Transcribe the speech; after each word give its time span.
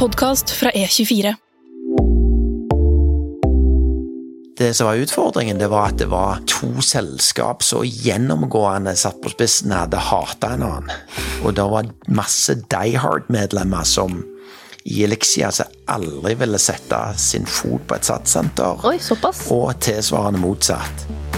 podkast 0.00 0.50
fra 0.50 0.70
E24. 0.70 1.34
Det 4.58 4.74
som 4.74 4.86
var 4.86 4.94
utfordringen, 4.94 5.58
det 5.58 5.68
var 5.68 5.90
at 5.90 5.98
det 6.00 6.06
var 6.08 6.40
to 6.48 6.80
selskap 6.80 7.60
som 7.62 7.84
gjennomgående 7.84 8.94
satt 8.96 9.20
på 9.20 9.32
spissen 9.34 9.74
hadde 9.76 10.00
hata 10.00 10.54
en 10.56 10.64
annen. 10.64 10.88
Og 11.44 11.52
det 11.58 11.68
var 11.68 11.92
masse 12.08 12.56
Die 12.72 12.96
Hard-medlemmer 12.96 13.84
som 13.84 14.22
i 14.88 15.02
Elixia 15.04 15.52
som 15.52 15.68
aldri 15.92 16.32
ville 16.40 16.60
sette 16.60 17.02
sin 17.20 17.44
fot 17.44 17.84
på 17.84 18.00
et 18.00 18.08
satssenter, 18.08 18.80
Oi, 18.88 18.96
såpass. 19.04 19.50
og 19.52 19.74
tilsvarende 19.84 20.40
motsatt. 20.40 21.29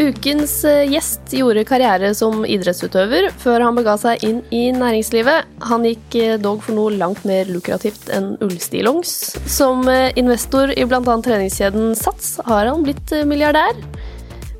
Ukens 0.00 0.62
eh, 0.64 0.86
gjest 0.88 1.34
gjorde 1.36 1.66
karriere 1.68 2.14
som 2.16 2.46
idrettsutøver 2.48 3.26
før 3.42 3.60
han 3.66 3.76
bega 3.76 3.92
seg 4.00 4.22
inn 4.24 4.38
i 4.48 4.62
næringslivet. 4.72 5.50
Han 5.68 5.84
gikk 5.84 6.16
eh, 6.16 6.38
dog 6.40 6.62
for 6.64 6.78
noe 6.78 6.94
langt 6.96 7.26
mer 7.28 7.50
lukrativt 7.52 8.08
enn 8.16 8.30
ullstillongs. 8.40 9.12
Som 9.44 9.84
eh, 9.92 10.08
investor 10.16 10.72
i 10.72 10.86
bl.a. 10.88 11.02
treningskjeden 11.04 11.92
Sats 11.98 12.38
har 12.48 12.70
han 12.70 12.86
blitt 12.86 13.12
milliardær. 13.28 13.76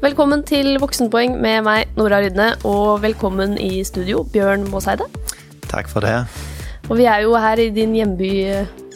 Velkommen 0.04 0.44
til 0.44 0.76
Voksenpoeng 0.82 1.40
med 1.40 1.64
meg, 1.64 1.96
Nora 1.96 2.20
Rydne, 2.20 2.52
og 2.68 3.00
velkommen 3.06 3.56
i 3.56 3.80
studio, 3.88 4.26
Bjørn 4.34 4.68
Måseide. 4.68 5.08
Takk 5.70 5.88
for 5.88 6.04
det. 6.04 6.18
Og 6.90 6.98
vi 7.00 7.08
er 7.08 7.24
jo 7.24 7.38
her 7.40 7.62
i 7.62 7.70
din 7.72 7.96
hjemby 7.96 8.34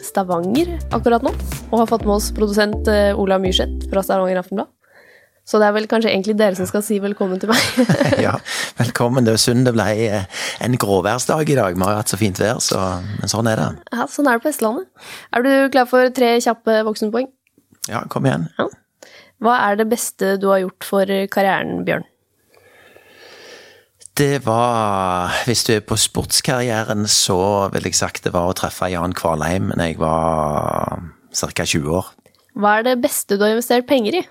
Stavanger 0.05 0.75
akkurat 0.93 1.25
nå, 1.25 1.33
og 1.71 1.79
har 1.81 1.89
fått 1.89 2.05
med 2.05 2.19
oss 2.19 2.29
produsent 2.35 2.91
Ola 3.17 3.41
Myrseth 3.41 3.89
fra 3.89 4.05
Stavanger 4.05 4.43
Aftenblad. 4.43 4.76
Så 5.47 5.61
det 5.61 5.69
er 5.69 5.75
vel 5.77 5.85
kanskje 5.87 6.11
egentlig 6.11 6.35
dere 6.35 6.57
som 6.57 6.67
skal 6.67 6.83
si 6.83 6.97
velkommen 6.99 7.39
til 7.39 7.51
meg. 7.53 7.61
Ja, 8.25 8.33
velkommen. 8.75 9.23
Det 9.23 9.37
er 9.37 9.39
synd 9.39 9.63
det 9.67 9.71
ble 9.77 9.85
eh, 10.09 10.25
en 10.65 10.75
gråværsdag 10.79 11.47
i 11.53 11.55
dag. 11.55 11.77
Vi 11.77 11.87
har 11.87 12.01
hatt 12.01 12.11
så 12.11 12.19
fint 12.19 12.41
vær, 12.41 12.59
så, 12.63 12.81
men 13.21 13.31
sånn 13.31 13.47
er 13.47 13.61
det. 13.61 13.69
Ja, 13.95 14.09
Sånn 14.11 14.27
er 14.27 14.35
det 14.35 14.43
på 14.43 14.51
Vestlandet. 14.51 14.89
Er 15.31 15.47
du 15.47 15.51
klar 15.71 15.87
for 15.87 16.11
tre 16.11 16.33
kjappe 16.43 16.81
voksenpoeng? 16.89 17.31
Ja, 17.87 18.03
kom 18.11 18.27
igjen. 18.27 18.49
Hva 19.39 19.55
er 19.69 19.79
det 19.79 19.87
beste 19.87 20.35
du 20.41 20.49
har 20.51 20.65
gjort 20.65 20.83
for 20.83 21.15
karrieren, 21.31 21.85
Bjørn? 21.87 22.03
Det 24.17 24.41
var 24.43 25.29
Hvis 25.45 25.61
du 25.67 25.75
er 25.75 25.83
på 25.85 25.95
sportskarrieren, 26.01 27.05
så 27.07 27.69
vil 27.71 27.85
jeg 27.87 27.95
sagt 27.95 28.25
det 28.25 28.33
var 28.33 28.49
å 28.49 28.55
treffe 28.57 28.89
Jan 28.91 29.13
Kvalheim 29.15 29.69
da 29.77 29.87
jeg 29.87 29.99
var 30.01 30.97
ca. 31.31 31.63
20 31.63 31.93
år. 32.01 32.09
Hva 32.57 32.79
er 32.79 32.89
det 32.89 32.97
beste 33.03 33.37
du 33.37 33.45
har 33.45 33.53
investert 33.53 33.87
penger 33.87 34.17
i? 34.17 34.27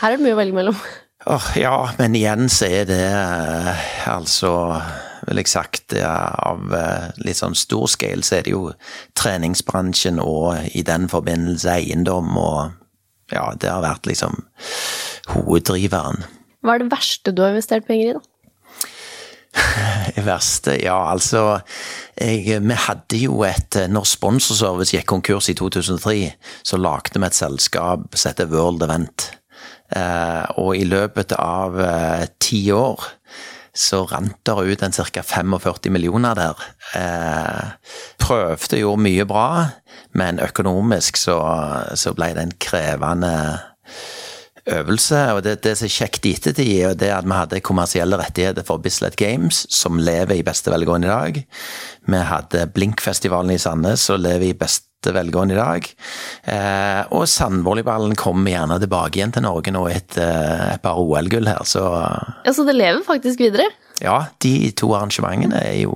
Her 0.00 0.12
er 0.12 0.18
det 0.18 0.26
mye 0.26 0.36
å 0.36 0.40
velge 0.40 0.56
mellom. 0.56 0.82
Oh, 1.30 1.52
ja, 1.54 1.76
men 2.00 2.16
igjen 2.18 2.48
så 2.50 2.66
er 2.66 2.88
det 2.88 3.04
eh, 3.06 3.86
altså 4.10 4.52
vil 5.28 5.38
jeg 5.38 5.50
sagt, 5.52 5.94
av 5.94 6.72
eh, 6.74 7.10
litt 7.22 7.38
sånn 7.38 7.54
stor 7.58 7.86
scale, 7.90 8.24
så 8.26 8.38
er 8.38 8.46
det 8.46 8.54
jo 8.54 8.64
treningsbransjen 9.18 10.18
og 10.22 10.74
i 10.74 10.82
den 10.86 11.08
forbindelse 11.12 11.78
eiendom 11.78 12.36
og 12.38 12.78
Ja, 13.32 13.46
det 13.56 13.70
har 13.70 13.80
vært 13.80 14.04
liksom 14.04 14.34
hoveddriveren. 15.32 16.26
Hva 16.60 16.74
er 16.74 16.82
det 16.82 16.90
verste 16.92 17.32
du 17.32 17.40
har 17.40 17.54
investert 17.54 17.86
penger 17.86 18.10
i, 18.10 18.16
da? 18.18 18.28
Det 20.16 20.24
verste, 20.26 20.74
ja 20.80 20.96
altså 21.12 21.60
jeg, 22.16 22.58
Vi 22.64 22.76
hadde 22.86 23.18
jo 23.20 23.42
et 23.44 23.76
Når 23.92 24.06
Sponsorservice 24.08 24.96
gikk 24.96 25.10
konkurs 25.12 25.50
i 25.52 25.56
2003, 25.56 26.14
så 26.64 26.80
lagde 26.80 27.20
vi 27.20 27.28
et 27.28 27.36
selskap 27.36 28.16
som 28.16 28.32
heter 28.32 28.48
World 28.52 28.84
Event. 28.84 29.30
Eh, 29.92 30.44
og 30.60 30.76
i 30.76 30.86
løpet 30.88 31.34
av 31.36 31.80
eh, 31.80 32.28
ti 32.40 32.64
år 32.74 33.10
så 33.72 34.02
rant 34.04 34.36
det 34.44 34.52
ut 34.52 34.82
en 34.84 34.92
ca. 34.92 35.22
45 35.24 35.92
millioner 35.92 36.36
der. 36.36 36.64
Eh, 36.98 38.00
prøvde 38.20 38.82
jo 38.82 38.96
mye 39.00 39.24
bra, 39.28 39.48
men 40.12 40.42
økonomisk 40.44 41.16
så, 41.16 41.38
så 41.96 42.12
ble 42.16 42.34
det 42.36 42.44
en 42.44 42.58
krevende 42.60 43.32
øvelse. 44.68 45.22
Og 45.32 45.42
det, 45.46 45.62
det 45.64 45.74
som 45.78 45.88
er 45.88 45.96
kjekt 45.96 46.28
i 46.28 46.34
ettertid, 46.36 46.68
er 46.84 46.94
det 47.00 47.10
at 47.16 47.26
vi 47.26 47.38
hadde 47.38 47.64
kommersielle 47.64 48.20
rettigheter 48.20 48.66
for 48.68 48.82
Bislett 48.84 49.16
Games, 49.16 49.64
som 49.72 50.00
lever 50.00 50.38
i 50.38 50.46
beste 50.46 50.72
velgående 50.72 51.08
i 51.08 51.12
dag. 51.12 51.42
Vi 52.12 52.24
hadde 52.28 52.68
Blinkfestivalen 52.76 53.56
i 53.56 53.60
Sandnes, 53.60 54.04
som 54.04 54.20
lever 54.20 54.52
i 54.52 54.56
beste 54.56 54.91
velgående 55.10 55.56
i 55.56 55.58
dag. 55.58 55.88
Eh, 56.44 57.02
og 57.10 57.26
sandvolleyballen 57.28 58.14
kommer 58.14 58.54
gjerne 58.54 58.78
tilbake 58.82 59.18
igjen 59.18 59.32
til 59.34 59.42
Norge 59.42 59.74
nå 59.74 59.82
etter 59.90 60.68
et 60.76 60.82
par 60.84 61.00
OL-gull 61.02 61.50
her, 61.50 61.64
så 61.66 61.82
Ja, 62.46 62.52
Så 62.54 62.64
det 62.68 62.76
lever 62.78 63.02
faktisk 63.06 63.40
videre? 63.42 63.66
ja, 64.02 64.26
de 64.42 64.70
to 64.78 64.88
arrangementene 64.94 65.60
jo, 65.82 65.92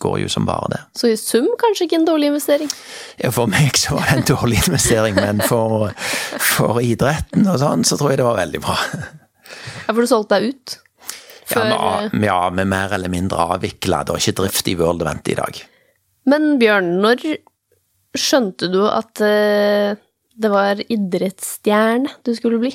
går 0.00 0.18
jo 0.24 0.28
som 0.28 0.44
bare 0.48 0.68
det. 0.72 0.80
Så 0.96 1.08
i 1.12 1.16
sum 1.16 1.46
kanskje 1.60 1.86
ikke 1.86 2.00
en 2.00 2.04
dårlig 2.08 2.28
investering? 2.32 2.68
Ja, 3.20 3.30
For 3.30 3.46
meg 3.48 3.76
så 3.80 3.94
var 3.96 4.08
det 4.10 4.16
en 4.18 4.28
dårlig 4.36 4.58
investering, 4.66 5.14
men 5.16 5.40
for, 5.40 5.90
for 6.56 6.80
idretten 6.84 7.46
og 7.48 7.58
sånn, 7.62 7.84
så 7.84 7.96
tror 8.00 8.10
jeg 8.12 8.20
det 8.20 8.28
var 8.28 8.40
veldig 8.42 8.60
bra. 8.64 8.76
Ja, 9.86 9.92
For 9.94 10.00
du 10.04 10.08
solgte 10.10 10.40
deg 10.40 10.52
ut? 10.54 10.78
Ja, 11.50 11.56
Før, 11.56 12.10
vi, 12.12 12.26
ja, 12.28 12.36
er 12.46 12.64
mer 12.68 12.92
eller 12.94 13.10
mindre 13.10 13.42
avvikla. 13.56 14.04
Det 14.06 14.14
er 14.14 14.20
ikke 14.22 14.36
drift 14.44 14.68
i 14.70 14.76
World 14.78 15.02
Event 15.02 15.30
i 15.32 15.34
dag. 15.34 15.56
Men 16.30 16.58
Bjørn, 16.60 16.92
når 17.02 17.24
skjønte 18.16 18.70
du 18.72 18.82
at 18.88 19.22
eh, 19.24 19.98
det 20.40 20.50
var 20.52 20.80
idrettsstjerne 20.86 22.20
du 22.26 22.32
skulle 22.36 22.60
bli? 22.62 22.72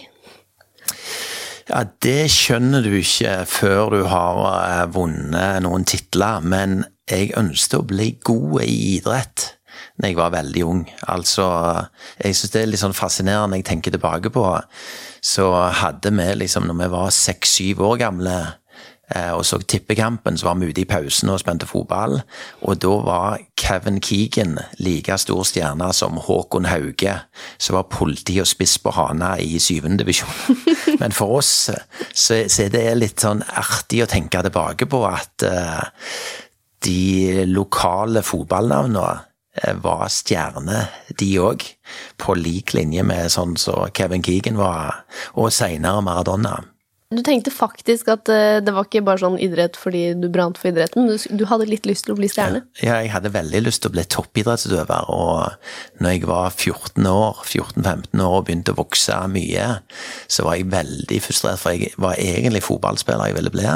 Ja, 1.65 1.81
Det 2.01 2.27
skjønner 2.29 2.85
du 2.85 2.91
ikke 2.99 3.39
før 3.49 3.95
du 3.95 4.01
har 4.11 4.41
eh, 4.53 4.85
vunnet 4.93 5.63
noen 5.65 5.85
titler, 5.87 6.43
men 6.45 6.83
jeg 7.09 7.33
ønsket 7.37 7.79
å 7.79 7.87
bli 7.89 8.11
god 8.25 8.61
i 8.65 8.75
idrett 8.97 9.51
da 9.95 10.09
jeg 10.09 10.17
var 10.17 10.33
veldig 10.33 10.63
ung. 10.67 10.83
Altså, 11.11 11.45
jeg 12.19 12.35
syns 12.35 12.51
det 12.51 12.61
er 12.61 12.69
litt 12.69 12.81
sånn 12.81 12.95
fascinerende 12.95 13.53
når 13.53 13.61
jeg 13.61 13.67
tenker 13.69 13.95
tilbake 13.95 14.31
på. 14.33 14.43
Så 15.23 15.47
hadde 15.81 16.11
vi 16.15 16.27
liksom, 16.41 16.67
når 16.67 16.79
vi 16.81 16.89
var 16.91 17.13
seks-syv 17.15 17.83
år 17.87 17.99
gamle 18.03 18.35
og 19.35 19.43
så 19.45 19.59
tippekampen, 19.61 20.37
så 20.37 20.47
var 20.47 20.55
vi 20.57 20.71
ute 20.71 20.81
i 20.81 20.87
pausen 20.89 21.29
og 21.29 21.37
spente 21.39 21.67
fotball. 21.69 22.15
Og 22.65 22.79
da 22.81 22.93
var 23.05 23.43
Kevin 23.59 23.99
Keegan 24.01 24.57
like 24.81 25.17
stor 25.21 25.43
stjerne 25.45 25.91
som 25.93 26.17
Håkon 26.25 26.65
Hauge, 26.65 27.13
som 27.57 27.77
var 27.77 27.85
politi 27.91 28.39
og 28.41 28.49
spiss 28.49 28.79
på 28.81 28.95
Hana 28.97 29.35
i 29.41 29.59
syvende 29.61 30.01
divisjon. 30.01 30.57
Men 31.01 31.13
for 31.13 31.37
oss 31.37 31.51
så, 31.69 32.41
så 32.49 32.65
er 32.65 32.73
det 32.73 32.87
litt 32.97 33.21
sånn 33.21 33.45
artig 33.45 34.01
å 34.03 34.09
tenke 34.09 34.41
tilbake 34.45 34.89
på 34.89 35.03
at 35.07 35.45
uh, 35.45 35.85
de 36.85 37.45
lokale 37.49 38.21
fotballnavnene 38.25 39.07
eh, 39.63 39.73
var 39.81 40.07
stjerner, 40.13 40.91
de 41.17 41.31
òg. 41.41 41.65
På 42.21 42.35
lik 42.37 42.73
linje 42.77 43.03
med 43.05 43.31
sånn 43.33 43.55
som 43.61 43.89
Kevin 43.95 44.23
Keegan 44.25 44.59
var, 44.59 45.05
og 45.37 45.53
seinere 45.53 46.03
Maradona. 46.05 46.57
Du 47.13 47.19
tenkte 47.21 47.51
faktisk 47.53 48.07
at 48.09 48.29
eh, 48.33 48.57
det 48.65 48.71
var 48.73 48.87
ikke 48.87 49.03
bare 49.05 49.21
sånn 49.21 49.35
idrett 49.37 49.75
fordi 49.77 50.15
du 50.17 50.25
brant 50.33 50.57
for 50.57 50.71
idretten, 50.71 51.05
du, 51.05 51.19
du 51.37 51.43
hadde 51.45 51.67
litt 51.69 51.85
lyst 51.85 52.07
til 52.07 52.15
å 52.15 52.17
bli 52.17 52.25
stjerne? 52.31 52.63
Ja, 52.81 52.95
jeg 53.03 53.11
hadde 53.13 53.29
veldig 53.29 53.59
lyst 53.61 53.83
til 53.83 53.91
å 53.91 53.93
bli 53.93 54.05
toppidrettsutøver, 54.09 55.11
og 55.13 56.01
når 56.01 56.15
jeg 56.15 56.23
var 56.25 56.49
14 56.49 57.05
år, 57.05 57.43
14-15 57.45 58.23
år 58.25 58.37
og 58.39 58.47
begynte 58.47 58.73
å 58.73 58.79
vokse 58.79 59.19
mye, 59.29 59.67
så 60.25 60.47
var 60.47 60.57
jeg 60.57 60.71
veldig 60.71 61.19
frustrert, 61.21 61.61
for 61.61 61.77
jeg 61.77 61.91
var 62.01 62.17
egentlig 62.17 62.63
fotballspiller 62.65 63.29
jeg 63.29 63.37
ville 63.37 63.53
bli, 63.53 63.67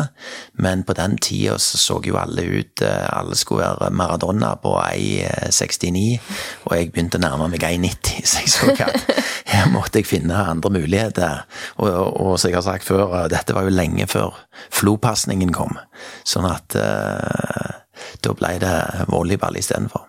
men 0.66 0.82
på 0.90 0.98
den 0.98 1.20
tida 1.22 1.60
så 1.62 1.78
så 1.78 2.00
jo 2.10 2.18
alle 2.18 2.48
ut, 2.50 2.82
eh, 2.82 3.06
alle 3.14 3.38
skulle 3.38 3.70
være 3.70 3.92
Maradona 3.94 4.56
på 4.58 4.74
1,69, 4.88 6.18
og 6.66 6.76
jeg 6.80 6.90
begynte 6.96 7.22
å 7.22 7.26
nærme 7.28 7.52
meg 7.54 7.70
1,90, 7.70 8.26
så 8.34 8.42
jeg 8.42 8.56
så 8.58 8.74
at 8.74 9.22
her 9.54 9.70
måtte 9.70 10.02
jeg 10.02 10.10
finne 10.10 10.34
andre 10.50 10.74
muligheter, 10.74 11.46
og, 11.78 11.94
og 12.18 12.36
som 12.42 12.50
jeg 12.50 12.58
har 12.58 12.66
sagt 12.66 12.90
før, 12.90 13.19
dette 13.28 13.54
var 13.58 13.68
jo 13.68 13.74
lenge 13.76 14.08
før 14.08 14.38
flopasningen 14.72 15.52
kom, 15.56 15.76
sånn 16.24 16.48
at 16.50 16.76
eh, 16.80 17.74
da 18.24 18.34
ble 18.40 18.54
det 18.64 18.76
volleyball 19.12 19.60
istedenfor. 19.60 20.06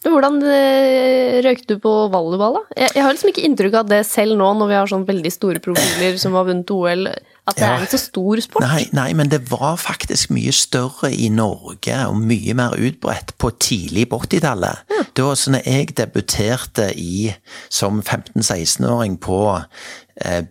Hvordan 0.00 0.38
eh, 0.48 1.42
røyk 1.44 1.66
du 1.68 1.74
på 1.82 1.90
volleyball, 2.08 2.54
da? 2.56 2.62
Jeg, 2.86 2.94
jeg 2.96 3.04
har 3.04 3.12
liksom 3.12 3.32
ikke 3.34 3.42
inntrykk 3.44 3.74
av 3.82 3.90
det 3.90 3.98
selv 4.08 4.38
nå, 4.40 4.46
når 4.56 4.70
vi 4.70 4.78
har 4.78 4.88
sånn 4.88 5.04
veldig 5.04 5.32
store 5.34 5.60
profiler 5.60 6.16
som 6.22 6.38
har 6.38 6.46
vunnet 6.48 6.72
OL, 6.72 7.02
at 7.50 7.58
det 7.58 7.66
Ja. 7.66 7.74
er 7.74 7.84
en 7.84 7.90
så 7.92 7.98
stor 8.00 8.40
sport. 8.40 8.64
Nei, 8.64 8.86
nei, 8.96 9.10
men 9.18 9.28
det 9.28 9.42
var 9.50 9.76
faktisk 9.76 10.32
mye 10.32 10.54
større 10.56 11.10
i 11.12 11.28
Norge 11.34 11.98
og 12.08 12.16
mye 12.16 12.54
mer 12.56 12.78
utbredt 12.80 13.34
på 13.36 13.50
tidlig 13.60 14.06
på 14.08 14.22
80-tallet. 14.24 14.86
Da 15.18 15.28
så 15.36 15.52
når 15.52 15.68
jeg 15.68 15.92
debuterte 16.00 16.88
i, 16.96 17.34
som 17.68 18.00
15-16-åring 18.00 19.18
på 19.20 19.42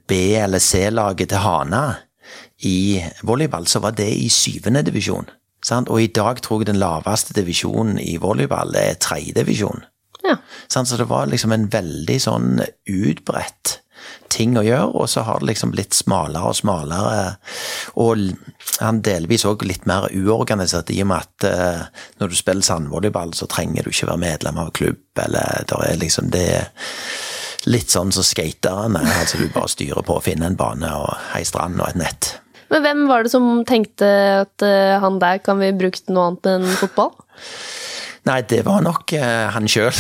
B- 0.10 0.38
eller 0.40 0.60
C-laget 0.64 1.30
til 1.30 1.44
Hana 1.44 1.84
i 2.66 3.02
volleyball, 3.24 3.68
så 3.68 3.80
var 3.84 3.96
det 3.98 4.10
i 4.10 4.30
syvende 4.34 4.84
divisjon. 4.88 5.30
Sant? 5.66 5.90
Og 5.92 6.02
i 6.02 6.12
dag 6.16 6.42
tror 6.44 6.64
jeg 6.64 6.72
den 6.72 6.80
laveste 6.82 7.36
divisjonen 7.36 8.00
i 8.00 8.18
volleyball 8.22 8.76
er 8.80 9.00
tredje 9.02 9.36
divisjon. 9.38 9.84
Ja. 10.24 10.38
Sant? 10.72 10.90
Så 10.90 10.98
det 11.00 11.10
var 11.10 11.30
liksom 11.32 11.54
en 11.56 11.70
veldig 11.72 12.18
sånn 12.24 12.64
utbredt 12.90 13.80
ting 14.32 14.56
å 14.58 14.64
gjøre, 14.64 14.94
og 14.96 15.10
så 15.12 15.26
har 15.28 15.42
det 15.42 15.50
liksom 15.50 15.74
blitt 15.74 15.96
smalere 15.98 16.52
og 16.52 16.58
smalere. 16.60 17.36
Og 18.00 18.30
han 18.80 19.02
delvis 19.06 19.46
òg 19.50 19.66
litt 19.68 19.88
mer 19.90 20.08
uorganisert, 20.14 20.92
i 20.94 21.02
og 21.04 21.12
med 21.12 21.26
at 21.26 21.48
uh, 21.50 22.06
når 22.22 22.32
du 22.32 22.38
spiller 22.38 22.66
sandvolleyball, 22.66 23.34
så 23.36 23.50
trenger 23.52 23.84
du 23.84 23.92
ikke 23.92 24.12
være 24.12 24.24
medlem 24.24 24.62
av 24.62 24.72
klubb, 24.78 25.02
eller 25.20 25.68
det 25.68 25.82
er 25.90 26.00
liksom 26.04 26.32
det 26.36 26.48
Litt 27.68 27.92
sånn 27.92 28.14
som 28.16 28.24
skaterne, 28.24 29.02
altså 29.20 29.42
du 29.42 29.50
bare 29.52 29.72
styrer 29.72 30.06
på 30.06 30.16
å 30.16 30.24
finne 30.24 30.48
en 30.48 30.60
bane 30.60 30.92
og 30.96 31.10
ei 31.36 31.44
strand 31.48 31.82
og 31.82 31.90
et 31.90 32.00
nett. 32.00 32.30
Men 32.70 32.86
hvem 32.86 33.02
var 33.10 33.26
det 33.26 33.34
som 33.34 33.48
tenkte 33.68 34.08
at 34.46 34.64
uh, 34.64 35.00
han 35.04 35.18
der 35.20 35.42
kan 35.44 35.60
vi 35.60 35.74
bruke 35.76 36.00
til 36.00 36.16
noe 36.16 36.30
annet 36.30 36.52
enn 36.54 36.68
fotball? 36.80 37.12
Nei, 38.30 38.42
det 38.48 38.62
var 38.68 38.84
nok 38.86 39.12
uh, 39.18 39.50
han 39.56 39.68
sjøl. 39.72 39.96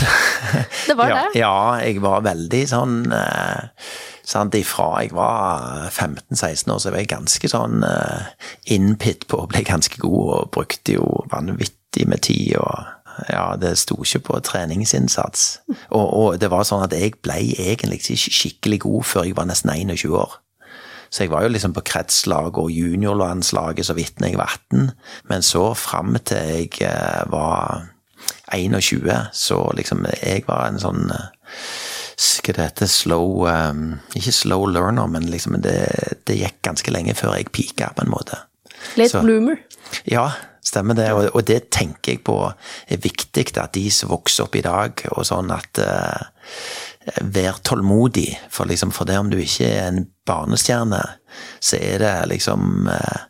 Det 0.85 0.95
var 0.95 1.09
ja, 1.11 1.17
det? 1.17 1.39
Ja, 1.41 1.56
jeg 1.81 2.03
var 2.03 2.23
veldig 2.27 2.61
sånn 2.69 2.95
uh, 3.09 3.89
sant, 4.29 4.56
Ifra 4.59 4.91
jeg 5.03 5.15
var 5.17 5.89
15-16 5.89 6.69
år, 6.69 6.79
så 6.83 6.94
var 6.94 7.01
jeg 7.01 7.11
ganske 7.11 7.51
sånn 7.51 7.83
uh, 7.83 8.29
innpitt 8.69 9.25
på 9.31 9.44
å 9.44 9.50
bli 9.50 9.65
ganske 9.67 10.01
god, 10.03 10.21
og 10.38 10.53
brukte 10.59 11.00
jo 11.00 11.07
vanvittig 11.33 12.06
med 12.09 12.23
tid. 12.27 12.59
og 12.61 12.98
ja, 13.30 13.56
det 13.60 13.75
sto 13.81 13.98
ikke 14.04 14.24
på 14.30 14.39
treningsinnsats. 14.48 15.48
Og, 15.89 16.06
og, 16.06 16.30
det 16.42 16.51
var 16.51 16.68
sånn 16.68 16.86
at 16.86 16.95
jeg 16.95 17.18
ble 17.24 17.39
egentlig 17.60 18.01
ikke 18.01 18.31
skikkelig 18.39 18.80
god 18.86 19.10
før 19.12 19.27
jeg 19.27 19.38
var 19.38 19.50
nesten 19.50 19.74
21 19.74 20.16
år. 20.19 20.39
Så 21.10 21.24
jeg 21.24 21.31
var 21.33 21.44
jo 21.44 21.54
liksom 21.54 21.74
på 21.74 21.83
kretslag 21.89 22.57
og 22.62 22.69
juniorlandslaget 22.69 23.88
så 23.88 23.95
vidt 23.98 24.19
når 24.21 24.30
jeg 24.30 24.39
var 24.39 24.57
18, 24.71 24.92
men 25.31 25.45
så 25.45 25.63
fram 25.74 26.18
til 26.21 26.68
jeg 26.69 27.30
var 27.33 27.88
21, 28.54 29.10
så 29.33 29.60
liksom 29.77 30.06
jeg 30.21 30.45
var 30.48 30.68
en 30.69 30.81
sånn 30.81 31.07
Hva 31.10 32.54
det 32.56 32.66
heter 32.66 32.89
Slow 32.89 33.45
um, 33.48 33.83
Ikke 34.18 34.33
slow 34.36 34.66
learner, 34.68 35.07
men 35.07 35.30
liksom 35.31 35.60
det, 35.63 35.77
det, 36.27 36.39
gikk 36.42 36.60
ganske 36.66 36.92
lenge 36.92 37.16
før 37.16 37.38
jeg 37.38 37.51
pika, 37.56 37.92
på 37.95 38.04
en 38.04 38.12
måte. 38.12 38.42
Late 39.00 39.13
så, 39.13 39.21
bloomer. 39.24 39.62
Ja, 40.10 40.31
stemmer 40.69 40.98
det. 40.98 41.10
Og, 41.16 41.30
og, 41.33 41.42
det 41.48 41.69
tenker 41.75 42.16
jeg 42.16 42.24
på 42.27 42.38
er 42.50 43.01
viktig, 43.04 43.48
at 43.57 43.74
de 43.75 43.88
som 43.94 44.13
vokser 44.13 44.48
opp 44.48 44.57
i 44.60 44.66
dag, 44.66 45.06
og 45.16 45.25
sånn 45.27 45.51
at 45.56 45.83
uh, 45.83 46.21
Vær 47.25 47.57
tålmodig, 47.66 48.36
for 48.54 48.69
liksom 48.69 48.92
for 48.94 49.07
det 49.10 49.16
om 49.18 49.30
du 49.31 49.38
ikke 49.39 49.66
er 49.66 49.88
en 49.88 50.04
barnestjerne, 50.30 51.00
så 51.63 51.80
er 51.80 52.04
det 52.04 52.12
liksom 52.30 52.89
uh, 52.92 53.24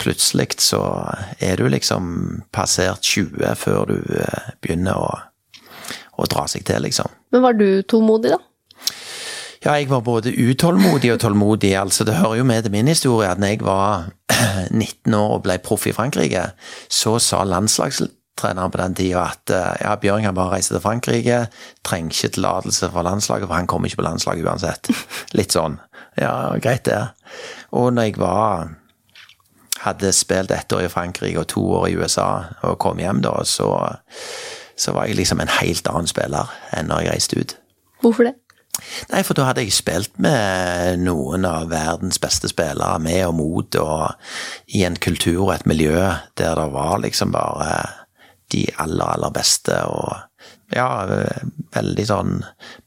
plutselig 0.00 0.56
så 0.64 0.80
er 1.38 1.60
du 1.60 1.68
liksom 1.70 2.42
passert 2.56 3.04
20 3.04 3.54
før 3.60 3.92
du 3.92 3.96
uh, 4.16 4.50
begynner 4.64 4.98
å, 4.98 5.12
å, 6.16 6.26
dra 6.26 6.46
seg 6.50 6.66
til, 6.66 6.82
liksom. 6.88 7.12
Men 7.34 7.44
var 7.44 7.56
du 7.58 7.68
tålmodig, 7.86 8.34
da? 8.34 8.40
Ja, 9.66 9.72
jeg 9.80 9.88
var 9.90 10.04
både 10.06 10.30
utålmodig 10.30 11.08
og 11.10 11.20
tålmodig. 11.20 11.72
altså 11.74 12.04
Det 12.04 12.14
hører 12.14 12.36
jo 12.36 12.44
med 12.44 12.62
til 12.62 12.70
min 12.70 12.86
historie 12.86 13.26
at 13.28 13.38
når 13.38 13.46
jeg 13.46 13.64
var 13.66 14.04
19 14.70 15.14
år 15.14 15.32
og 15.34 15.42
ble 15.42 15.56
proff 15.58 15.88
i 15.90 15.92
Frankrike, 15.92 16.44
så 16.88 17.16
sa 17.18 17.40
landslagstreneren 17.42 18.70
på 18.70 18.78
den 18.78 18.94
tida 18.94 19.24
at 19.24 19.50
ja, 19.80 19.96
Bjørn 19.96 20.22
kan 20.22 20.38
bare 20.38 20.54
reise 20.54 20.74
til 20.74 20.84
Frankrike, 20.84 21.48
trenger 21.82 22.14
ikke 22.14 22.32
tillatelse 22.36 22.92
fra 22.94 23.02
landslaget, 23.02 23.48
for 23.48 23.54
han 23.58 23.66
kommer 23.66 23.90
ikke 23.90 24.04
på 24.04 24.06
landslaget 24.06 24.46
uansett. 24.46 24.92
Litt 25.34 25.58
sånn. 25.58 25.80
Ja, 26.14 26.54
greit 26.62 26.86
det. 26.86 27.02
Og 27.74 27.90
når 27.90 28.12
jeg 28.12 28.22
var 28.22 28.70
hadde 29.82 30.14
spilt 30.14 30.54
ett 30.54 30.72
år 30.72 30.86
i 30.86 30.94
Frankrike 30.94 31.42
og 31.42 31.50
to 31.50 31.66
år 31.80 31.90
i 31.90 31.98
USA 31.98 32.30
og 32.62 32.78
kom 32.78 33.02
hjem 33.02 33.26
da, 33.26 33.40
så, 33.42 33.98
så 34.78 34.94
var 34.94 35.10
jeg 35.10 35.18
liksom 35.18 35.42
en 35.42 35.56
helt 35.58 35.90
annen 35.90 36.06
spiller 36.06 36.54
enn 36.70 36.86
når 36.86 37.02
jeg 37.02 37.16
reiste 37.16 37.42
ut. 37.42 37.58
Hvorfor 38.04 38.30
det? 38.30 38.38
Nei, 39.10 39.22
for 39.24 39.36
da 39.38 39.48
hadde 39.48 39.64
jeg 39.64 39.74
spilt 39.74 40.18
med 40.22 41.00
noen 41.02 41.46
av 41.48 41.70
verdens 41.72 42.18
beste 42.22 42.50
spillere, 42.52 42.98
med 43.02 43.22
og 43.28 43.36
mot, 43.38 43.78
og 43.80 44.72
i 44.76 44.84
en 44.86 44.98
kultur 45.00 45.46
og 45.46 45.54
et 45.54 45.66
miljø 45.68 45.96
der 46.36 46.58
det 46.58 46.68
var 46.74 46.98
liksom 47.04 47.32
bare 47.34 47.70
de 48.52 48.66
aller, 48.78 49.06
aller 49.16 49.32
beste, 49.34 49.78
og 49.90 50.14
ja, 50.74 50.88
veldig 51.74 52.06
sånn 52.06 52.36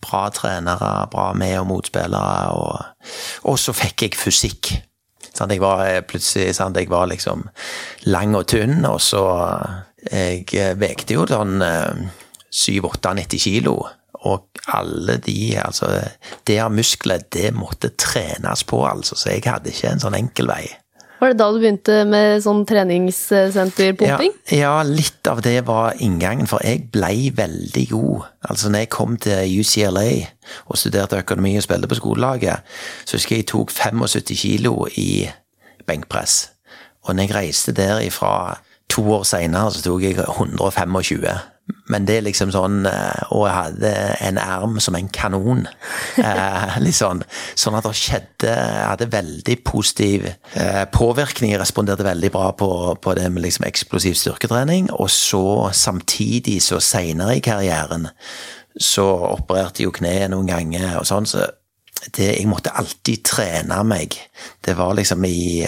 bra 0.04 0.28
trenere, 0.36 1.08
bra 1.12 1.32
med- 1.34 1.60
og 1.62 1.68
motspillere, 1.72 2.52
og, 2.56 3.10
og 3.44 3.60
så 3.60 3.76
fikk 3.76 4.08
jeg 4.08 4.20
fysikk. 4.20 4.72
Sant? 5.34 5.52
Jeg 5.52 5.62
var 5.64 5.86
eh, 5.88 6.02
plutselig 6.04 6.56
sant? 6.58 6.78
Jeg 6.78 6.90
var 6.92 7.08
liksom 7.12 7.48
lang 8.12 8.36
og 8.36 8.48
tynn, 8.48 8.86
og 8.86 9.02
så 9.02 9.24
Jeg 10.00 10.46
eh, 10.56 10.78
vekte 10.80 11.18
jo 11.18 11.26
sånn 11.28 11.60
7-8-90 11.60 13.36
eh, 13.36 13.40
kilo. 13.44 13.74
Og 14.28 14.62
alle 14.68 15.16
de 15.24 15.56
Altså, 15.62 15.88
det 16.48 16.60
av 16.60 16.74
muskler, 16.76 17.24
det 17.32 17.54
måtte 17.56 17.94
trenes 17.96 18.66
på, 18.68 18.84
altså. 18.88 19.16
Så 19.16 19.32
jeg 19.32 19.46
hadde 19.48 19.72
ikke 19.72 19.94
en 19.94 20.04
sånn 20.04 20.18
enkel 20.18 20.50
vei. 20.52 20.66
Var 21.20 21.34
det 21.34 21.40
da 21.42 21.50
du 21.52 21.58
begynte 21.60 21.96
med 22.08 22.40
sånn 22.44 22.62
treningssenterpumping? 22.68 24.36
Ja, 24.48 24.56
ja, 24.56 24.76
litt 24.88 25.28
av 25.28 25.42
det 25.44 25.58
var 25.68 25.98
inngangen, 26.00 26.48
for 26.48 26.64
jeg 26.64 26.86
blei 26.94 27.28
veldig 27.36 27.84
god. 27.92 28.30
Altså, 28.48 28.72
når 28.72 28.86
jeg 28.86 28.92
kom 28.96 29.18
til 29.20 29.58
UCLA 29.60 30.08
og 30.72 30.80
studerte 30.80 31.20
økonomi 31.20 31.58
og 31.60 31.66
spilte 31.66 31.92
på 31.92 32.00
skolelaget, 32.00 32.64
så 33.04 33.20
husker 33.20 33.36
jeg 33.36 33.44
jeg 33.44 33.52
tok 33.52 33.76
75 33.76 34.40
kilo 34.40 34.88
i 34.96 35.28
benkpress. 35.90 36.40
Og 37.04 37.16
når 37.16 37.28
jeg 37.28 37.36
reiste 37.36 37.76
derifra 37.76 38.34
to 38.90 39.04
år 39.20 39.28
seinere, 39.28 39.76
så 39.76 39.84
tok 39.84 40.08
jeg 40.08 40.20
125. 40.24 41.28
Men 41.90 42.06
det 42.06 42.20
er 42.20 42.26
liksom 42.26 42.52
sånn 42.54 42.84
eh, 42.90 43.22
Og 43.36 43.46
jeg 43.48 43.56
hadde 43.56 43.92
en 44.26 44.40
erm 44.42 44.78
som 44.84 44.98
en 44.98 45.10
kanon. 45.14 45.66
Eh, 46.20 46.76
litt 46.84 46.98
sånn, 46.98 47.22
sånn 47.58 47.78
at 47.78 47.86
det 47.86 47.94
skjedde 47.96 48.52
Jeg 48.52 48.88
hadde 48.90 49.08
veldig 49.14 49.56
positiv 49.66 50.26
eh, 50.28 50.84
påvirkning. 50.92 51.54
Jeg 51.54 51.62
responderte 51.62 52.06
veldig 52.06 52.32
bra 52.34 52.50
på, 52.58 52.70
på 53.02 53.14
det 53.18 53.30
med 53.32 53.46
liksom 53.46 53.66
eksplosiv 53.70 54.18
styrketrening. 54.20 54.90
Og 55.00 55.08
så 55.14 55.70
samtidig, 55.76 56.60
så 56.66 56.82
seinere 56.84 57.38
i 57.40 57.44
karrieren, 57.46 58.10
så 58.80 59.08
opererte 59.32 59.86
jo 59.86 59.94
kneet 59.96 60.32
noen 60.34 60.52
ganger 60.52 61.00
og 61.00 61.08
sånn, 61.08 61.28
så 61.30 61.48
det, 62.16 62.34
jeg 62.38 62.48
måtte 62.50 62.76
alltid 62.80 63.24
trene 63.28 63.80
meg. 63.88 64.20
Det 64.66 64.76
var 64.80 64.96
liksom 65.00 65.26
i 65.28 65.68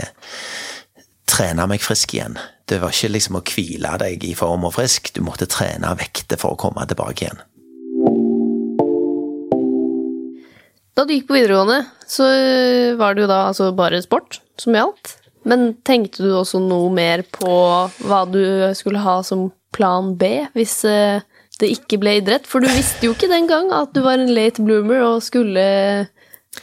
Trene 1.31 1.63
meg 1.69 1.79
frisk 1.79 2.11
igjen. 2.17 2.33
Det 2.71 2.77
var 2.79 2.93
ikke 2.95 3.11
liksom 3.11 3.35
å 3.35 3.43
hvile 3.43 3.89
deg 3.99 4.21
i 4.23 4.35
form 4.37 4.63
og 4.63 4.77
frisk, 4.77 5.09
du 5.11 5.19
måtte 5.27 5.49
trene 5.51 5.91
vekter 5.99 6.39
for 6.39 6.55
å 6.55 6.59
komme 6.59 6.85
tilbake 6.87 7.25
igjen. 7.25 7.41
Da 10.95 11.03
du 11.03 11.11
gikk 11.11 11.27
på 11.27 11.35
videregående, 11.35 11.81
så 12.07 12.27
var 12.99 13.17
det 13.17 13.25
jo 13.25 13.31
da 13.31 13.41
altså 13.49 13.73
bare 13.75 13.99
sport 14.05 14.39
som 14.61 14.77
gjaldt. 14.77 15.17
Men 15.43 15.73
tenkte 15.83 16.23
du 16.23 16.31
også 16.37 16.61
noe 16.63 16.87
mer 16.95 17.25
på 17.33 17.51
hva 18.05 18.21
du 18.29 18.43
skulle 18.77 19.01
ha 19.03 19.17
som 19.25 19.49
plan 19.75 20.13
B 20.19 20.29
hvis 20.53 20.77
eh, 20.87 21.23
det 21.59 21.73
ikke 21.75 21.99
ble 21.99 22.19
idrett? 22.21 22.47
For 22.47 22.63
du 22.63 22.69
visste 22.71 23.07
jo 23.07 23.15
ikke 23.17 23.31
den 23.31 23.49
gang 23.51 23.71
at 23.75 23.91
du 23.95 23.99
var 24.05 24.21
en 24.21 24.31
late 24.31 24.63
bloomer 24.63 25.03
og 25.09 25.25
skulle 25.25 25.65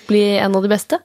bli 0.08 0.24
en 0.38 0.56
av 0.56 0.64
de 0.64 0.72
beste. 0.72 1.02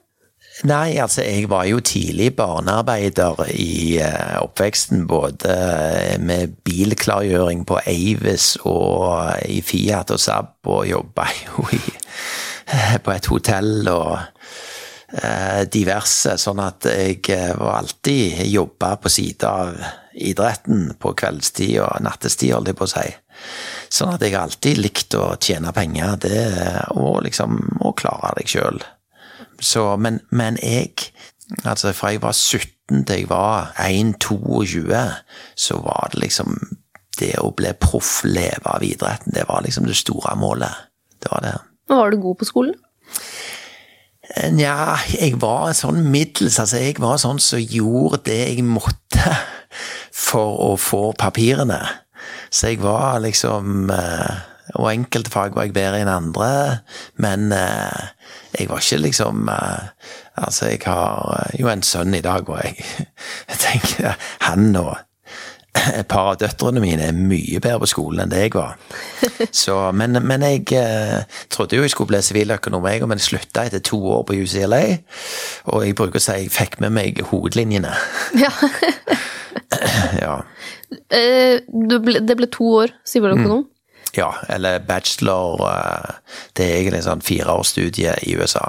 Nei, 0.62 0.94
altså 1.02 1.24
jeg 1.26 1.48
var 1.50 1.64
jo 1.66 1.80
tidlig 1.82 2.28
barnearbeider 2.38 3.40
i 3.50 3.98
uh, 3.98 4.36
oppveksten. 4.44 5.02
Både 5.10 5.50
uh, 5.50 6.20
med 6.22 6.54
bilklargjøring 6.62 7.64
på 7.66 7.80
Avis 7.90 8.52
og 8.62 9.34
uh, 9.34 9.40
i 9.50 9.58
Fiat 9.66 10.14
og 10.14 10.22
Saab, 10.22 10.54
og 10.70 10.86
jobba 10.86 11.26
jo 11.42 11.66
i, 11.74 11.82
på 13.02 13.16
et 13.16 13.32
hotell 13.32 13.90
og 13.90 14.14
diverse. 15.70 16.32
Sånn 16.42 16.58
at 16.58 16.88
jeg 16.90 17.20
var 17.54 17.76
alltid 17.76 18.40
jobba 18.50 18.96
på 18.98 19.12
sida 19.12 19.52
av 19.62 19.76
idretten 20.14 20.88
på 20.98 21.12
kveldstid 21.18 21.76
og 21.84 22.02
nattestid, 22.02 22.50
holdt 22.54 22.72
jeg 22.72 22.78
på 22.80 22.88
å 22.88 22.90
si. 22.90 23.04
Sånn 23.94 24.14
at 24.16 24.24
jeg 24.26 24.34
alltid 24.38 24.80
likt 24.80 25.14
å 25.14 25.36
tjene 25.38 25.70
penger, 25.76 26.16
det, 26.24 26.42
og 26.98 27.22
liksom 27.28 27.60
å 27.86 27.94
klare 27.94 28.32
deg 28.40 28.50
sjøl. 28.56 28.82
Så, 29.60 29.96
men, 29.96 30.20
men 30.30 30.58
jeg 30.62 31.10
Altså, 31.64 31.92
fra 31.92 32.08
jeg 32.08 32.22
var 32.22 32.32
17 32.32 33.04
til 33.04 33.18
jeg 33.18 33.28
var 33.28 33.74
1-22, 33.76 35.02
så 35.56 35.76
var 35.84 36.08
det 36.12 36.22
liksom 36.22 36.56
Det 37.20 37.34
å 37.38 37.50
bli 37.54 37.70
proff, 37.78 38.24
leve 38.24 38.64
av 38.64 38.82
idretten, 38.82 39.34
det 39.36 39.44
var 39.48 39.62
liksom 39.62 39.84
det 39.86 39.94
store 39.96 40.32
målet. 40.36 40.72
Det 41.22 41.30
var 41.30 41.44
det. 41.44 41.52
Men 41.88 41.98
var 42.00 42.10
du 42.10 42.16
god 42.20 42.40
på 42.40 42.48
skolen? 42.48 42.74
Nja, 44.50 44.96
jeg 45.12 45.36
var 45.38 45.70
sånn 45.78 46.00
middels. 46.10 46.58
Altså, 46.58 46.80
jeg 46.82 46.98
var 46.98 47.20
sånn 47.22 47.38
som 47.38 47.60
gjorde 47.62 48.24
det 48.26 48.40
jeg 48.40 48.64
måtte 48.66 49.36
for 50.26 50.58
å 50.64 50.72
få 50.80 51.12
papirene. 51.18 51.78
Så 52.50 52.72
jeg 52.72 52.80
var 52.82 53.20
liksom 53.22 53.90
eh, 53.94 54.42
Og 54.74 54.88
enkelte 54.88 55.30
fag 55.30 55.56
var 55.56 55.66
jeg 55.66 55.74
bedre 55.76 56.00
enn 56.00 56.08
andre, 56.08 56.50
men 57.20 57.50
eh, 57.52 58.12
jeg 58.56 58.70
var 58.70 58.84
ikke 58.84 59.02
liksom 59.04 59.48
eh, 59.52 59.90
Altså, 60.34 60.66
jeg 60.66 60.80
har 60.86 61.50
jo 61.60 61.68
en 61.70 61.82
sønn 61.86 62.14
i 62.16 62.24
dag, 62.24 62.48
og 62.48 62.58
jeg, 62.64 62.86
jeg 63.50 63.58
tenker 63.60 64.16
Han 64.48 64.72
og 64.80 64.96
et 65.98 66.06
par 66.10 66.32
av 66.32 66.38
døtrene 66.38 66.82
mine 66.82 67.08
er 67.08 67.16
mye 67.16 67.60
bedre 67.62 67.82
på 67.82 67.90
skolen 67.90 68.24
enn 68.24 68.32
det 68.32 68.44
jeg 68.44 68.54
var. 68.54 68.76
Så, 69.64 69.76
men, 69.96 70.18
men 70.22 70.46
jeg 70.46 70.64
eh, 70.78 71.40
trodde 71.52 71.78
jo 71.78 71.84
jeg 71.84 71.92
skulle 71.94 72.12
bli 72.12 72.22
siviløkonom, 72.22 72.86
jeg, 72.90 73.04
men 73.10 73.22
slutta 73.22 73.66
etter 73.66 73.82
to 73.84 73.98
år 74.16 74.24
på 74.28 74.38
UCLA. 74.44 74.82
Og 75.74 75.86
jeg 75.86 75.98
bruker 75.98 76.22
å 76.22 76.24
si 76.24 76.38
jeg 76.44 76.54
fikk 76.54 76.78
med 76.84 76.94
meg 76.94 77.22
hovedlinjene. 77.30 77.94
Ja. 78.38 78.52
ja. 80.24 80.36
Eh, 81.10 81.62
du 81.66 81.98
ble, 82.02 82.22
det 82.22 82.38
ble 82.38 82.50
to 82.54 82.70
år 82.84 82.94
siviløkonom. 83.08 83.66
Ja, 84.16 84.30
eller 84.48 84.78
bachelor 84.86 85.60
eh, 85.68 86.10
Det 86.56 86.64
er 86.68 86.76
egentlig 86.80 87.02
sånn 87.06 87.22
fireårsstudie 87.24 88.14
i 88.28 88.36
USA. 88.38 88.68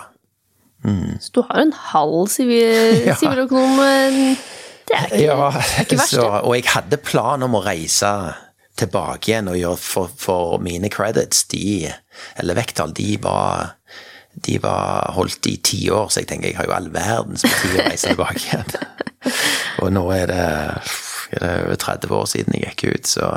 Så 1.19 1.31
du 1.33 1.39
har 1.47 1.61
en 1.63 1.71
halv 1.93 2.27
siviløkonom. 2.35 3.79
Ja. 3.79 3.85
eh, 3.89 4.35
Det 4.85 4.97
er 4.99 5.05
ikke, 5.07 5.21
Ja, 5.23 5.47
ikke 5.81 5.97
verst, 5.97 6.13
så, 6.13 6.25
og 6.45 6.53
jeg 6.55 6.67
hadde 6.69 6.97
plan 7.01 7.41
om 7.45 7.55
å 7.57 7.63
reise 7.65 8.11
tilbake 8.77 9.31
igjen 9.31 9.47
og 9.49 9.57
gjøre 9.57 9.79
for, 9.81 10.11
for 10.19 10.57
mine 10.61 10.89
credits, 10.93 11.45
de, 11.49 11.87
eller 12.37 12.57
vekttall, 12.59 12.91
de 12.93 13.15
var 13.23 13.71
de 14.45 14.57
var 14.59 15.13
holdt 15.15 15.47
i 15.47 15.55
ti 15.63 15.77
år, 15.95 16.09
så 16.11 16.19
jeg 16.19 16.27
tenker 16.27 16.49
jeg 16.51 16.57
har 16.57 16.67
jo 16.67 16.73
all 16.75 16.89
verdens 16.91 17.45
tid 17.47 17.77
å 17.79 17.85
reise 17.85 18.09
tilbake 18.11 18.41
igjen. 18.43 18.65
Og 19.81 19.93
nå 19.95 20.01
er 20.11 20.25
det, 20.27 20.47
er 21.31 21.39
det 21.39 21.51
over 21.63 21.79
30 21.79 22.11
år 22.19 22.25
siden 22.33 22.57
jeg 22.59 22.65
gikk 22.73 22.83
ut, 22.97 23.07
så 23.15 23.29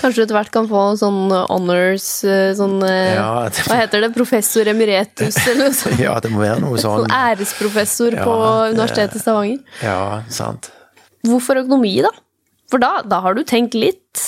Kanskje 0.00 0.22
du 0.22 0.24
etter 0.24 0.36
hvert 0.38 0.50
kan 0.54 0.66
få 0.70 0.82
sånn 0.98 1.30
honors 1.50 2.06
eh, 2.24 2.52
sånn 2.58 2.78
eh, 2.86 3.14
Ja, 3.16 3.48
det- 3.52 3.66
Hva 3.68 3.76
heter 3.82 4.00
det? 4.06 4.12
Professor 4.16 4.68
emeritus, 4.72 5.36
eller 5.46 5.68
noe 5.68 5.76
sånt? 5.78 6.00
ja, 6.00 6.14
det 6.24 6.30
må 6.32 6.40
være 6.42 6.60
noe 6.64 6.78
sånn. 6.84 7.04
Sånn 7.04 7.16
æresprofessor 7.18 8.16
Ja, 8.18 8.24
på 8.26 8.36
Universitetet 8.72 9.16
i 9.20 9.24
Stavanger. 9.24 9.58
Ja, 9.84 9.98
sant. 10.32 10.70
Hvorfor 11.28 11.60
økonomi, 11.62 11.96
da? 12.02 12.10
For 12.72 12.80
da, 12.82 13.02
da 13.04 13.20
har 13.20 13.34
du 13.36 13.42
tenkt 13.44 13.74
litt? 13.78 14.22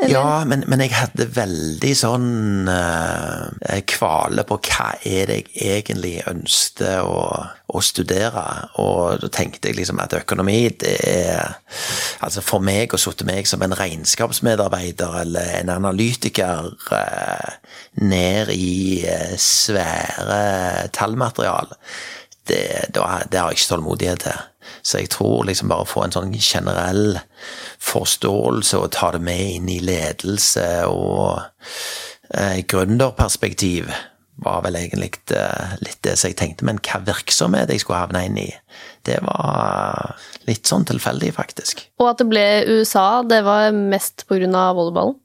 Eller? 0.00 0.14
Ja, 0.14 0.44
men, 0.48 0.64
men 0.70 0.80
jeg 0.80 0.94
hadde 0.96 1.26
veldig 1.36 1.90
sånn 1.98 2.68
eh, 2.72 3.80
kvale 3.90 4.46
på 4.48 4.56
hva 4.64 4.86
er 5.04 5.28
det 5.28 5.36
jeg 5.42 5.80
egentlig 5.80 6.14
ønsket 6.30 7.02
å, 7.04 7.24
å 7.68 7.82
studere. 7.84 8.44
Og 8.80 9.20
da 9.20 9.30
tenkte 9.34 9.68
jeg 9.68 9.76
liksom 9.80 10.00
at 10.00 10.16
økonomi, 10.22 10.62
det 10.80 10.96
er 11.04 11.58
Altså 12.20 12.42
for 12.44 12.60
meg 12.64 12.92
å 12.92 13.00
sitte 13.00 13.24
meg 13.24 13.48
som 13.48 13.62
en 13.64 13.74
regnskapsmedarbeider 13.76 15.20
eller 15.22 15.54
en 15.60 15.72
analytiker 15.72 16.72
eh, 16.96 17.52
ned 18.04 18.52
i 18.52 19.00
eh, 19.08 19.36
svære 19.40 20.88
tallmaterial, 20.96 21.72
det, 22.50 22.62
det 22.92 23.00
har 23.02 23.28
jeg 23.30 23.60
ikke 23.60 23.70
tålmodighet 23.74 24.26
til. 24.26 24.49
Så 24.82 25.02
jeg 25.02 25.12
tror 25.14 25.46
liksom 25.48 25.70
bare 25.72 25.86
å 25.86 25.90
få 25.90 26.04
en 26.04 26.14
sånn 26.14 26.34
generell 26.36 27.18
forståelse 27.80 28.80
og 28.80 28.92
ta 28.96 29.12
det 29.16 29.22
med 29.24 29.56
inn 29.56 29.72
i 29.72 29.80
ledelse 29.84 30.68
og 30.90 31.40
eh, 32.34 32.60
gründerperspektiv 32.68 33.90
var 34.40 34.62
vel 34.64 34.78
egentlig 34.80 35.12
eh, 35.36 35.76
litt 35.84 36.00
det 36.06 36.16
som 36.18 36.30
jeg 36.30 36.38
tenkte, 36.40 36.66
men 36.68 36.80
hva 36.84 37.02
virksomhet 37.04 37.72
jeg 37.72 37.82
skulle 37.82 38.00
havne 38.00 38.24
inn 38.28 38.38
i, 38.40 38.48
det 39.08 39.18
var 39.26 40.16
litt 40.48 40.68
sånn 40.68 40.86
tilfeldig, 40.88 41.34
faktisk. 41.36 41.84
Og 42.00 42.12
at 42.12 42.22
det 42.22 42.28
ble 42.30 42.46
USA, 42.70 43.22
det 43.26 43.42
var 43.46 43.68
mest 43.76 44.24
av 44.30 44.78
volleyballen? 44.78 45.18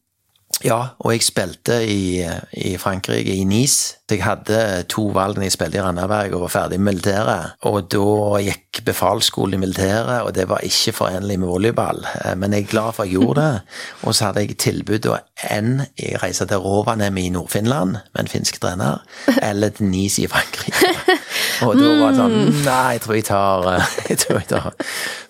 Ja, 0.63 0.77
og 1.03 1.11
jeg 1.11 1.21
spilte 1.25 1.75
i, 1.89 2.23
i 2.53 2.77
Frankrike, 2.77 3.33
i 3.35 3.43
Nice. 3.43 3.95
Jeg 4.09 4.21
hadde 4.23 4.83
to 4.89 5.03
valg 5.13 5.35
når 5.37 5.43
jeg 5.49 5.51
spilte 5.55 5.77
i 5.77 5.81
Randaberg 5.83 6.33
og 6.37 6.41
var 6.45 6.53
ferdig 6.53 6.77
med 6.79 6.93
militæret. 6.93 7.51
Og 7.67 7.89
da 7.91 8.39
gikk 8.45 8.79
befalsskolen 8.87 9.57
i 9.57 9.61
militæret, 9.61 10.21
og 10.21 10.31
det 10.37 10.47
var 10.49 10.63
ikke 10.65 10.93
forenlig 10.95 11.39
med 11.41 11.47
volleyball. 11.51 12.05
Eh, 12.23 12.37
Men 12.37 12.53
jeg 12.53 12.61
er 12.63 12.71
glad 12.71 12.93
for 12.93 13.03
at 13.03 13.09
jeg 13.09 13.17
gjorde 13.19 13.41
det. 13.41 13.59
Og 14.07 14.15
så 14.15 14.25
hadde 14.29 14.45
jeg 14.45 14.57
tilbud 14.57 15.09
om 15.11 15.19
enn 15.51 15.81
jeg 15.99 16.23
reiste 16.23 16.47
til 16.49 16.57
Rovaniemi 16.63 17.25
i 17.27 17.33
Nord-Finland 17.35 17.97
med 18.13 18.23
en 18.23 18.27
finsk 18.31 18.61
trener, 18.61 19.03
eller 19.49 19.69
til 19.69 19.85
Nice 19.91 20.21
i 20.21 20.27
Frankrike. 20.27 20.93
Og 21.65 21.75
da 21.79 21.91
var 21.99 22.13
det 22.13 22.19
sånn 22.19 22.63
Nei, 22.65 22.95
jeg 22.95 23.03
tror 23.05 23.17
jeg 23.17 23.27
tar, 23.29 23.69
eh, 23.73 23.93
jeg 24.11 24.21
tror 24.23 24.39
jeg 24.41 24.49
tar 24.51 24.71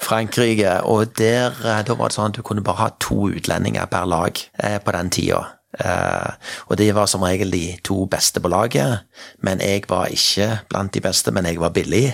Frankrike. 0.06 0.78
Og 0.92 1.14
der, 1.20 1.56
eh, 1.64 1.84
da 1.88 1.98
var 1.98 2.12
det 2.12 2.18
sånn 2.18 2.34
at 2.34 2.40
du 2.40 2.46
kunne 2.46 2.66
bare 2.66 2.84
ha 2.84 2.90
to 3.04 3.30
utlendinger 3.32 3.90
per 3.92 4.10
lag 4.10 4.42
eh, 4.64 4.80
på 4.82 4.96
den 4.96 5.12
tida. 5.14 5.44
Eh, 5.80 6.52
og 6.70 6.78
de 6.80 6.92
var 6.96 7.10
som 7.12 7.26
regel 7.26 7.52
de 7.52 7.66
to 7.84 8.06
beste 8.12 8.40
på 8.40 8.52
laget, 8.52 9.04
men 9.44 9.64
jeg 9.64 9.84
var 9.92 10.14
ikke 10.14 10.62
blant 10.70 10.94
de 10.96 11.04
beste, 11.04 11.34
men 11.36 11.50
jeg 11.50 11.60
var 11.60 11.76
billig. 11.76 12.08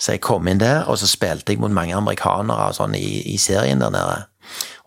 Så 0.00 0.16
jeg 0.16 0.24
kom 0.24 0.48
inn 0.48 0.60
der, 0.62 0.86
og 0.88 0.98
så 0.98 1.06
spilte 1.06 1.52
jeg 1.52 1.60
mot 1.62 1.72
mange 1.74 1.94
amerikanere 1.94 2.70
og 2.70 2.78
sånn 2.78 2.96
i, 2.98 3.20
i 3.34 3.36
serien 3.38 3.82
der 3.82 3.92
nede. 3.94 4.24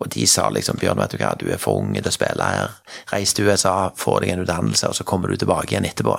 Og 0.01 0.09
de 0.09 0.25
sa 0.27 0.47
liksom 0.49 0.79
Bjørn, 0.81 0.97
vet 0.97 1.13
du 1.13 1.21
hva, 1.21 1.35
du 1.37 1.45
er 1.53 1.61
for 1.61 1.77
ung 1.77 1.93
til 1.93 2.09
å 2.09 2.13
spille 2.13 2.47
her. 2.49 2.77
Reis 3.11 3.35
til 3.37 3.47
USA, 3.47 3.91
få 3.95 4.17
deg 4.23 4.33
en 4.33 4.43
utdannelse, 4.43 4.89
og 4.89 4.97
så 4.97 5.05
kommer 5.07 5.29
du 5.29 5.37
tilbake 5.37 5.75
igjen 5.75 5.85
etterpå. 5.85 6.17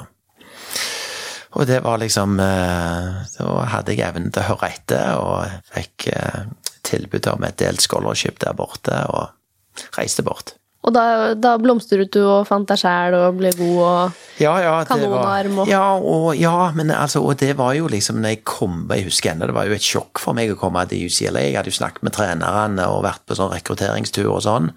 Og 1.52 1.66
det 1.68 1.82
var 1.85 1.99
liksom 2.00 2.38
eh, 2.40 3.21
Da 3.38 3.50
hadde 3.75 3.92
jeg 3.94 4.06
evnen 4.09 4.32
til 4.32 4.42
å 4.44 4.49
høre 4.54 4.71
etter, 4.73 5.12
og 5.21 5.68
fikk 5.75 6.09
eh, 6.14 6.42
tilbud 6.87 7.28
om 7.35 7.44
et 7.47 7.59
delt 7.61 7.85
scholarship 7.85 8.40
der 8.42 8.56
borte, 8.59 8.97
og 9.12 9.88
reiste 9.97 10.25
bort. 10.26 10.54
Og 10.82 10.90
da, 10.97 11.02
da 11.38 11.52
blomstret 11.62 12.11
du 12.11 12.25
og 12.26 12.49
fant 12.49 12.66
deg 12.66 12.80
sjæl 12.80 13.14
og 13.14 13.37
ble 13.38 13.52
god 13.54 13.76
og 13.87 14.16
Ja, 14.42 14.56
ja, 14.59 14.73
Kanonarm 14.88 15.61
og- 15.62 15.68
ja, 15.71 15.85
og, 15.94 16.32
ja, 16.35 16.73
men 16.75 16.90
altså, 16.90 17.23
og 17.23 17.37
det 17.38 17.52
var 17.56 17.76
jo 17.78 17.87
liksom 17.87 18.18
når 18.18 18.32
jeg 18.35 18.40
kom 18.44 18.88
Jeg 18.90 19.04
husker 19.06 19.30
ennå, 19.30 19.47
det 19.47 19.54
var 19.54 19.68
jo 19.71 19.76
et 19.76 19.87
sjokk 19.87 20.18
for 20.18 20.35
meg 20.35 20.50
å 20.50 20.59
komme 20.59 20.82
til 20.90 21.04
UCLA. 21.06 21.44
Jeg 21.47 21.54
hadde 21.61 21.71
jo 21.71 21.78
snakket 21.78 22.02
med 22.02 22.16
trenerne 22.16 22.88
og 22.90 23.04
vært 23.06 23.23
på 23.30 23.38
sånn 23.38 23.52
rekrutteringstur 23.54 24.26
og 24.32 24.42
sånn. 24.42 24.73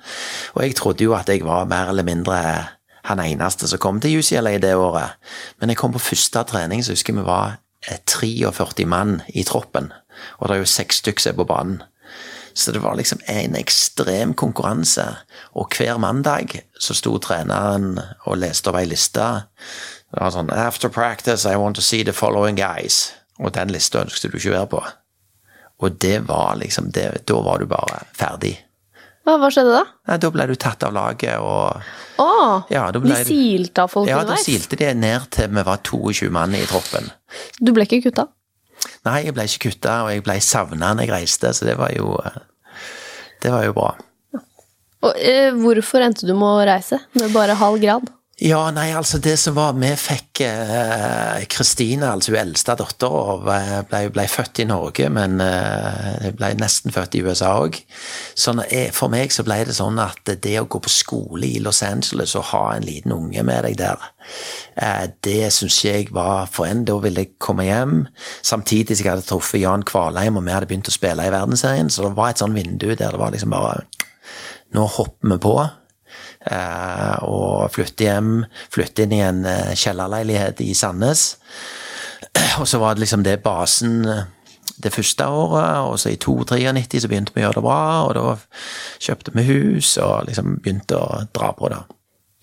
Og 0.53 0.61
jeg 0.61 0.75
trodde 0.77 1.07
jo 1.07 1.15
at 1.17 1.25
jeg 1.33 1.41
var 1.43 1.65
mer 1.65 1.89
eller 1.89 2.05
mindre 2.05 2.37
han 3.05 3.21
eneste 3.21 3.67
som 3.69 3.81
kom 3.81 3.99
til 4.01 4.19
UCLA 4.19 4.57
det 4.61 4.75
året. 4.75 5.17
Men 5.59 5.71
jeg 5.71 5.79
kom 5.79 5.93
på 5.93 6.01
første 6.01 6.43
trening, 6.49 6.83
så 6.83 6.95
husker 6.95 7.13
vi 7.13 7.25
var 7.25 7.57
eh, 7.87 7.99
43 8.05 8.85
mann 8.89 9.19
i 9.27 9.43
troppen. 9.43 9.91
Og 10.39 10.47
det 10.47 10.55
er 10.55 10.63
jo 10.63 10.71
seks 10.75 11.03
stykker 11.03 11.21
som 11.21 11.35
er 11.35 11.41
på 11.41 11.49
banen. 11.49 11.83
Så 12.55 12.71
det 12.71 12.79
var 12.79 12.95
liksom 12.95 13.19
en 13.27 13.55
ekstrem 13.55 14.33
konkurranse. 14.33 15.05
Og 15.53 15.75
hver 15.75 15.97
mandag 15.97 16.61
så 16.79 16.95
sto 16.95 17.17
treneren 17.19 17.99
og 18.23 18.37
leste 18.39 18.71
opp 18.71 18.79
ei 18.79 18.87
liste. 18.87 19.25
Det 20.07 20.21
var 20.21 20.31
sånn 20.31 20.53
After 20.55 20.89
practice, 20.89 21.43
I 21.43 21.59
want 21.59 21.75
to 21.75 21.83
see 21.83 22.03
the 22.03 22.15
following 22.15 22.55
guys. 22.55 23.11
Og 23.39 23.51
den 23.53 23.73
lista 23.75 24.05
ønsket 24.05 24.31
du 24.31 24.37
ikke 24.39 24.55
være 24.55 24.71
på. 24.71 24.83
Og 25.83 25.97
det 26.01 26.21
var 26.29 26.55
liksom 26.55 26.91
det, 26.95 27.27
Da 27.27 27.41
var 27.43 27.59
du 27.59 27.65
bare 27.67 28.05
ferdig. 28.13 28.64
Hva, 29.25 29.39
hva 29.41 29.49
skjedde 29.49 29.73
da? 29.73 29.83
Nei, 30.09 30.17
da 30.21 30.29
ble 30.33 30.45
du 30.51 30.55
tatt 30.61 30.83
av 30.85 30.93
laget, 30.93 31.39
og 31.41 32.21
Å! 32.21 32.27
Ja, 32.69 32.85
da 32.93 33.01
de 33.01 33.15
silte 33.25 33.85
av 33.85 33.91
folk 33.91 34.09
Ja, 34.09 34.21
da 34.27 34.37
silte 34.39 34.77
de 34.79 34.91
ned 34.93 35.25
til 35.33 35.49
vi 35.55 35.63
var 35.65 35.81
22 35.81 36.29
mann 36.33 36.53
i 36.55 36.61
troppen. 36.69 37.09
Du 37.57 37.73
ble 37.73 37.87
ikke 37.87 38.03
kutta? 38.05 38.27
Nei, 39.07 39.23
jeg 39.25 39.33
ble 39.35 39.47
ikke 39.49 39.71
kutta, 39.71 39.95
og 40.05 40.11
jeg 40.13 40.23
ble 40.25 40.37
savna 40.45 40.93
når 40.93 41.07
jeg 41.07 41.13
reiste, 41.15 41.53
så 41.57 41.65
det 41.67 41.77
var 41.79 41.93
jo 41.97 42.13
Det 43.41 43.53
var 43.53 43.65
jo 43.65 43.73
bra. 43.77 43.89
Og 45.05 45.17
eh, 45.21 45.51
hvorfor 45.53 46.05
endte 46.05 46.25
du 46.25 46.33
med 46.33 46.47
å 46.49 46.65
reise 46.65 47.01
med 47.17 47.33
bare 47.33 47.57
halv 47.59 47.81
grad? 47.81 48.07
Ja, 48.43 48.65
nei, 48.75 48.89
altså 48.91 49.15
det 49.23 49.37
som 49.39 49.55
var 49.55 49.77
Vi 49.79 49.93
fikk 49.95 50.41
eh, 50.43 51.45
Kristine, 51.47 52.09
altså 52.11 52.33
hun 52.33 52.41
eldste 52.41 52.73
dattera, 52.75 53.37
ble, 53.87 54.01
ble 54.11 54.25
født 54.27 54.59
i 54.59 54.65
Norge, 54.67 55.07
men 55.07 55.39
eh, 55.39 56.25
ble 56.35 56.49
nesten 56.59 56.91
født 56.91 57.15
i 57.15 57.21
USA 57.23 57.53
òg. 57.63 57.79
Eh, 57.79 58.89
for 58.91 59.13
meg 59.13 59.31
så 59.31 59.45
ble 59.47 59.61
det 59.69 59.77
sånn 59.77 60.01
at 60.03 60.33
det 60.43 60.57
å 60.59 60.65
gå 60.67 60.81
på 60.83 60.91
skole 60.91 61.47
i 61.47 61.61
Los 61.63 61.79
Angeles 61.87 62.35
og 62.35 62.49
ha 62.49 62.65
en 62.73 62.83
liten 62.83 63.15
unge 63.15 63.45
med 63.47 63.69
deg 63.69 63.79
der, 63.79 64.03
eh, 64.83 65.07
det 65.23 65.53
syns 65.55 65.79
jeg 65.87 66.11
var 66.11 66.51
for 66.51 66.67
en. 66.67 66.83
Da 66.83 66.99
ville 66.99 67.23
jeg 67.23 67.37
komme 67.39 67.69
hjem, 67.69 68.03
samtidig 68.43 68.99
som 68.99 69.05
jeg 69.05 69.13
hadde 69.13 69.29
truffet 69.31 69.63
Jan 69.63 69.87
Kvalheim, 69.87 70.35
og 70.35 70.43
vi 70.43 70.57
hadde 70.57 70.67
begynt 70.73 70.91
å 70.91 70.97
spille 70.97 71.23
i 71.23 71.31
Verdensserien, 71.31 71.87
så 71.87 72.09
det 72.09 72.17
var 72.19 72.35
et 72.35 72.43
sånn 72.43 72.59
vindu 72.59 72.89
der 72.91 73.15
det 73.15 73.23
var 73.23 73.31
liksom 73.31 73.55
bare 73.55 73.85
Nå 74.75 74.83
hopper 74.91 75.29
vi 75.29 75.35
på. 75.39 75.55
Eh, 76.45 77.23
og 77.25 77.71
flytte 77.73 78.05
hjem, 78.05 78.31
flytte 78.73 79.05
inn 79.05 79.15
i 79.17 79.23
en 79.25 79.41
eh, 79.49 79.73
kjellerleilighet 79.77 80.61
i 80.61 80.73
Sandnes. 80.77 81.35
Og 82.61 82.67
så 82.69 82.79
var 82.81 82.95
det 82.95 83.05
liksom 83.05 83.23
det 83.25 83.39
basen 83.45 84.05
eh, 84.05 84.25
det 84.81 84.91
første 84.91 85.25
året, 85.31 85.85
og 85.87 85.93
så 86.01 86.09
i 86.11 86.17
92-93 86.19 86.99
så 86.99 87.07
begynte 87.07 87.31
vi 87.31 87.39
å 87.39 87.45
gjøre 87.45 87.61
det 87.61 87.63
bra, 87.63 87.83
og 88.03 88.09
da 88.17 88.23
kjøpte 89.05 89.31
vi 89.37 89.45
hus 89.47 89.93
og 90.03 90.25
liksom 90.27 90.57
begynte 90.65 90.97
å 90.99 91.21
dra 91.37 91.51
på 91.55 91.69
det. 91.71 91.77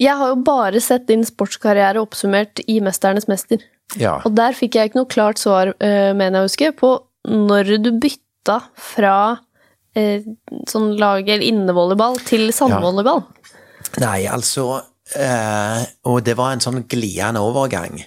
Jeg 0.01 0.17
har 0.17 0.31
jo 0.31 0.39
bare 0.47 0.81
sett 0.81 1.05
din 1.11 1.27
sportskarriere 1.29 2.01
oppsummert 2.01 2.63
i 2.65 2.79
'Mesternes 2.81 3.29
mester'. 3.29 3.67
Ja. 4.01 4.15
Og 4.25 4.33
der 4.39 4.57
fikk 4.57 4.79
jeg 4.79 4.91
ikke 4.91 5.03
noe 5.03 5.13
klart 5.13 5.43
svar, 5.43 5.75
mener 5.83 6.39
jeg 6.39 6.41
å 6.41 6.49
huske, 6.49 6.73
på 6.79 6.95
når 7.29 7.75
du 7.85 7.91
bytta 8.01 8.63
fra 8.81 9.19
eh, 9.95 10.25
sånn 10.71 10.95
lag- 10.97 11.29
eller 11.29 11.45
innevolleyball 11.45 12.17
til 12.25 12.49
sandvolleyball. 12.55 13.27
Nei, 14.03 14.25
altså 14.31 14.83
Eh, 15.17 15.83
og 16.09 16.23
det 16.25 16.35
var 16.39 16.55
en 16.55 16.63
sånn 16.63 16.85
glidende 16.89 17.43
overgang. 17.45 17.99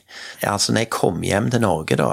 Altså, 0.47 0.73
når 0.73 0.85
jeg 0.85 0.91
kom 0.95 1.21
hjem 1.25 1.51
til 1.53 1.61
Norge, 1.61 1.97
da, 1.99 2.11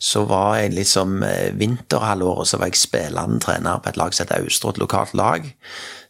så 0.00 0.22
var 0.28 0.60
jeg 0.60 0.74
liksom 0.78 1.20
eh, 1.26 1.50
Vinterhalvåret 1.58 2.48
så 2.48 2.60
var 2.60 2.70
jeg 2.70 2.80
spillende 2.80 3.40
trener 3.44 3.82
på 3.82 3.90
et 3.90 3.98
lag 4.00 4.14
som 4.14 4.24
heter 4.24 4.44
Austro, 4.44 4.72
et 4.72 4.80
lokalt 4.80 5.16
lag. 5.18 5.48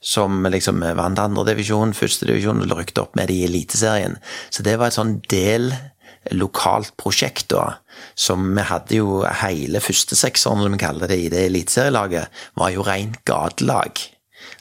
Som 0.00 0.44
liksom 0.46 0.84
vant 0.96 1.20
andredivisjon, 1.20 1.96
førstedivisjon 1.96 2.62
og 2.64 2.76
rykte 2.78 3.02
opp 3.04 3.16
med 3.18 3.32
det 3.32 3.40
i 3.40 3.48
Eliteserien. 3.48 4.20
Så 4.52 4.64
det 4.66 4.78
var 4.78 4.90
et 4.90 4.98
sånn 4.98 5.18
del 5.32 5.72
lokalt 6.36 6.92
prosjekt, 7.00 7.48
da. 7.52 7.80
Som 8.14 8.52
vi 8.54 8.64
hadde 8.68 9.00
jo 9.00 9.24
hele 9.42 9.80
første 9.82 10.16
sekseren, 10.16 10.62
som 10.62 10.76
vi 10.76 10.80
kaller 10.80 11.10
det, 11.10 11.18
i 11.18 11.32
det 11.32 11.46
eliteserielaget, 11.48 12.42
var 12.60 12.72
jo 12.72 12.84
rent 12.86 13.18
gatelag. 13.28 14.04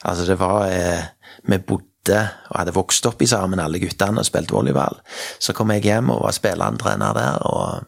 Altså, 0.08 0.26
det 0.28 0.40
var 0.40 0.66
eh, 0.72 1.08
Vi 1.48 1.56
bodde 1.56 1.89
og 2.08 2.56
hadde 2.56 2.74
vokst 2.74 3.06
opp 3.06 3.22
i 3.22 3.28
sammen, 3.28 3.60
alle 3.60 3.80
guttene, 3.82 4.22
og 4.22 4.26
spilt 4.26 4.52
volleyball. 4.52 4.96
Så 5.38 5.52
kom 5.52 5.70
jeg 5.74 5.84
hjem 5.84 6.10
og 6.10 6.24
var 6.24 6.36
spillertrener 6.36 7.12
der. 7.16 7.42
og 7.46 7.84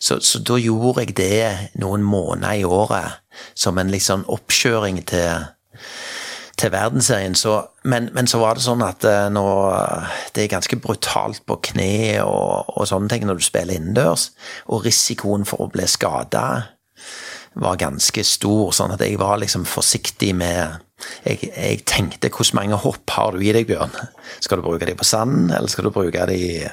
så, 0.00 0.20
så, 0.20 0.38
da 0.38 0.58
gjorde 0.60 1.04
jeg 1.04 1.16
det 1.16 1.78
noen 1.80 2.02
måneder 2.04 2.60
i 2.60 2.64
året 2.64 3.22
som 3.56 3.78
en 3.78 3.90
litt 3.92 4.04
sånn 4.04 4.26
oppkjøring 4.30 5.00
til, 5.08 5.46
til 6.60 6.72
verdensserien. 6.74 7.36
Så, 7.38 7.56
men, 7.88 8.10
men, 8.14 8.28
så 8.30 8.40
var 8.42 8.58
det 8.58 8.66
sånn 8.66 8.84
at 8.84 9.06
uh, 9.08 9.30
nå 9.32 9.46
Det 10.34 10.44
er 10.44 10.52
ganske 10.52 10.76
brutalt 10.76 11.40
på 11.46 11.56
kne 11.70 12.20
og, 12.24 12.74
og, 12.76 12.84
sånne 12.90 13.08
ting 13.12 13.24
når 13.28 13.40
du 13.40 13.46
spiller 13.46 13.78
innendørs. 13.78 14.30
Og 14.68 14.84
risikoen 14.84 15.48
for 15.48 15.64
å 15.64 15.72
bli 15.72 15.88
skada 15.88 16.46
var 17.54 17.78
ganske 17.78 18.24
stor, 18.26 18.72
sånn 18.74 18.96
at 18.96 19.02
jeg 19.04 19.18
var 19.20 19.38
liksom 19.38 19.64
forsiktig 19.68 20.32
med 20.36 20.80
jeg, 21.24 21.50
jeg, 21.50 21.80
tenkte 21.88 22.30
hvor 22.32 22.50
mange 22.58 22.78
hopp 22.84 23.16
har 23.16 23.34
du 23.34 23.42
i 23.44 23.52
deg, 23.54 23.66
Bjørn? 23.68 23.94
Skal 24.44 24.60
du 24.60 24.66
bruke 24.66 24.88
dem 24.88 24.98
på 25.00 25.08
sand, 25.08 25.50
eller 25.52 25.70
skal 25.72 25.88
du 25.88 25.94
bruke 25.94 26.28
dem 26.30 26.68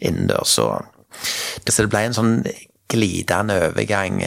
innendørs? 0.00 0.56
Så, 0.58 0.68
det 1.66 1.88
ble 1.90 2.04
en 2.08 2.16
sånn 2.16 2.36
glidende 2.90 3.58
overgang. 3.68 4.22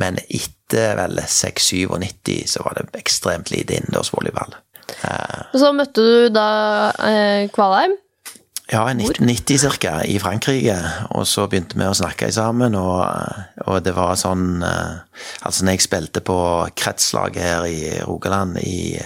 Men 0.00 0.18
etter 0.26 0.96
vel 0.98 1.20
96-97 1.22 2.54
så 2.56 2.64
var 2.66 2.78
det 2.78 2.88
ekstremt 2.98 3.52
lite 3.54 3.78
innendørs 3.78 4.12
volleyball. 4.14 4.56
Og 5.54 5.60
så 5.60 5.70
møtte 5.76 6.02
du 6.02 6.32
da 6.34 6.48
eh, 7.06 7.50
Kvalheim? 7.54 7.96
Ja, 8.72 8.86
i 8.88 8.94
1990 8.96 9.76
ca. 9.76 9.98
i 10.08 10.16
Frankrike. 10.18 10.76
Og 11.12 11.26
så 11.28 11.44
begynte 11.52 11.76
vi 11.76 11.84
å 11.84 11.96
snakke 11.96 12.30
sammen, 12.32 12.72
og, 12.78 13.02
og 13.68 13.82
det 13.84 13.92
var 13.96 14.16
sånn 14.16 14.62
eh, 14.64 15.02
Altså, 15.44 15.62
når 15.62 15.76
jeg 15.76 15.82
spilte 15.84 16.20
på 16.26 16.36
kretslaget 16.74 17.44
her 17.44 17.66
i 17.68 18.00
Rogaland 18.02 18.56
i, 18.58 18.96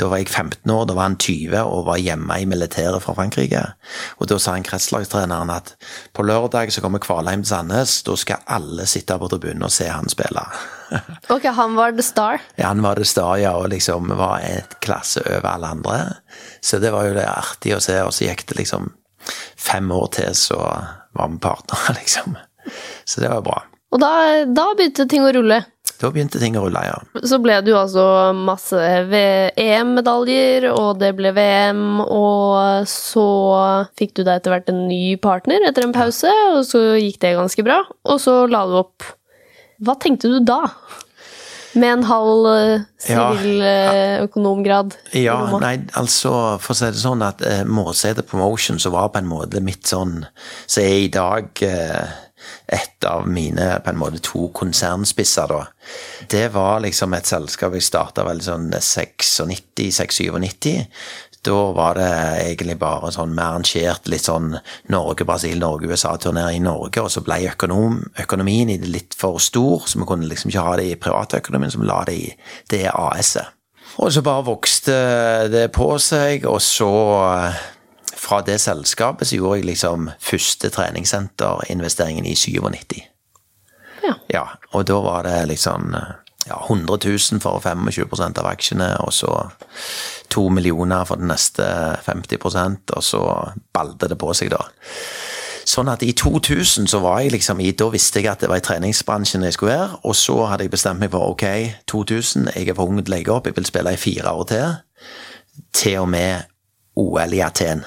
Da 0.00 0.08
var 0.10 0.18
jeg 0.18 0.32
15 0.32 0.72
år, 0.72 0.86
da 0.88 0.96
var 0.96 1.06
han 1.06 1.18
20 1.20 1.60
og 1.60 1.84
var 1.86 2.00
hjemme 2.02 2.38
i 2.40 2.48
militæret 2.50 3.04
fra 3.04 3.14
Frankrike. 3.14 3.60
Og 4.18 4.26
da 4.32 4.40
sa 4.42 4.56
han 4.56 4.66
kretslagstreneren 4.66 5.52
at 5.54 5.74
på 6.16 6.24
lørdag 6.26 6.72
så 6.74 6.82
kommer 6.82 7.02
Kvalheim 7.04 7.44
til 7.44 7.52
Sandnes, 7.52 8.00
da 8.02 8.16
skal 8.18 8.42
alle 8.50 8.88
sitte 8.90 9.20
på 9.20 9.28
tribunen 9.30 9.68
og 9.68 9.74
se 9.76 9.86
han 9.92 10.10
spille. 10.10 10.42
ok, 11.36 11.46
han 11.54 11.76
var 11.78 11.94
the 11.94 12.02
star? 12.02 12.42
Ja, 12.56 12.72
han 12.72 12.82
var 12.82 12.98
the 12.98 13.06
star, 13.06 13.36
ja, 13.38 13.54
og 13.60 13.70
liksom 13.70 14.10
var 14.18 14.42
et 14.42 14.80
klasse 14.82 15.22
over 15.28 15.52
alle 15.52 15.70
andre. 15.76 16.00
Så 16.64 16.82
det 16.82 16.90
var 16.96 17.06
jo 17.06 17.14
det 17.20 17.28
artig 17.28 17.76
å 17.76 17.84
se, 17.84 18.00
og 18.02 18.10
så 18.16 18.26
gikk 18.26 18.48
det 18.50 18.64
liksom 18.64 18.90
fem 19.62 19.92
år 19.94 20.08
til 20.18 20.34
så 20.36 20.58
var 21.16 21.30
vi 21.30 21.42
partnere, 21.42 21.96
liksom. 22.00 22.36
Så 23.04 23.22
det 23.22 23.30
var 23.32 23.44
bra. 23.46 23.60
Og 23.92 24.00
da, 24.00 24.10
da, 24.48 24.72
begynte 24.76 25.06
ting 25.08 25.24
å 25.24 25.32
rulle? 25.36 25.60
Da 26.00 26.08
begynte 26.10 26.40
ting 26.40 26.56
å 26.56 26.64
rulle, 26.64 26.80
ja. 26.86 26.96
Så 27.28 27.38
ble 27.42 27.58
det 27.62 27.70
jo 27.74 27.78
altså 27.78 28.04
masse 28.34 28.78
EM-medaljer, 29.60 30.66
og 30.72 31.02
det 31.02 31.12
ble 31.18 31.34
VM, 31.36 32.00
og 32.02 32.88
så 32.90 33.26
fikk 33.98 34.16
du 34.16 34.22
deg 34.24 34.38
etter 34.38 34.54
hvert 34.54 34.72
en 34.72 34.86
ny 34.88 35.16
partner 35.22 35.68
etter 35.68 35.86
en 35.86 35.94
pause, 35.94 36.32
og 36.56 36.64
så 36.66 36.82
gikk 36.96 37.20
det 37.22 37.36
ganske 37.38 37.66
bra, 37.66 37.82
og 38.08 38.22
så 38.22 38.42
la 38.50 38.64
du 38.70 38.78
opp. 38.80 39.12
Hva 39.82 39.98
tenkte 40.00 40.30
du 40.32 40.40
da? 40.46 40.62
Med 41.74 41.92
en 41.92 42.04
halv 42.04 42.46
siviløkonomgrad? 43.00 44.96
Eh, 45.12 45.22
ja, 45.24 45.36
ja 45.40 45.60
nei, 45.62 45.76
altså 45.98 46.32
For 46.62 46.74
å 46.74 46.78
si 46.78 46.90
det 46.92 47.00
sånn 47.00 47.24
at 47.24 47.42
eh, 47.46 47.62
Måsæter 47.64 48.26
Promotion, 48.26 48.80
som 48.82 48.94
var 48.96 49.12
på 49.14 49.22
en 49.22 49.30
måte 49.30 49.62
mitt 49.64 49.88
sånn 49.88 50.26
Som 50.66 50.84
er 50.84 51.06
i 51.06 51.08
dag 51.12 51.64
eh, 51.64 52.12
et 52.66 53.04
av 53.06 53.28
mine 53.28 53.80
på 53.84 53.92
en 53.92 53.98
måte 54.00 54.18
to 54.24 54.48
konsernspisser, 54.56 55.50
da. 55.50 55.66
Det 56.30 56.48
var 56.54 56.80
liksom 56.82 57.14
et 57.14 57.28
selskap 57.28 57.74
jeg 57.76 57.84
starta 57.86 58.24
vel 58.26 58.40
sånn 58.42 58.70
96-97, 58.72 60.72
da 61.42 61.72
var 61.74 61.98
det 61.98 62.10
egentlig 62.44 62.76
bare 62.78 63.10
sånn 63.14 63.34
vi 63.34 63.42
arrangerte 63.42 64.12
litt 64.12 64.26
sånn 64.28 64.52
Norge, 64.94 65.26
Brasil, 65.26 65.58
Norge, 65.58 65.90
USA-turné 65.90 66.44
i 66.54 66.60
Norge, 66.62 67.02
og 67.02 67.10
så 67.10 67.22
ble 67.26 67.40
økonom, 67.50 67.98
økonomien 68.22 68.70
i 68.70 68.78
det 68.78 68.90
litt 68.92 69.16
for 69.18 69.42
stor, 69.42 69.88
så 69.90 69.98
vi 69.98 70.06
kunne 70.06 70.30
liksom 70.30 70.52
ikke 70.52 70.66
ha 70.68 70.76
det 70.78 70.86
i 70.90 71.00
privatøkonomien, 71.02 71.74
så 71.74 71.82
vi 71.82 71.90
la 71.90 71.98
det 72.06 72.16
i 72.18 72.30
det 72.70 72.86
AS-et. 72.92 73.58
Og 74.00 74.08
så 74.14 74.22
bare 74.24 74.46
vokste 74.46 74.94
det 75.52 75.66
på 75.74 75.90
seg, 76.00 76.46
og 76.48 76.62
så 76.64 76.92
fra 78.22 78.40
det 78.46 78.60
selskapet 78.62 79.28
så 79.28 79.36
gjorde 79.36 79.58
jeg 79.58 79.68
liksom 79.72 80.10
første 80.22 80.70
treningssenterinvesteringen 80.72 82.28
i 82.28 82.36
97. 82.38 83.02
Ja. 84.02 84.14
ja. 84.32 84.44
Og 84.72 84.86
da 84.88 85.00
var 85.02 85.26
det 85.26 85.36
liksom 85.50 85.92
ja, 86.48 86.58
100 86.68 86.98
000 87.04 87.40
for 87.42 87.60
25% 87.60 88.40
av 88.42 88.48
aksjene, 88.50 88.88
og 89.04 89.12
så 89.14 89.34
to 90.32 90.48
millioner 90.48 91.04
for 91.04 91.20
den 91.20 91.30
neste 91.30 91.66
50% 92.06 92.94
og 92.96 93.04
så 93.04 93.22
balde 93.74 94.08
det 94.08 94.18
på 94.18 94.32
seg, 94.36 94.52
da. 94.54 94.64
Sånn 95.68 95.90
at 95.92 96.02
i 96.02 96.10
2000 96.18 96.88
så 96.90 96.98
var 97.04 97.20
jeg 97.22 97.36
liksom 97.36 97.60
i 97.62 97.70
Da 97.78 97.86
visste 97.92 98.18
jeg 98.18 98.32
at 98.32 98.40
det 98.42 98.48
var 98.50 98.58
i 98.58 98.64
treningsbransjen 98.66 99.44
jeg 99.46 99.54
skulle 99.54 99.76
være, 99.76 100.00
og 100.02 100.16
så 100.18 100.40
hadde 100.50 100.66
jeg 100.66 100.74
bestemt 100.74 101.00
meg 101.00 101.12
for 101.14 101.36
ok, 101.36 101.46
2000, 101.90 102.50
jeg 102.56 102.68
er 102.68 102.78
for 102.78 102.90
ung 102.90 102.98
til 102.98 103.12
å 103.12 103.16
legge 103.16 103.34
opp, 103.34 103.46
jeg 103.46 103.56
vil 103.56 103.68
spille 103.68 103.94
i 103.94 104.00
fire 104.00 104.34
år 104.34 104.48
til. 104.50 104.74
Til 105.72 106.00
og 106.02 106.08
med 106.10 106.48
OL 106.98 107.38
i 107.38 107.44
Aten. 107.46 107.84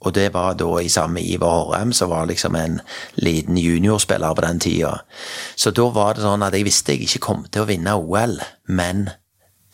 Og 0.00 0.14
det 0.16 0.30
var 0.34 0.54
da 0.56 0.68
i 0.80 0.88
samme 0.88 1.20
Ivar 1.20 1.64
Hårem, 1.64 1.92
som 1.92 2.10
var 2.10 2.28
liksom 2.30 2.56
en 2.56 2.80
liten 3.20 3.58
juniorspiller 3.60 4.34
på 4.34 4.44
den 4.46 4.60
tida. 4.60 4.94
Så 5.56 5.74
da 5.76 5.88
var 5.92 6.16
det 6.16 6.24
sånn 6.24 6.44
at 6.46 6.56
jeg 6.56 6.64
visste 6.68 6.94
jeg 6.94 7.04
ikke 7.04 7.26
kom 7.26 7.42
til 7.48 7.66
å 7.66 7.68
vinne 7.68 7.96
OL, 8.00 8.38
men 8.72 9.10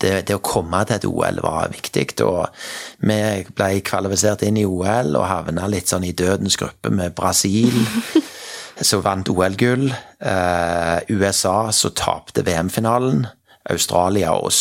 det, 0.00 0.26
det, 0.28 0.36
å 0.36 0.44
komme 0.44 0.82
til 0.84 0.98
et 0.98 1.06
OL 1.08 1.40
var 1.44 1.70
viktig. 1.72 2.08
Og 2.26 2.42
vi 3.06 3.20
ble 3.56 3.70
kvalifisert 3.86 4.44
inn 4.46 4.58
i 4.60 4.66
OL 4.68 5.14
og 5.16 5.28
havna 5.30 5.68
litt 5.70 5.92
sånn 5.92 6.04
i 6.04 6.14
dødens 6.16 6.58
gruppe 6.60 6.92
med 6.92 7.14
Brasil, 7.16 7.72
som 8.88 9.04
vant 9.06 9.30
OL-gull. 9.32 9.88
Eh, 10.20 10.98
USA 11.16 11.70
så 11.72 11.94
tapte 11.96 12.44
VM-finalen. 12.46 13.24
Australia 13.70 14.34
og 14.36 14.50
oss. 14.50 14.60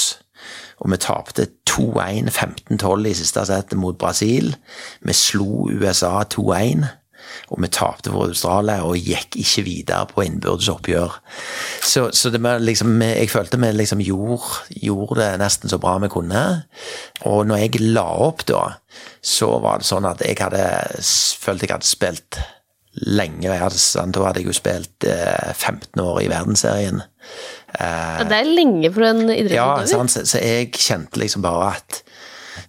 Og 0.84 0.92
vi 0.92 1.00
tapte 1.02 1.48
2-1, 1.70 2.30
15-12 2.30 3.10
i 3.10 3.16
siste 3.18 3.46
sett 3.48 3.74
mot 3.80 3.98
Brasil. 3.98 4.56
Vi 5.02 5.16
slo 5.16 5.70
USA 5.72 6.22
2-1 6.36 6.88
og 7.54 7.62
vi 7.62 7.70
tapte 7.74 8.12
for 8.14 8.30
Australia 8.30 8.86
og 8.86 8.98
gikk 9.02 9.38
ikke 9.42 9.64
videre 9.66 10.08
på 10.10 10.24
innbyrdes 10.26 10.70
oppgjør. 10.72 11.18
Så, 11.86 12.08
så 12.16 12.32
liksom, 12.34 12.98
jeg 13.02 13.30
følte 13.30 13.60
vi 13.62 13.72
liksom 13.76 14.02
gjorde, 14.06 14.66
gjorde, 14.82 15.20
det 15.22 15.42
nesten 15.42 15.72
så 15.72 15.80
bra 15.82 15.98
vi 16.02 16.12
kunne. 16.14 16.46
Og 17.30 17.46
når 17.48 17.66
jeg 17.66 17.84
la 17.94 18.08
opp 18.28 18.46
da, 18.50 18.64
så 19.22 19.56
var 19.64 19.82
det 19.82 19.90
sånn 19.90 20.10
at 20.10 20.24
jeg 20.26 20.40
hadde 20.42 20.66
følt 21.42 21.66
jeg 21.66 21.76
hadde 21.76 21.90
spilt 21.90 22.40
lenge. 22.96 23.52
Hadde, 23.52 23.80
da 24.12 24.26
hadde 24.28 24.42
jeg 24.42 24.50
jo 24.50 24.56
spilt 24.56 25.08
eh, 25.10 25.52
15 25.54 26.02
år 26.02 26.22
i 26.24 26.30
verdensserien. 26.32 27.02
Eh, 27.76 28.24
det 28.30 28.40
er 28.40 28.50
lenge 28.50 28.92
for 28.94 29.08
en 29.10 29.26
idrettsutøver. 29.28 29.56
Ja, 29.58 30.08
så, 30.08 30.26
så 30.32 30.42
jeg 30.42 30.72
kjente 30.74 31.20
liksom 31.22 31.44
bare 31.46 31.74
at 31.76 32.02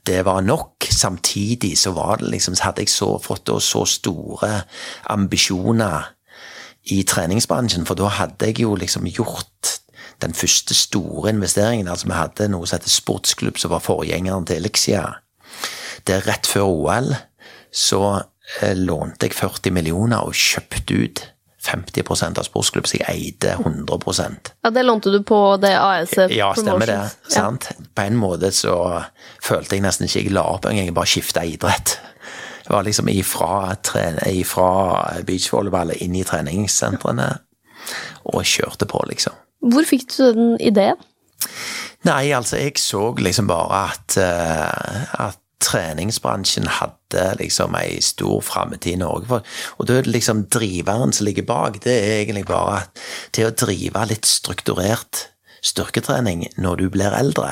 det 0.07 0.25
var 0.27 0.41
nok. 0.41 0.87
Samtidig 0.91 1.79
så 1.79 1.93
var 1.97 2.21
det 2.21 2.31
liksom, 2.31 2.55
så 2.55 2.71
hadde 2.71 2.85
jeg 2.85 2.93
så, 2.95 3.17
fått 3.23 3.51
så 3.63 3.85
store 3.87 4.53
ambisjoner 5.11 6.13
i 6.95 7.03
treningsbransjen, 7.03 7.87
for 7.87 7.99
da 7.99 8.11
hadde 8.15 8.47
jeg 8.47 8.63
jo 8.63 8.77
liksom 8.79 9.09
gjort 9.11 9.81
den 10.23 10.35
første 10.35 10.75
store 10.75 11.31
investeringen. 11.35 11.89
Altså, 11.89 12.07
vi 12.07 12.17
hadde 12.17 12.51
noe 12.53 12.67
som 12.67 12.79
heter 12.79 12.93
sportsklubb, 12.93 13.59
som 13.59 13.75
var 13.75 13.83
forgjengeren 13.85 14.47
til 14.47 14.63
Elixia. 14.63 15.07
Det 16.07 16.23
rett 16.27 16.47
før 16.47 16.71
OL 16.71 17.11
så 17.75 18.23
lånte 18.79 19.27
jeg 19.27 19.35
40 19.35 19.73
millioner 19.75 20.27
og 20.27 20.35
kjøpte 20.37 21.01
ut 21.03 21.23
50 21.67 22.39
av 22.39 22.45
sportsklubb, 22.47 22.87
så 22.87 23.01
jeg 23.01 23.07
eide 23.11 23.57
100% 23.59 24.53
Ja, 24.63 24.71
Det 24.71 24.85
lånte 24.85 25.11
du 25.11 25.23
på 25.27 25.57
det 25.61 25.73
AS 25.75 26.13
Ja, 26.31 26.53
stemmer 26.55 26.87
det. 26.87 26.99
sant? 27.29 27.67
Ja. 27.71 27.87
På 27.95 28.03
en 28.07 28.17
måte 28.21 28.53
så 28.55 28.77
følte 29.43 29.75
jeg 29.77 29.83
nesten 29.83 30.07
ikke 30.07 30.23
jeg 30.23 30.35
la 30.37 30.45
opp 30.55 30.69
engang, 30.69 30.87
jeg 30.87 30.95
bare 30.95 31.11
skifta 31.11 31.43
idrett. 31.45 31.99
Det 32.67 32.71
var 32.75 32.83
liksom 32.87 33.09
ifra, 33.09 33.77
ifra 34.27 34.71
beachvolleyballet 35.27 36.03
inn 36.03 36.17
i 36.19 36.25
treningssentrene, 36.27 37.29
og 38.27 38.43
kjørte 38.43 38.89
på, 38.91 39.03
liksom. 39.07 39.35
Hvor 39.63 39.87
fikk 39.87 40.09
du 40.17 40.33
den 40.35 40.57
ideen? 40.61 40.99
Nei, 42.07 42.31
altså, 42.35 42.59
jeg 42.59 42.79
så 42.79 43.09
liksom 43.19 43.47
bare 43.51 43.83
at, 43.93 44.17
eh, 44.19 45.15
at 45.29 45.39
treningsbransjen 45.63 46.67
hadde 46.67 46.96
liksom 47.41 47.77
ei 47.79 48.01
stor 48.05 48.43
framtid 48.45 48.97
i 48.97 49.01
Norge. 49.01 49.41
Og 49.77 49.89
da 49.89 49.97
er 49.97 50.07
det 50.07 50.15
liksom 50.15 50.47
driveren 50.53 51.15
som 51.17 51.29
ligger 51.29 51.47
bak, 51.49 51.81
det 51.85 51.95
er 51.95 52.21
egentlig 52.21 52.47
bare 52.49 52.85
til 53.37 53.49
å 53.49 53.57
drive 53.57 54.05
litt 54.11 54.29
strukturert 54.29 55.27
styrketrening 55.67 56.47
når 56.63 56.83
du 56.83 56.87
blir 56.95 57.15
eldre, 57.17 57.51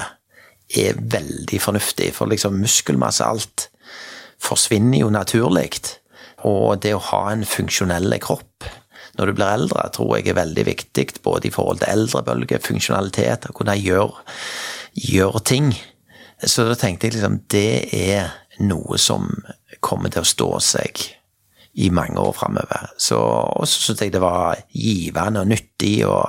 er 0.75 0.99
veldig 0.99 1.61
fornuftig. 1.61 2.13
For 2.17 2.31
liksom 2.31 2.61
muskelmasse, 2.63 3.27
alt, 3.27 3.69
forsvinner 4.43 5.05
jo 5.05 5.13
naturlig. 5.13 5.81
Og 6.45 6.81
det 6.85 6.95
å 6.97 7.05
ha 7.11 7.27
en 7.33 7.45
funksjonell 7.49 8.17
kropp 8.23 8.69
når 9.19 9.31
du 9.31 9.37
blir 9.39 9.53
eldre, 9.55 9.89
tror 9.95 10.17
jeg 10.19 10.33
er 10.33 10.41
veldig 10.41 10.67
viktig. 10.67 11.09
Både 11.25 11.49
i 11.49 11.55
forhold 11.55 11.83
til 11.83 11.93
eldrebølge, 11.93 12.63
funksjonalitet, 12.65 13.49
å 13.49 13.57
kunne 13.57 13.77
gjøre, 13.79 14.25
gjøre 14.99 15.45
ting. 15.47 15.73
Så 16.43 16.67
da 16.69 16.75
tenkte 16.77 17.09
jeg 17.09 17.17
liksom 17.17 17.39
det 17.53 17.69
er 17.95 18.33
noe 18.63 18.99
som 19.01 19.29
kommer 19.85 20.13
til 20.13 20.23
å 20.23 20.29
stå 20.29 20.49
seg 20.63 21.03
i 21.75 21.91
mange 21.91 22.21
år 22.23 22.35
framover. 22.37 22.91
Så 23.01 23.19
også 23.19 23.89
syntes 23.89 24.07
jeg 24.07 24.15
det 24.15 24.23
var 24.23 24.61
givende 24.71 25.43
og 25.43 25.51
nyttig 25.51 25.97
å 26.07 26.21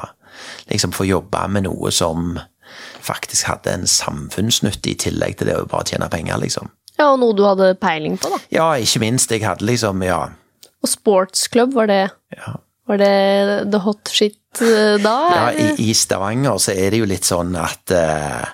liksom 0.71 0.95
få 0.95 1.05
jobbe 1.07 1.45
med 1.53 1.67
noe 1.67 1.91
som 1.93 2.39
faktisk 3.05 3.45
hadde 3.51 3.75
en 3.75 3.85
samfunnsnytte 3.89 4.91
i 4.91 4.97
tillegg 5.05 5.37
til 5.37 5.51
det 5.51 5.59
å 5.59 5.67
bare 5.69 5.85
tjene 5.91 6.09
penger, 6.11 6.41
liksom. 6.41 6.71
Ja, 6.95 7.11
og 7.11 7.19
noe 7.21 7.35
du 7.35 7.43
hadde 7.45 7.73
peiling 7.77 8.17
på, 8.17 8.31
da. 8.31 8.39
Ja, 8.53 8.67
ikke 8.79 9.03
minst. 9.03 9.31
Jeg 9.31 9.45
hadde 9.45 9.67
liksom, 9.67 10.01
ja. 10.05 10.23
Og 10.81 10.89
sportsklubb, 10.89 11.75
var 11.75 11.91
det 11.91 12.03
ja. 12.35 12.55
Var 12.85 12.99
det 13.01 13.13
the 13.73 13.79
hot 13.81 14.11
shit 14.13 14.37
da? 15.03 15.15
Ja, 15.35 15.45
i, 15.51 15.67
i, 15.89 15.93
Stavanger 15.97 16.59
så 16.61 16.73
er 16.75 16.93
det 16.93 17.01
jo 17.01 17.09
litt 17.09 17.27
sånn 17.27 17.55
at 17.59 17.91
uh, 17.93 18.45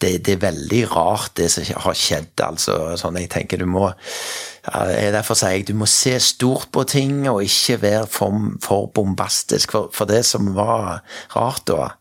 det, 0.00 0.18
det, 0.26 0.36
er 0.36 0.44
veldig 0.44 0.82
rart 0.92 1.34
det 1.40 1.48
som 1.52 1.66
har 1.84 1.98
skjedd, 1.98 2.32
altså. 2.44 2.78
Sånn 3.00 3.18
jeg 3.20 3.30
tenker 3.32 3.60
du 3.60 3.66
må 3.70 3.88
uh, 3.88 4.94
Derfor 5.14 5.38
sier 5.38 5.56
jeg 5.56 5.68
du 5.70 5.74
må 5.78 5.88
se 5.90 6.14
stort 6.22 6.70
på 6.74 6.84
ting 6.88 7.22
og 7.30 7.42
ikke 7.46 7.78
være 7.84 8.08
for, 8.12 8.50
for 8.64 8.90
bombastisk. 8.94 9.74
For, 9.76 9.92
for, 9.94 10.10
det 10.10 10.24
som 10.28 10.52
var 10.56 11.00
rart 11.36 11.64
da, 11.70 11.92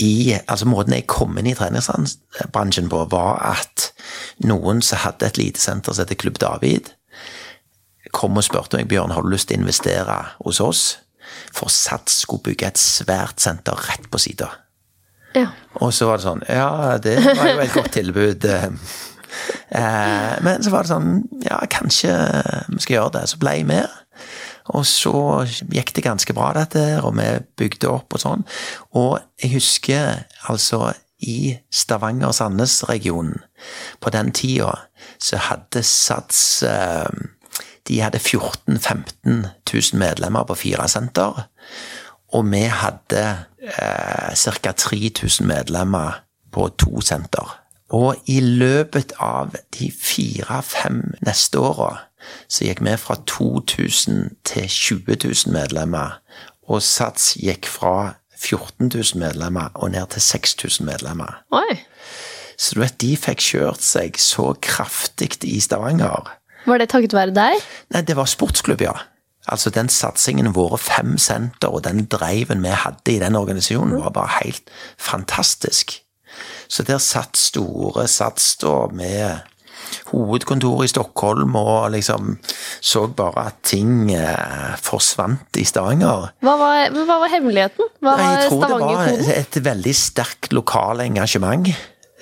i 0.00 0.36
altså 0.40 0.68
måten 0.70 0.96
jeg 0.96 1.08
kom 1.10 1.38
inn 1.40 1.50
i 1.50 1.56
treningsbransjen 1.58 2.90
på, 2.92 3.04
var 3.12 3.42
at 3.52 3.90
noen 4.46 4.82
som 4.84 5.04
hadde 5.04 5.28
et 5.28 5.40
lite 5.40 5.62
senter 5.62 5.94
som 5.94 6.04
heter 6.06 6.20
Klubb 6.20 6.40
David, 6.42 6.94
kom 8.16 8.38
og 8.38 8.46
spurte 8.46 8.78
meg 8.78 8.88
Bjørn, 8.90 9.12
har 9.14 9.22
du 9.22 9.30
lyst 9.32 9.50
til 9.50 9.60
å 9.60 9.64
investere 9.64 10.16
hos 10.40 10.60
oss? 10.64 10.84
For 11.54 11.72
Sats 11.72 12.22
skulle 12.24 12.44
bygge 12.50 12.70
et 12.70 12.80
svært 12.80 13.40
senter 13.42 13.78
rett 13.88 14.10
på 14.10 14.20
sida. 14.22 14.50
Ja. 15.36 15.46
Og 15.78 15.92
så 15.94 16.08
var 16.08 16.18
det 16.18 16.26
sånn 16.26 16.40
Ja, 16.48 16.98
det 16.98 17.20
var 17.22 17.52
jo 17.52 17.62
et 17.62 17.76
godt 17.76 17.94
tilbud. 17.98 18.50
Eh, 19.70 20.32
men 20.42 20.58
så 20.58 20.72
var 20.72 20.82
det 20.82 20.90
sånn 20.90 21.20
Ja, 21.44 21.60
kanskje 21.70 22.10
vi 22.66 22.80
skal 22.82 22.96
gjøre 22.96 23.12
det. 23.14 23.20
Så 23.30 23.38
ble 23.38 23.52
jeg 23.60 23.68
med. 23.68 23.86
Og 24.74 24.82
så 24.86 25.12
gikk 25.70 25.92
det 25.94 26.02
ganske 26.02 26.34
bra, 26.34 26.48
dette, 26.56 26.82
og 26.98 27.14
vi 27.14 27.28
bygde 27.62 27.92
opp 27.92 28.16
og 28.18 28.22
sånn. 28.24 28.42
Og 28.98 29.20
jeg 29.38 29.52
husker 29.54 30.24
altså 30.50 30.90
i 31.22 31.56
Stavanger-Sandnes-regionen 31.70 33.42
på 34.00 34.12
den 34.14 34.32
tida 34.32 34.72
så 35.20 35.40
hadde 35.50 35.82
Sats 35.86 36.62
eh, 36.66 37.08
de 37.90 38.00
hadde 38.00 38.18
14 38.18 38.76
000-15 38.76 39.46
000 39.92 39.98
medlemmer 39.98 40.44
på 40.46 40.54
fire 40.54 40.88
senter. 40.88 41.48
Og 42.30 42.46
vi 42.52 42.62
hadde 42.70 43.22
eh, 43.58 44.36
ca. 44.36 44.72
3000 44.72 45.46
medlemmer 45.46 46.22
på 46.52 46.68
to 46.78 47.00
senter. 47.00 47.56
Og 47.90 48.16
i 48.30 48.38
løpet 48.40 49.12
av 49.18 49.56
de 49.78 49.90
fire-fem 49.90 51.02
neste 51.26 51.58
åra 51.58 51.96
så 52.52 52.68
gikk 52.68 52.84
vi 52.84 52.94
fra 53.00 53.16
2000 53.26 54.36
til 54.46 54.68
20 54.68 55.16
000 55.24 55.54
medlemmer. 55.56 56.20
Og 56.68 56.82
Sats 56.82 57.34
gikk 57.40 57.66
fra 57.66 58.14
14 58.38 58.92
000 58.94 59.18
medlemmer 59.18 59.74
og 59.74 59.90
ned 59.90 60.06
til 60.14 60.22
6000 60.22 60.86
medlemmer. 60.86 61.42
Oi. 61.50 61.80
Så 62.60 62.76
du 62.76 62.84
vet, 62.84 63.00
de 63.00 63.16
fikk 63.16 63.40
kjørt 63.40 63.82
seg 63.82 64.20
så 64.20 64.52
kraftig 64.62 65.40
i 65.48 65.58
Stavanger 65.64 66.28
var 66.66 66.82
det 66.82 66.90
takket 66.92 67.16
være 67.16 67.34
deg? 67.36 67.64
Nei, 67.94 68.02
det 68.06 68.16
var 68.18 68.28
sportsklubb, 68.30 68.84
ja. 68.84 68.96
Altså 69.50 69.70
Den 69.72 69.88
satsingen, 69.88 70.52
våre 70.54 70.78
fem 70.78 71.16
senter 71.18 71.72
og 71.72 71.84
den 71.86 72.04
driven 72.12 72.62
vi 72.62 72.74
hadde 72.76 73.14
i 73.14 73.20
den 73.22 73.38
organisasjonen, 73.38 74.02
var 74.04 74.14
bare 74.14 74.42
helt 74.42 74.70
fantastisk. 75.00 75.96
Så 76.70 76.84
der 76.86 77.00
satt 77.02 77.38
store 77.40 78.06
Sats 78.08 78.52
da 78.60 78.84
med 78.94 79.40
hovedkontoret 80.12 80.86
i 80.86 80.90
Stockholm 80.92 81.56
og 81.58 81.90
liksom 81.96 82.36
så 82.84 83.06
bare 83.16 83.48
at 83.50 83.62
ting 83.66 84.12
eh, 84.14 84.76
forsvant 84.78 85.58
i 85.58 85.64
Stavanger. 85.66 86.30
Hva 86.44 86.54
var, 86.60 86.82
hva 86.94 87.16
var 87.24 87.32
hemmeligheten? 87.32 87.90
Hva 88.04 88.14
var 88.18 88.44
Stavanger-koden? 88.44 89.24
Det 89.24 89.26
var 89.26 89.40
et 89.40 89.60
veldig 89.66 89.96
sterkt 89.96 90.54
lokalt 90.54 91.02
engasjement 91.08 91.72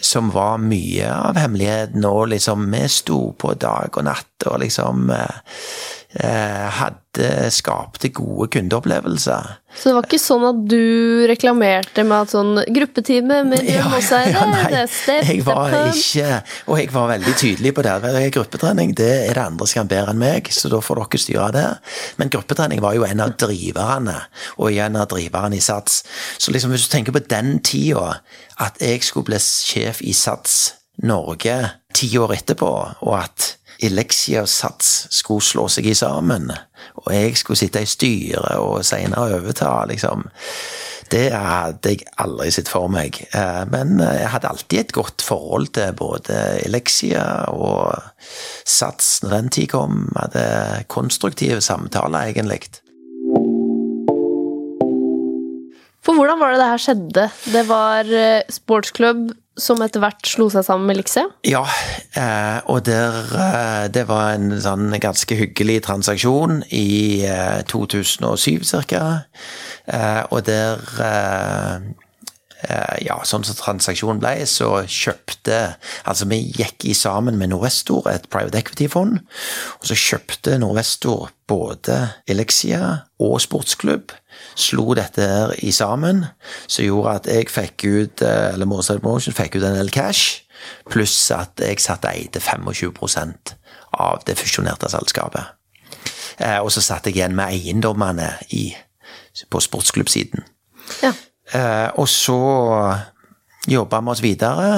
som 0.00 0.30
var 0.30 0.60
mye 0.62 1.10
av 1.10 1.38
hemmeligheten, 1.40 2.04
og 2.06 2.28
liksom 2.32 2.68
vi 2.70 2.84
sto 2.92 3.18
på 3.38 3.54
dag 3.58 3.96
og 3.98 4.06
natt 4.06 4.27
og 4.46 4.60
liksom 4.62 5.08
eh, 5.10 5.38
eh, 6.22 6.66
hadde 6.78 7.50
skapte 7.50 8.10
gode 8.14 8.48
kundeopplevelser. 8.54 9.48
Så 9.74 9.90
det 9.90 9.94
var 9.96 10.06
ikke 10.06 10.20
sånn 10.22 10.44
at 10.48 10.60
du 10.70 11.26
reklamerte 11.28 12.04
med 12.06 12.24
at 12.24 12.32
sånn 12.32 12.62
gruppetime 12.74 13.40
med 13.46 13.66
ja, 13.68 13.84
ja, 13.84 14.44
nei, 14.48 14.62
jeg 14.72 15.42
var 15.46 15.74
ikke 15.92 16.38
Og 16.70 16.80
jeg 16.80 16.92
var 16.94 17.10
veldig 17.12 17.34
tydelig 17.38 17.74
på 17.76 17.84
det. 17.86 17.96
Gruppetrening 18.34 18.94
det 18.98 19.10
er 19.26 19.36
det 19.36 19.44
andre 19.44 19.68
som 19.68 19.82
kan 19.82 19.92
bedre 19.92 20.14
enn 20.14 20.22
meg, 20.22 20.50
så 20.54 20.70
da 20.72 20.80
får 20.84 21.02
dere 21.02 21.22
styre 21.24 21.50
det. 21.54 21.66
Men 22.22 22.32
gruppetrening 22.32 22.82
var 22.84 22.96
jo 22.96 23.06
en 23.08 23.22
av 23.24 23.36
driverne, 23.38 24.16
og 24.56 24.72
en 24.72 24.98
av 25.02 25.10
driverne 25.12 25.58
i 25.58 25.62
SATS. 25.62 26.02
Så 26.38 26.54
liksom 26.54 26.72
hvis 26.74 26.88
du 26.88 26.92
tenker 26.94 27.14
på 27.14 27.26
den 27.26 27.58
tida, 27.60 28.20
at 28.58 28.80
jeg 28.82 29.04
skulle 29.06 29.28
bli 29.30 29.42
sjef 29.42 30.02
i 30.02 30.14
SATS 30.16 30.58
Norge 31.06 31.54
ti 31.94 32.08
år 32.18 32.34
etterpå, 32.34 32.70
og 33.06 33.14
at 33.20 33.52
Elexia 33.78 34.42
og 34.42 34.50
Sats 34.50 35.06
skulle 35.14 35.44
slå 35.44 35.68
seg 35.70 35.86
i 35.86 35.94
sammen, 35.94 36.50
og 36.98 37.08
jeg 37.14 37.36
skulle 37.38 37.60
sitte 37.60 37.82
i 37.84 37.88
styret 37.88 38.58
og 38.58 38.82
senere 38.86 39.38
overta, 39.38 39.72
liksom. 39.90 40.26
Det 41.08 41.30
hadde 41.32 41.94
jeg 41.94 42.04
aldri 42.20 42.50
sett 42.52 42.68
for 42.68 42.90
meg. 42.92 43.16
Eh, 43.32 43.62
men 43.72 43.96
jeg 44.02 44.28
hadde 44.28 44.50
alltid 44.50 44.82
et 44.82 44.92
godt 44.92 45.24
forhold 45.24 45.70
til 45.78 45.94
både 45.96 46.36
Elexia 46.66 47.24
og 47.48 47.96
Sats 48.68 49.22
når 49.22 49.32
den 49.38 49.48
tid 49.56 49.70
kom. 49.72 50.02
Jeg 50.10 50.26
hadde 50.26 50.84
konstruktive 50.92 51.62
samtaler, 51.64 52.28
egentlig. 52.28 52.60
For 56.04 56.16
hvordan 56.16 56.40
var 56.40 56.52
det 56.52 56.60
det 56.60 56.70
her 56.72 56.82
skjedde? 56.82 57.26
Det 57.52 57.64
var 57.68 58.12
eh, 58.16 58.44
sportsklubb 58.52 59.30
som 59.60 59.82
etter 59.84 60.02
hvert 60.02 60.26
slo 60.28 60.48
seg 60.52 60.64
sammen 60.66 60.88
med 60.88 60.98
Elixia? 60.98 61.26
Ja, 61.46 61.64
eh, 62.18 62.58
og 62.70 62.84
der, 62.88 63.18
eh, 63.34 63.86
det 63.92 64.06
var 64.08 64.34
en 64.36 64.52
sånn 64.62 64.90
ganske 65.02 65.38
hyggelig 65.38 65.82
transaksjon 65.88 66.62
i 66.70 67.24
2007 67.70 68.64
ca. 68.88 69.04
Og 70.30 70.44
der 70.44 70.82
ja, 73.04 73.20
sånn 73.22 73.44
som 73.46 73.54
transaksjonen 73.54 74.18
ble, 74.18 74.32
så 74.50 74.80
kjøpte 74.82 75.58
Altså, 76.08 76.26
vi 76.26 76.40
gikk 76.56 76.88
i 76.90 76.94
sammen 76.96 77.38
med 77.38 77.52
Norvestor, 77.52 78.08
et 78.10 78.26
private 78.32 78.58
equity-fond, 78.58 79.20
og 79.78 79.86
så 79.86 79.96
kjøpte 79.96 80.56
Norvestor 80.58 81.28
både 81.48 82.00
Elixia 82.28 82.80
og 83.22 83.38
sportsklubb 83.44 84.12
slo 84.58 84.94
dette 84.98 85.24
her 85.24 85.54
i 85.64 85.72
sammen, 85.74 86.24
som 86.66 86.86
gjorde 86.86 87.14
at 87.20 87.30
jeg 87.30 87.50
fikk 87.52 87.86
ut 87.86 88.24
eh, 88.26 88.50
eller 88.52 88.68
Morside 88.68 89.04
Motion 89.04 89.36
fikk 89.36 89.58
ut 89.58 89.66
en 89.66 89.78
del 89.78 89.92
cash, 89.94 90.42
pluss 90.90 91.16
at 91.34 91.60
jeg 91.62 91.80
satt 91.82 92.06
eide 92.10 92.42
25 92.42 92.92
av 93.98 94.24
det 94.26 94.36
fusjonerte 94.38 94.90
selskapet. 94.90 95.54
Eh, 96.38 96.58
og 96.58 96.70
så 96.74 96.82
satt 96.84 97.08
jeg 97.08 97.18
igjen 97.18 97.36
med 97.38 97.54
eiendommene 97.54 98.32
i, 98.54 98.70
på 99.50 99.62
sportsklubbsiden. 99.62 100.44
Ja. 101.04 101.14
Eh, 101.56 101.88
og 101.96 102.08
så 102.08 102.38
jobba 103.68 104.00
vi 104.00 104.12
oss 104.12 104.22
videre 104.24 104.68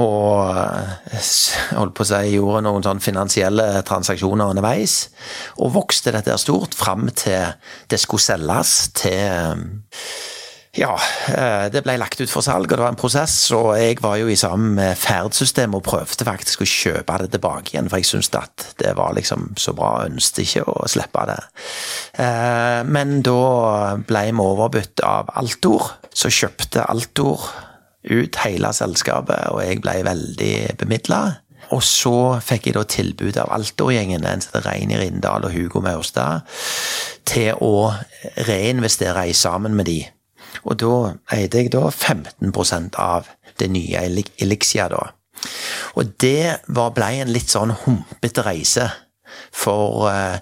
og 0.00 0.56
eh, 0.56 1.30
holdt 1.76 1.94
på 1.96 2.04
å 2.04 2.08
si 2.08 2.34
gjorde 2.34 2.62
noen 2.64 2.84
sånn 2.84 3.02
finansielle 3.04 3.82
transaksjoner 3.88 4.52
underveis. 4.54 4.96
Og 5.60 5.74
vokste 5.76 6.14
dette 6.16 6.36
stort 6.40 6.76
fram 6.78 7.08
til 7.16 7.52
det 7.92 8.00
skulle 8.00 8.24
selges 8.24 8.76
til 8.96 9.66
ja, 10.72 10.92
eh, 11.28 11.66
det 11.68 11.82
ble 11.84 11.98
lagt 12.00 12.20
ut 12.22 12.30
for 12.32 12.40
salg, 12.44 12.70
og 12.70 12.78
det 12.78 12.80
var 12.80 12.94
en 12.94 13.00
prosess. 13.00 13.34
Og 13.52 13.74
jeg 13.76 13.98
var 14.00 14.16
jo 14.16 14.30
i 14.32 14.38
sammen 14.40 14.72
med 14.78 14.96
Ferd-systemet 14.96 15.76
og 15.76 15.84
prøvde 15.84 16.24
faktisk 16.24 16.62
å 16.64 16.68
kjøpe 16.68 17.18
det 17.20 17.34
tilbake 17.34 17.74
igjen, 17.74 17.90
for 17.92 18.00
jeg 18.00 18.08
syntes 18.08 18.32
at 18.40 18.64
det 18.80 18.94
var 18.96 19.12
liksom 19.18 19.50
så 19.60 19.74
bra, 19.76 20.06
ønsket 20.06 20.46
ikke 20.46 20.62
å 20.72 20.86
slippe 20.88 21.26
det. 21.28 21.36
Eh, 22.24 22.80
men 22.88 23.20
da 23.26 23.98
ble 24.00 24.24
vi 24.30 24.46
overbudt 24.46 25.04
av 25.04 25.28
Altor, 25.42 25.90
så 26.08 26.32
kjøpte 26.32 26.88
Altor 26.88 27.44
ut 28.08 28.40
hele 28.42 28.72
selskapet, 28.72 29.52
og 29.52 29.60
jeg 29.66 29.84
ble 29.84 29.98
veldig 30.08 30.54
bemidla. 30.80 31.22
og 31.72 31.80
så 31.84 32.40
fikk 32.40 32.66
jeg 32.66 32.74
da 32.74 32.82
tilbud 32.84 33.36
av 33.44 33.52
Altor-gjengen, 33.52 34.24
en 34.26 34.40
som 34.40 34.60
Reini 34.64 34.96
Rindal 34.98 35.44
og 35.44 35.52
Hugo 35.52 35.80
Maurstad, 35.80 36.42
til 37.24 37.54
å 37.60 37.92
reinvestere 38.48 39.28
i 39.28 39.32
sammen 39.32 39.76
med 39.76 39.86
de. 39.86 40.00
Og 40.64 40.76
da 40.80 40.92
eide 41.36 41.62
jeg 41.62 41.72
da 41.74 41.86
15% 41.90 42.98
av 43.00 43.30
det 43.60 43.70
nye 43.72 44.04
Elixia, 44.06 44.88
da. 44.92 45.08
Og 45.98 46.12
det 46.22 46.62
var, 46.68 46.92
ble 46.94 47.08
en 47.22 47.32
litt 47.34 47.50
sånn 47.50 47.74
humpete 47.84 48.44
reise, 48.46 48.86
for 49.52 50.06
uh, 50.12 50.38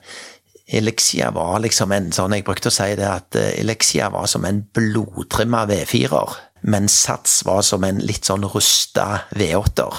Elixia 0.70 1.30
var 1.34 1.60
liksom 1.62 1.92
en 1.94 2.08
sånn 2.14 2.34
Jeg 2.34 2.44
brukte 2.46 2.70
å 2.70 2.74
si 2.74 2.88
det 2.98 3.06
at 3.06 3.38
uh, 3.38 3.48
Elixia 3.58 4.10
var 4.10 4.26
som 4.30 4.46
en 4.46 4.64
blodtrimma 4.74 5.64
V4-er 5.70 6.38
mens 6.60 6.92
Sats 7.06 7.40
var 7.46 7.62
som 7.64 7.84
en 7.86 8.00
litt 8.04 8.26
sånn 8.28 8.44
rusta 8.52 9.22
V8-er. 9.36 9.96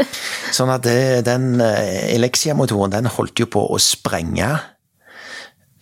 Sånn 0.56 0.72
at 0.74 0.82
det, 0.82 1.22
den 1.28 1.60
eh, 1.62 2.16
Elexia-motoren 2.16 2.96
den 2.96 3.10
holdt 3.14 3.38
jo 3.38 3.46
på 3.50 3.62
å 3.70 3.78
sprenge. 3.82 4.48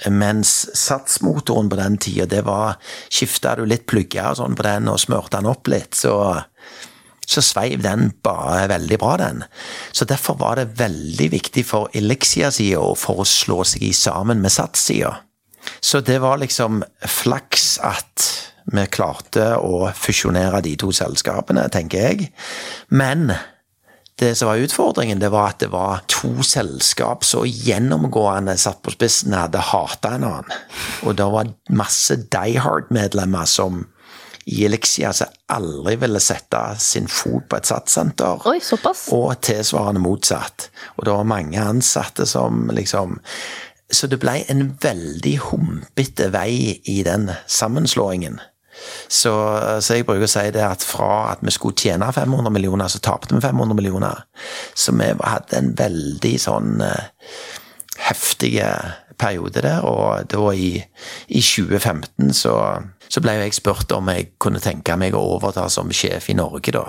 Mens 0.07 0.69
Sats-motoren 0.79 1.71
på 1.71 1.79
den 1.81 1.99
tida, 1.99 2.27
det 2.31 2.45
var 2.47 2.77
Skifta 3.11 3.57
du 3.59 3.65
litt 3.67 3.87
plugger 3.91 4.37
sånn 4.39 4.55
på 4.59 4.67
den 4.67 4.91
og 4.91 5.01
smurte 5.03 5.39
den 5.39 5.51
opp 5.51 5.71
litt, 5.71 5.99
så, 5.99 6.15
så 7.27 7.43
sveiv 7.43 7.83
den 7.83 8.13
bare 8.23 8.69
veldig 8.71 8.99
bra, 9.03 9.17
den. 9.19 9.43
Så 9.93 10.07
derfor 10.07 10.39
var 10.39 10.61
det 10.61 10.79
veldig 10.79 11.31
viktig 11.35 11.67
for 11.67 11.91
Elixia-sida 11.99 12.85
for 12.99 13.25
å 13.25 13.29
slå 13.29 13.65
seg 13.67 13.89
i 13.91 13.95
sammen 13.97 14.45
med 14.45 14.55
Sats-sida. 14.55 15.17
Så 15.81 16.01
det 16.01 16.21
var 16.23 16.39
liksom 16.41 16.83
flaks 17.03 17.77
at 17.85 18.29
vi 18.73 18.85
klarte 18.93 19.55
å 19.65 19.89
fusjonere 19.97 20.61
de 20.65 20.75
to 20.81 20.91
selskapene, 20.95 21.67
tenker 21.73 22.05
jeg. 22.05 22.33
Men 22.93 23.33
det 24.19 24.35
som 24.35 24.49
var 24.49 24.57
utfordringen, 24.57 25.21
det 25.23 25.31
var 25.31 25.53
at 25.53 25.61
det 25.63 25.71
var 25.71 26.01
to 26.11 26.43
selskap 26.43 27.23
så 27.25 27.45
gjennomgående 27.47 28.57
satt 28.59 28.81
på 28.83 28.95
spissen 28.97 29.37
hadde 29.37 29.63
hata 29.63 30.17
en 30.17 30.27
annen. 30.27 30.57
Og 31.07 31.15
det 31.19 31.29
var 31.31 31.53
masse 31.71 32.17
Die 32.27 32.59
Hard-medlemmer 32.59 33.47
som 33.47 33.85
i 34.49 34.65
Elixia 34.65 35.13
som 35.13 35.31
aldri 35.53 35.95
ville 36.01 36.21
sette 36.25 36.61
sin 36.81 37.09
fot 37.09 37.47
på 37.49 37.59
et 37.59 37.69
satssenter. 37.69 38.43
Oi, 38.49 38.59
såpass. 38.65 39.07
Og 39.15 39.37
tilsvarende 39.45 40.03
motsatt. 40.03 40.71
Og 40.97 41.05
det 41.05 41.15
var 41.15 41.29
mange 41.29 41.61
ansatte 41.63 42.27
som 42.27 42.71
liksom 42.73 43.21
Så 43.91 44.07
det 44.07 44.19
ble 44.21 44.43
en 44.53 44.75
veldig 44.83 45.39
humpete 45.49 46.27
vei 46.29 46.77
i 46.85 46.99
den 47.07 47.31
sammenslåingen. 47.47 48.37
Så, 49.09 49.33
så, 49.81 49.97
jeg 49.97 50.07
bruker 50.07 50.27
å 50.27 50.31
si 50.31 50.45
det 50.55 50.65
at 50.65 50.85
fra 50.85 51.33
at 51.33 51.43
vi 51.43 51.53
skulle 51.55 51.79
tjene 51.79 52.11
500 52.13 52.53
millioner, 52.55 52.91
så 52.93 53.01
tapte 53.03 53.35
vi 53.35 53.43
500 53.43 53.77
millioner. 53.79 54.25
Så 54.77 54.95
vi 54.97 55.09
hadde 55.17 55.59
en 55.59 55.73
veldig 55.79 56.35
sånn 56.43 56.79
uh, 56.85 57.09
heftig 58.09 58.55
periode 59.19 59.63
der, 59.65 59.83
og 59.83 60.29
da 60.31 60.53
i, 60.55 60.77
i 61.35 61.43
2015 61.43 62.33
så, 62.37 62.55
så, 63.09 63.23
ble 63.25 63.35
jeg 63.41 63.57
spurt 63.59 63.93
om 63.97 64.11
jeg 64.13 64.33
kunne 64.41 64.63
tenke 64.63 64.97
meg 65.01 65.17
å 65.17 65.25
overta 65.35 65.67
som 65.73 65.91
sjef 65.91 66.31
i 66.31 66.39
Norge, 66.39 66.75
da. 66.75 66.87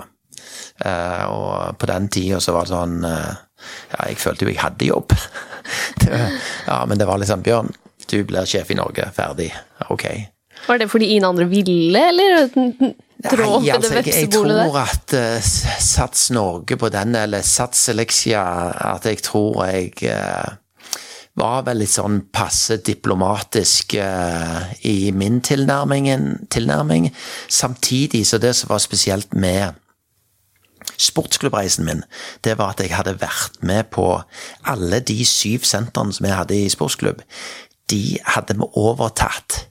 Uh, 0.80 1.24
og 1.28 1.78
på 1.80 1.88
den 1.90 2.06
tida 2.08 2.38
så 2.40 2.54
var 2.56 2.64
det 2.64 2.72
sånn 2.72 3.02
uh, 3.04 3.34
Ja, 3.90 4.06
jeg 4.08 4.16
følte 4.16 4.46
jo 4.46 4.52
jeg 4.52 4.62
hadde 4.62 4.88
jobb. 4.88 5.12
ja, 6.70 6.78
men 6.88 7.00
det 7.00 7.08
var 7.08 7.20
liksom 7.20 7.42
Bjørn, 7.44 7.68
du 8.08 8.22
blir 8.24 8.48
sjef 8.48 8.70
i 8.72 8.78
Norge. 8.78 9.10
Ferdig. 9.16 9.50
Ok. 9.92 10.06
Var 10.66 10.80
det 10.80 10.90
fordi 10.90 11.12
ingen 11.14 11.28
andre 11.30 11.46
ville, 11.50 12.02
eller 12.10 12.48
trå 13.28 13.58
Nei, 13.60 13.70
altså, 13.74 13.94
jeg, 13.98 14.14
jeg 14.14 14.30
tror 14.32 14.78
at 14.80 15.14
uh, 15.16 15.50
Sats 15.82 16.30
Norge 16.32 16.78
på 16.80 16.88
den, 16.92 17.14
eller 17.18 17.44
Sats 17.44 17.88
Elixia, 17.92 18.44
at 18.94 19.06
jeg 19.08 19.22
tror 19.26 19.64
jeg 19.68 19.92
uh, 20.08 20.56
var 21.40 21.64
vel 21.68 21.82
litt 21.82 21.92
sånn 21.92 22.22
passe 22.32 22.80
diplomatisk 22.84 23.96
uh, 24.00 24.72
i 24.88 25.12
min 25.16 25.40
tilnærming. 25.44 27.10
Samtidig 27.48 28.26
så 28.28 28.40
det 28.42 28.54
som 28.58 28.72
var 28.72 28.82
spesielt 28.82 29.34
med 29.34 29.78
sportsklubbreisen 31.00 31.86
min, 31.86 32.04
det 32.44 32.58
var 32.58 32.74
at 32.74 32.82
jeg 32.84 32.92
hadde 32.92 33.20
vært 33.20 33.60
med 33.64 33.88
på 33.94 34.06
alle 34.68 35.00
de 35.00 35.22
syv 35.28 35.64
sentrene 35.68 36.12
som 36.12 36.28
jeg 36.28 36.36
hadde 36.36 36.56
i 36.56 36.72
sportsklubb. 36.72 37.22
De 37.90 38.18
hadde 38.36 38.56
vi 38.58 38.68
overtatt 38.78 39.69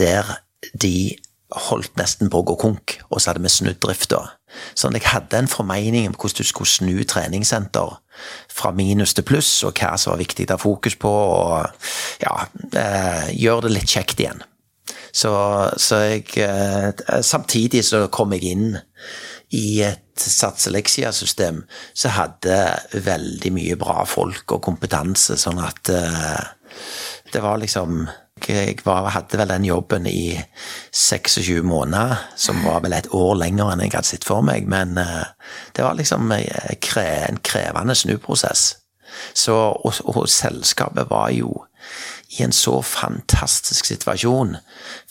der 0.00 0.36
de 0.80 1.16
holdt 1.54 1.98
nesten 2.00 2.30
på 2.32 2.40
å 2.40 2.46
gå 2.48 2.56
konk, 2.58 2.96
og 3.10 3.20
så 3.20 3.30
hadde 3.30 3.44
vi 3.44 3.52
snudd 3.52 3.78
drifta. 3.82 4.22
Sånn 4.78 4.96
jeg 4.96 5.06
hadde 5.10 5.38
en 5.38 5.50
formening 5.50 6.08
om 6.08 6.16
hvordan 6.16 6.40
du 6.40 6.48
skulle 6.48 6.70
snu 6.70 7.04
treningssenter 7.10 7.98
fra 8.52 8.72
minus 8.74 9.14
til 9.14 9.26
pluss, 9.26 9.52
og 9.66 9.78
hva 9.78 9.94
som 10.00 10.14
var 10.14 10.22
viktig 10.22 10.48
å 10.48 10.54
ha 10.54 10.62
fokus 10.62 10.98
på, 11.00 11.10
og 11.10 12.22
ja, 12.22 12.34
eh, 12.80 13.30
gjøre 13.34 13.68
det 13.68 13.74
litt 13.76 13.94
kjekt 13.94 14.22
igjen. 14.22 14.42
Så, 15.14 15.30
så 15.78 16.00
jeg 16.02 16.26
eh, 16.42 16.90
Samtidig 17.22 17.84
så 17.86 18.06
kom 18.12 18.34
jeg 18.34 18.50
inn 18.50 18.74
i 19.54 19.78
et 19.86 20.02
satseleksiasystem, 20.18 21.62
som 21.94 22.16
hadde 22.16 22.58
veldig 23.04 23.52
mye 23.54 23.78
bra 23.78 24.02
folk 24.08 24.56
og 24.56 24.62
kompetanse, 24.66 25.38
sånn 25.38 25.62
at 25.62 25.90
eh, 25.94 26.42
det 27.30 27.42
var 27.42 27.62
liksom 27.62 28.04
jeg 28.48 28.78
var, 28.84 29.08
hadde 29.14 29.38
vel 29.38 29.48
den 29.48 29.64
jobben 29.64 30.06
i 30.06 30.40
26 30.92 31.62
måneder, 31.62 32.16
som 32.36 32.64
var 32.64 32.82
vel 32.84 32.96
et 32.96 33.08
år 33.14 33.34
lenger 33.40 33.72
enn 33.72 33.84
jeg 33.84 33.94
hadde 33.94 34.10
sett 34.10 34.26
for 34.26 34.44
meg. 34.44 34.66
Men 34.68 34.98
uh, 34.98 35.24
det 35.76 35.84
var 35.86 35.96
liksom 35.98 36.32
eh, 36.34 36.74
en 37.28 37.40
krevende 37.44 37.94
snuprosess. 37.94 38.74
Så, 39.34 39.54
og, 39.54 39.94
og, 40.04 40.28
selskapet 40.28 41.10
var 41.10 41.30
jo 41.30 41.64
i 42.34 42.42
en 42.42 42.52
så 42.52 42.80
fantastisk 42.82 43.86
situasjon 43.86 44.56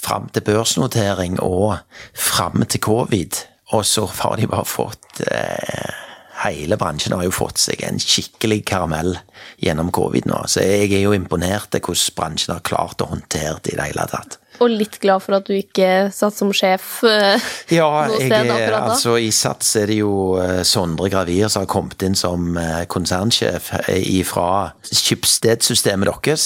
fram 0.01 0.27
til 0.33 0.43
børsnotering 0.43 1.39
og 1.39 1.77
fram 2.13 2.65
til 2.67 2.83
covid. 2.83 3.39
Og 3.73 3.85
så 3.85 4.05
har 4.05 4.35
de 4.35 4.49
bare 4.51 4.67
fått 4.67 5.23
uh, 5.23 6.12
hele 6.41 6.77
bransjen 6.81 7.15
har 7.15 7.25
jo 7.27 7.33
fått 7.33 7.61
seg 7.61 7.83
en 7.85 7.99
skikkelig 8.01 8.63
karamell 8.69 9.17
gjennom 9.61 9.91
covid 9.95 10.27
nå. 10.29 10.43
Så 10.49 10.65
jeg 10.65 10.91
er 10.91 11.05
jo 11.05 11.15
imponert 11.15 11.69
til 11.71 11.83
hvordan 11.83 12.17
bransjen 12.17 12.55
har 12.55 12.65
klart 12.65 13.03
å 13.03 13.11
håndtere 13.11 13.59
det 13.61 13.75
i 13.75 13.79
det 13.79 13.89
hele 13.91 14.07
tatt. 14.11 14.39
Og 14.61 14.69
litt 14.69 14.99
glad 15.01 15.23
for 15.23 15.37
at 15.37 15.47
du 15.47 15.53
ikke 15.55 16.09
satt 16.13 16.35
som 16.37 16.51
sjef 16.55 17.01
uh, 17.07 17.35
ja, 17.73 17.87
noe 18.09 18.19
sted 18.19 18.49
akkurat 18.51 18.85
da? 18.85 18.93
Altså, 18.93 19.15
I 19.17 19.31
Sats 19.33 19.73
er 19.79 19.89
det 19.89 19.99
jo 19.99 20.13
uh, 20.37 20.61
Sondre 20.67 21.09
Gravier 21.13 21.51
som 21.51 21.65
har 21.65 21.71
kommet 21.71 22.05
inn 22.05 22.17
som 22.17 22.57
uh, 22.59 22.83
konsernsjef 22.91 23.71
fra 24.29 24.47
skipsstedsystemet 24.83 26.09
deres. 26.09 26.43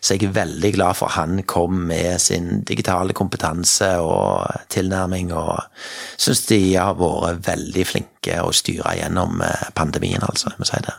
så 0.00 0.14
jeg 0.14 0.26
er 0.26 0.34
veldig 0.34 0.70
glad 0.74 0.98
for 0.98 1.12
han 1.14 1.42
kom 1.48 1.84
med 1.90 2.20
sin 2.22 2.62
digitale 2.68 3.14
kompetanse 3.16 3.90
og 4.02 4.46
tilnærming, 4.72 5.32
og 5.36 5.60
syns 6.20 6.44
de 6.48 6.60
har 6.74 6.96
vært 7.00 7.44
veldig 7.48 7.86
flinke 7.86 8.40
å 8.42 8.52
styre 8.54 8.96
gjennom 9.00 9.44
pandemien, 9.78 10.24
altså. 10.26 10.52
Jeg 10.54 10.62
må 10.62 10.68
si 10.70 10.82
det. 10.86 10.96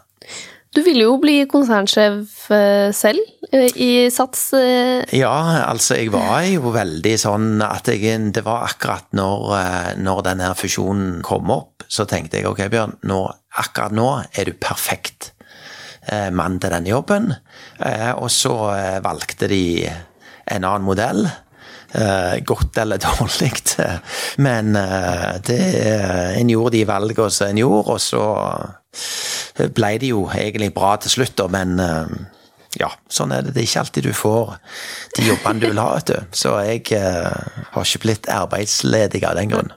Du 0.72 0.80
ville 0.86 1.04
jo 1.04 1.18
bli 1.20 1.42
konsernsjef 1.52 2.46
eh, 2.56 2.94
selv 2.96 3.20
eh, 3.52 3.68
i 3.76 3.90
Sats. 4.14 4.54
Eh. 4.56 5.04
Ja, 5.20 5.34
altså 5.68 5.98
jeg 6.00 6.14
var 6.14 6.46
jo 6.48 6.72
veldig 6.72 7.16
sånn 7.20 7.60
at 7.66 7.92
jeg, 7.92 8.16
det 8.32 8.46
var 8.46 8.70
akkurat 8.70 9.10
når, 9.18 9.52
når 10.00 10.24
denne 10.30 10.54
fusjonen 10.56 11.20
kom 11.28 11.52
opp, 11.52 11.84
så 11.92 12.08
tenkte 12.08 12.40
jeg 12.40 12.48
ok, 12.48 12.64
Bjørn, 12.72 12.96
nå, 13.12 13.20
akkurat 13.60 13.98
nå 13.98 14.08
er 14.32 14.48
du 14.48 14.56
perfekt 14.56 15.34
mann 16.34 16.56
til 16.58 16.72
denne 16.74 16.90
jobben. 16.90 17.28
Og 18.18 18.30
så 18.34 18.56
valgte 19.06 19.46
de 19.52 19.86
en 19.86 20.64
annen 20.66 20.88
modell. 20.88 21.28
Godt 22.48 22.80
eller 22.82 22.98
dårlig, 23.04 23.52
men 24.48 24.74
det, 25.46 25.60
en 26.40 26.50
gjorde 26.50 26.74
de 26.80 26.88
valgene 26.90 27.30
som 27.36 27.52
en 27.52 27.62
gjorde, 27.62 27.94
og 27.94 28.02
så 28.02 28.24
ble 29.76 29.96
det 30.02 30.12
jo 30.12 30.26
egentlig 30.34 30.72
bra 30.76 30.96
til 31.02 31.16
slutt, 31.16 31.36
da, 31.40 31.48
men 31.52 31.80
eh, 31.82 32.14
ja, 32.80 32.90
sånn 33.12 33.34
er 33.36 33.44
det. 33.44 33.56
Det 33.56 33.64
er 33.64 33.68
ikke 33.68 33.84
alltid 33.84 34.08
du 34.08 34.14
får 34.16 34.56
de 35.18 35.28
jobbene 35.28 35.62
du 35.62 35.68
vil 35.70 35.82
ha, 35.82 35.90
vet 35.98 36.12
du. 36.12 36.38
Så 36.40 36.56
jeg 36.64 36.86
uh, 36.96 37.62
har 37.74 37.88
ikke 37.88 38.04
blitt 38.06 38.30
arbeidsledig 38.32 39.24
av 39.28 39.38
den 39.40 39.52
grunn. 39.52 39.74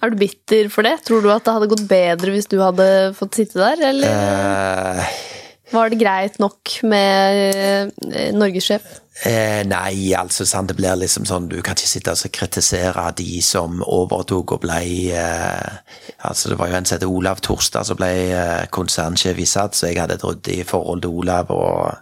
Er 0.00 0.10
du 0.10 0.16
bitter 0.18 0.70
for 0.72 0.86
det? 0.86 0.96
Tror 1.06 1.22
du 1.22 1.28
at 1.30 1.44
det 1.46 1.54
hadde 1.54 1.68
gått 1.70 1.84
bedre 1.90 2.34
hvis 2.34 2.48
du 2.50 2.56
hadde 2.62 2.86
fått 3.18 3.38
sitte 3.38 3.60
der, 3.60 3.84
eller? 3.92 4.16
Uh, 4.16 5.29
Var 5.70 5.92
det 5.92 6.00
greit 6.00 6.40
nok 6.42 6.72
med 6.82 7.38
eh, 7.54 8.32
norgessjef? 8.34 8.86
Eh, 9.26 9.60
nei, 9.68 10.14
altså 10.16 10.46
sant, 10.48 10.70
det 10.70 10.78
blir 10.78 10.96
liksom 10.96 11.26
sånn 11.28 11.50
Du 11.50 11.58
kan 11.60 11.76
ikke 11.76 11.90
sitte 11.90 12.14
og 12.14 12.32
kritisere 12.32 13.02
de 13.18 13.42
som 13.44 13.82
overtok 13.84 14.54
og 14.56 14.62
ble 14.62 14.78
eh, 15.12 15.98
altså 16.24 16.48
Det 16.48 16.56
var 16.56 16.70
jo 16.70 16.78
en 16.78 16.88
som 16.88 16.96
het 16.96 17.04
Olav 17.04 17.42
Torstad 17.44 17.84
som 17.84 17.98
ble 18.00 18.08
eh, 18.32 18.64
konsernsjef 18.72 19.36
i 19.36 19.44
SAT, 19.44 19.76
så 19.76 19.90
jeg 19.90 20.00
hadde 20.00 20.16
et 20.16 20.24
ryddig 20.24 20.64
forhold 20.70 21.04
til 21.04 21.20
Olav, 21.20 21.52
og 21.52 22.00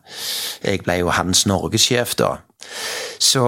jeg 0.62 0.84
ble 0.86 1.00
jo 1.00 1.10
hans 1.10 1.42
norgessjef, 1.50 2.14
da. 2.22 2.36
Så, 3.18 3.42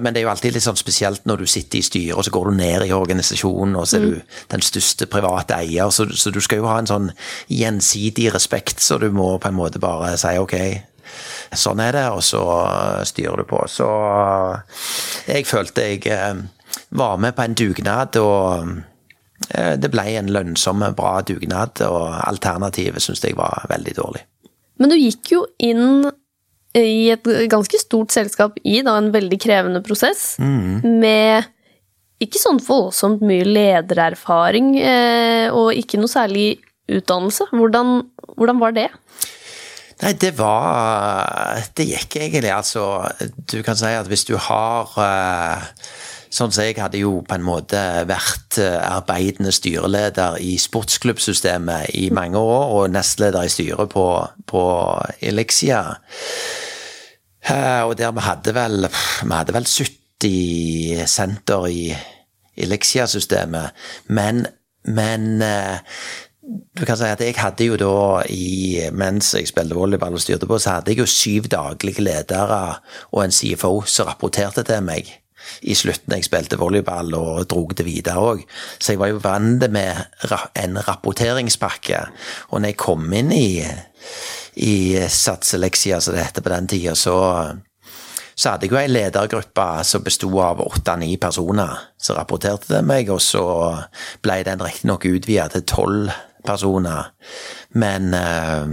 men 0.00 0.14
det 0.14 0.20
er 0.20 0.24
jo 0.26 0.30
alltid 0.32 0.54
litt 0.54 0.64
sånn 0.64 0.78
spesielt 0.78 1.24
når 1.28 1.42
du 1.42 1.50
sitter 1.50 1.80
i 1.80 1.84
styret, 1.84 2.14
og 2.16 2.26
så 2.26 2.32
går 2.34 2.50
du 2.50 2.58
ned 2.58 2.84
i 2.86 2.92
organisasjonen, 2.94 3.74
og 3.78 3.88
så 3.88 3.98
er 3.98 4.06
du 4.06 4.36
den 4.52 4.64
største 4.64 5.08
private 5.10 5.58
eier, 5.58 5.90
så, 5.94 6.06
så, 6.10 6.30
du 6.30 6.40
skal 6.42 6.62
jo 6.62 6.70
ha 6.70 6.78
en 6.80 6.90
sånn 6.90 7.10
gjensidig 7.50 8.30
respekt, 8.34 8.82
så 8.82 9.00
du 9.02 9.10
må 9.14 9.32
på 9.42 9.50
en 9.50 9.58
måte 9.58 9.82
bare 9.82 10.14
si 10.20 10.36
ok, 10.38 10.56
sånn 11.58 11.82
er 11.82 11.98
det, 11.98 12.06
og 12.14 12.22
så 12.24 12.44
styrer 13.10 13.42
du 13.42 13.48
på. 13.50 13.64
Så 13.70 13.88
jeg 15.26 15.48
følte 15.50 15.88
jeg 15.90 16.06
eh, 16.14 16.44
var 16.94 17.18
med 17.22 17.34
på 17.36 17.46
en 17.46 17.58
dugnad, 17.58 18.18
og 18.22 18.70
eh, 19.50 19.74
det 19.80 19.90
ble 19.90 20.06
en 20.20 20.30
lønnsom, 20.30 20.86
bra 20.96 21.18
dugnad, 21.26 21.82
og 21.86 22.06
alternativet 22.22 23.02
syns 23.02 23.24
jeg 23.26 23.38
var 23.38 23.66
veldig 23.70 23.96
dårlig. 23.98 24.24
Men 24.80 24.94
du 24.94 24.96
gikk 24.96 25.34
jo 25.34 25.44
inn 25.60 26.06
i 26.78 27.10
et 27.10 27.30
ganske 27.50 27.80
stort 27.82 28.14
selskap 28.14 28.58
i 28.62 28.80
da, 28.86 28.96
en 29.00 29.10
veldig 29.14 29.38
krevende 29.42 29.82
prosess, 29.82 30.36
mm. 30.38 30.86
med 31.02 31.48
ikke 32.20 32.40
sånn 32.40 32.60
voldsomt 32.62 33.22
mye 33.24 33.46
ledererfaring 33.48 34.74
eh, 34.78 35.46
og 35.56 35.72
ikke 35.76 36.00
noe 36.00 36.12
særlig 36.12 36.60
utdannelse. 36.90 37.48
Hvordan, 37.54 37.94
hvordan, 38.36 38.60
var 38.60 38.76
det? 38.76 38.88
Nei, 40.00 40.12
det 40.16 40.30
var 40.38 41.60
Det 41.76 41.84
gikk 41.84 42.14
egentlig, 42.22 42.48
altså 42.54 43.04
Du 43.20 43.58
kan 43.60 43.76
si 43.76 43.90
at 43.92 44.08
hvis 44.08 44.24
du 44.28 44.32
har 44.40 44.94
eh, 45.04 45.66
Sånn 46.30 46.52
som 46.54 46.62
jeg 46.62 46.76
hadde 46.78 47.00
jo 47.00 47.16
på 47.26 47.34
en 47.34 47.42
måte 47.42 47.78
vært 48.06 48.60
eh, 48.62 48.76
arbeidende 48.78 49.50
styreleder 49.54 50.38
i 50.38 50.54
sportsklubbsystemet 50.62 51.90
i 51.98 52.06
mange 52.14 52.38
år, 52.38 52.74
og 52.76 52.92
nestleder 52.94 53.48
i 53.48 53.50
styret 53.50 53.90
på, 53.90 54.06
på 54.46 54.62
Elixia. 55.26 55.82
Eh, 57.50 57.82
og 57.82 57.96
der 57.98 58.14
vi 58.14 58.22
hadde 58.22 58.54
vel 58.54 58.86
Vi 58.86 59.32
hadde 59.32 59.56
vel 59.56 59.66
70 59.66 61.06
senter 61.10 61.66
i 61.66 61.84
Elixia-systemet, 62.60 63.74
men, 64.06 64.44
men 64.86 65.42
eh, 65.42 65.80
du 66.78 66.84
kan 66.86 66.98
si 66.98 67.08
at 67.10 67.24
jeg 67.24 67.34
hadde 67.40 67.66
jo 67.66 67.78
da, 67.80 67.96
i, 68.30 68.78
mens 68.94 69.32
jeg 69.34 69.50
spilte 69.50 69.74
volleyball 69.74 70.14
og 70.14 70.22
styrte 70.22 70.46
på, 70.46 70.60
så 70.62 70.76
hadde 70.76 70.94
jeg 70.94 71.02
jo 71.02 71.08
syv 71.10 71.50
daglige 71.50 72.04
ledere 72.06 72.60
og 73.10 73.24
en 73.24 73.34
CFO 73.34 73.80
som 73.88 74.06
rapporterte 74.12 74.62
til 74.66 74.86
meg 74.86 75.10
i 75.62 75.74
slutten 75.76 76.16
jeg 76.16 76.26
spilte 76.26 76.58
volleyball 76.60 77.14
og 77.18 77.46
drog 77.50 77.74
det 77.78 77.86
videre 77.86 78.20
òg. 78.32 78.44
Så 78.78 78.94
jeg 78.94 79.00
var 79.02 79.12
jo 79.12 79.22
vant 79.22 79.66
med 79.72 80.30
en 80.58 80.78
rapporteringspakke. 80.86 82.04
Og 82.50 82.60
når 82.60 82.72
jeg 82.72 82.80
kom 82.80 83.10
inn 83.16 83.32
i, 83.34 83.64
i 84.62 84.76
Satseleksia, 85.08 86.00
som 86.00 86.16
det 86.16 86.28
heter 86.28 86.46
på 86.46 86.54
den 86.54 86.70
tida, 86.70 86.96
så, 86.98 87.18
så 88.34 88.54
hadde 88.54 88.68
jeg 88.68 88.74
jo 88.74 88.80
ei 88.80 88.88
ledergruppe 88.90 89.68
som 89.86 90.06
besto 90.06 90.32
av 90.44 90.64
åtte-ni 90.64 91.14
personer 91.20 91.76
som 92.00 92.18
rapporterte 92.18 92.72
til 92.72 92.88
meg, 92.88 93.12
og 93.12 93.22
så 93.24 93.44
ble 94.24 94.42
den 94.48 94.64
riktignok 94.64 95.08
utvida 95.10 95.50
til 95.52 95.68
tolv 95.68 96.10
personer. 96.46 97.12
Men 97.76 98.14
eh, 98.16 98.66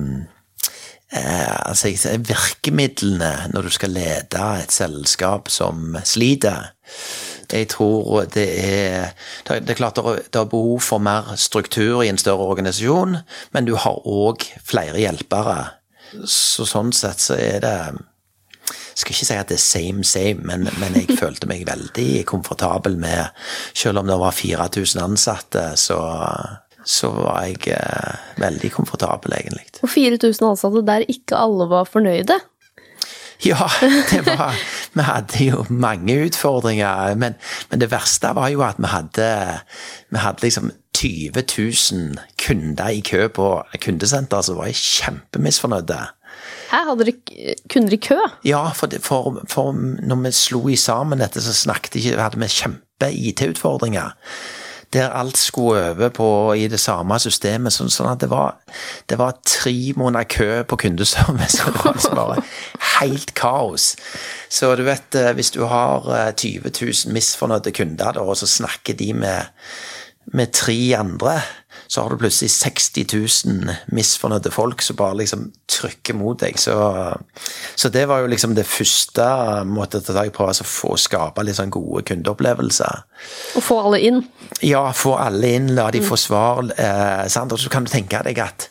eh, 1.12 1.70
altså, 1.70 2.18
virkemidlene 2.18 3.52
når 3.54 3.70
du 3.70 3.70
skal 3.70 3.96
lede 3.96 4.44
et 4.62 4.76
selskap 4.76 5.50
som 5.54 5.98
sliter 6.04 6.72
jeg 7.52 7.68
tror 7.72 8.26
det 8.34 8.48
er 8.60 9.14
Det 9.48 9.70
er 9.70 9.74
klart 9.74 9.96
det 9.96 10.36
er 10.36 10.44
behov 10.44 10.82
for 10.82 10.98
mer 10.98 11.36
struktur 11.36 12.04
i 12.04 12.10
en 12.10 12.18
større 12.18 12.44
organisasjon, 12.44 13.18
men 13.52 13.66
du 13.66 13.76
har 13.76 14.04
òg 14.06 14.44
flere 14.64 15.00
hjelpere. 15.00 15.70
Så 16.26 16.66
sånn 16.66 16.92
sett 16.92 17.20
så 17.20 17.36
er 17.40 17.60
det 17.64 17.78
jeg 18.68 19.02
skal 19.02 19.14
ikke 19.14 19.26
si 19.28 19.36
at 19.38 19.50
det 19.52 19.56
er 19.56 19.62
same 19.62 20.04
same, 20.04 20.42
men, 20.44 20.70
men 20.82 20.96
jeg 20.98 21.18
følte 21.22 21.48
meg 21.48 21.68
veldig 21.68 22.26
komfortabel 22.26 22.98
med 22.98 23.30
Selv 23.74 24.00
om 24.00 24.08
det 24.08 24.20
var 24.20 24.32
4000 24.32 25.04
ansatte, 25.04 25.78
så 25.78 26.00
så 26.88 27.12
var 27.12 27.44
jeg 27.44 27.74
eh, 27.76 28.20
veldig 28.40 28.72
komfortabel, 28.72 29.36
egentlig. 29.36 29.66
Og 29.84 29.92
4000 29.92 30.48
ansatte 30.48 30.86
der 30.88 31.08
ikke 31.12 31.40
alle 31.40 31.68
var 31.70 31.90
fornøyde? 31.90 32.40
Ja, 33.46 33.68
det 34.10 34.24
var 34.26 34.56
Vi 34.94 35.04
hadde 35.06 35.44
jo 35.46 35.66
mange 35.70 36.16
utfordringer, 36.26 37.14
men, 37.16 37.36
men 37.70 37.82
det 37.82 37.92
verste 37.92 38.32
var 38.34 38.50
jo 38.50 38.64
at 38.66 38.80
vi 38.82 38.90
hadde, 38.90 39.30
vi 40.10 40.22
hadde 40.24 40.46
liksom 40.48 40.72
20 40.98 41.44
000 41.92 42.18
kunder 42.42 42.90
i 42.90 43.04
kø 43.06 43.28
på 43.30 43.50
kundesenter 43.84 44.42
så 44.42 44.56
var 44.58 44.72
jeg 44.72 44.80
kjempemisfornøyde. 44.82 46.00
Her 46.72 46.88
hadde 46.90 47.06
dere 47.06 47.54
kunder 47.70 47.94
i 47.94 48.00
kø? 48.02 48.18
Ja, 48.48 48.64
for, 48.76 48.90
for, 49.06 49.44
for 49.52 49.76
når 49.78 50.24
vi 50.24 50.32
slo 50.36 50.64
i 50.72 50.80
sammen 50.80 51.22
dette, 51.22 51.44
så 51.44 51.54
snakket 51.54 52.00
ikke, 52.00 52.18
hadde 52.22 52.42
vi 52.42 52.50
kjempe-IT-utfordringer 52.56 54.16
der 54.94 55.10
alt 55.10 55.38
skulle 55.38 55.90
over 55.92 56.10
på 56.10 56.54
i 56.56 56.68
det 56.72 56.80
samme 56.80 57.20
systemet. 57.20 57.76
Sånn, 57.76 57.92
sånn 57.92 58.12
at 58.14 58.22
det 58.24 58.30
var, 58.32 58.56
det 59.10 59.20
var, 59.20 59.36
tre 59.48 59.94
måneder 60.00 60.30
kø 60.32 60.50
på 60.70 60.80
kundeservice. 60.86 61.60
Det 61.68 61.84
var 61.84 61.98
liksom 61.98 62.16
bare 62.16 62.42
helt 63.02 63.34
kaos. 63.36 63.96
Så 64.50 64.74
du 64.80 64.86
vet, 64.88 65.16
eh, 65.16 65.34
hvis 65.36 65.52
du 65.52 65.64
har 65.68 66.08
20 66.40 66.64
eh, 66.64 66.72
000 66.72 67.14
misfornøyde 67.14 67.74
kunder, 67.76 68.20
og 68.24 68.38
så 68.40 68.48
snakker 68.48 68.96
de 68.98 69.12
med, 69.14 69.52
med 70.34 70.54
tre 70.56 70.78
andre 70.98 71.42
så 71.88 72.04
har 72.04 72.12
du 72.12 72.20
plutselig 72.20 72.52
60 72.52 73.06
000 73.48 73.76
misfornøyde 73.96 74.52
folk 74.52 74.84
som 74.84 74.98
bare 75.00 75.22
liksom 75.22 75.48
trykker 75.72 76.18
mot 76.20 76.40
deg. 76.42 76.60
Så, 76.60 76.76
så 77.76 77.92
det 77.94 78.06
var 78.12 78.24
jo 78.24 78.32
liksom 78.32 78.56
det 78.58 78.68
første 78.68 79.24
å 79.24 79.88
ta 79.88 80.02
tak 80.04 80.34
på, 80.36 80.48
altså 80.48 80.68
få 80.68 80.96
skape 81.00 81.46
litt 81.48 81.60
sånn 81.60 81.72
gode 81.74 82.04
kundeopplevelser. 82.10 83.04
Og 83.60 83.64
få 83.64 83.80
alle 83.88 84.02
inn? 84.10 84.22
Ja, 84.66 84.84
få 84.96 85.16
alle 85.22 85.56
inn, 85.58 85.74
la 85.78 85.90
de 85.94 86.04
få 86.04 86.20
svar. 86.20 86.64
Eh, 86.76 87.26
sant? 87.32 87.56
Og 87.56 87.62
så 87.62 87.72
kan 87.72 87.88
du 87.88 87.92
tenke 87.92 88.22
deg 88.28 88.44
at 88.44 88.70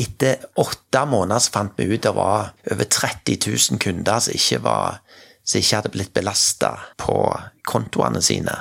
etter 0.00 0.48
åtte 0.58 1.04
måneder 1.06 1.42
så 1.44 1.54
fant 1.54 1.76
vi 1.78 1.86
ut 1.92 2.02
det 2.02 2.14
var 2.16 2.54
over 2.72 2.88
30 2.88 3.38
000 3.46 3.82
kunder 3.82 4.22
som 4.24 4.34
ikke, 4.34 4.62
var, 4.64 5.00
som 5.44 5.60
ikke 5.60 5.80
hadde 5.80 5.92
blitt 5.94 6.14
belasta 6.16 6.72
på 7.00 7.18
kontoene 7.68 8.22
sine. 8.24 8.56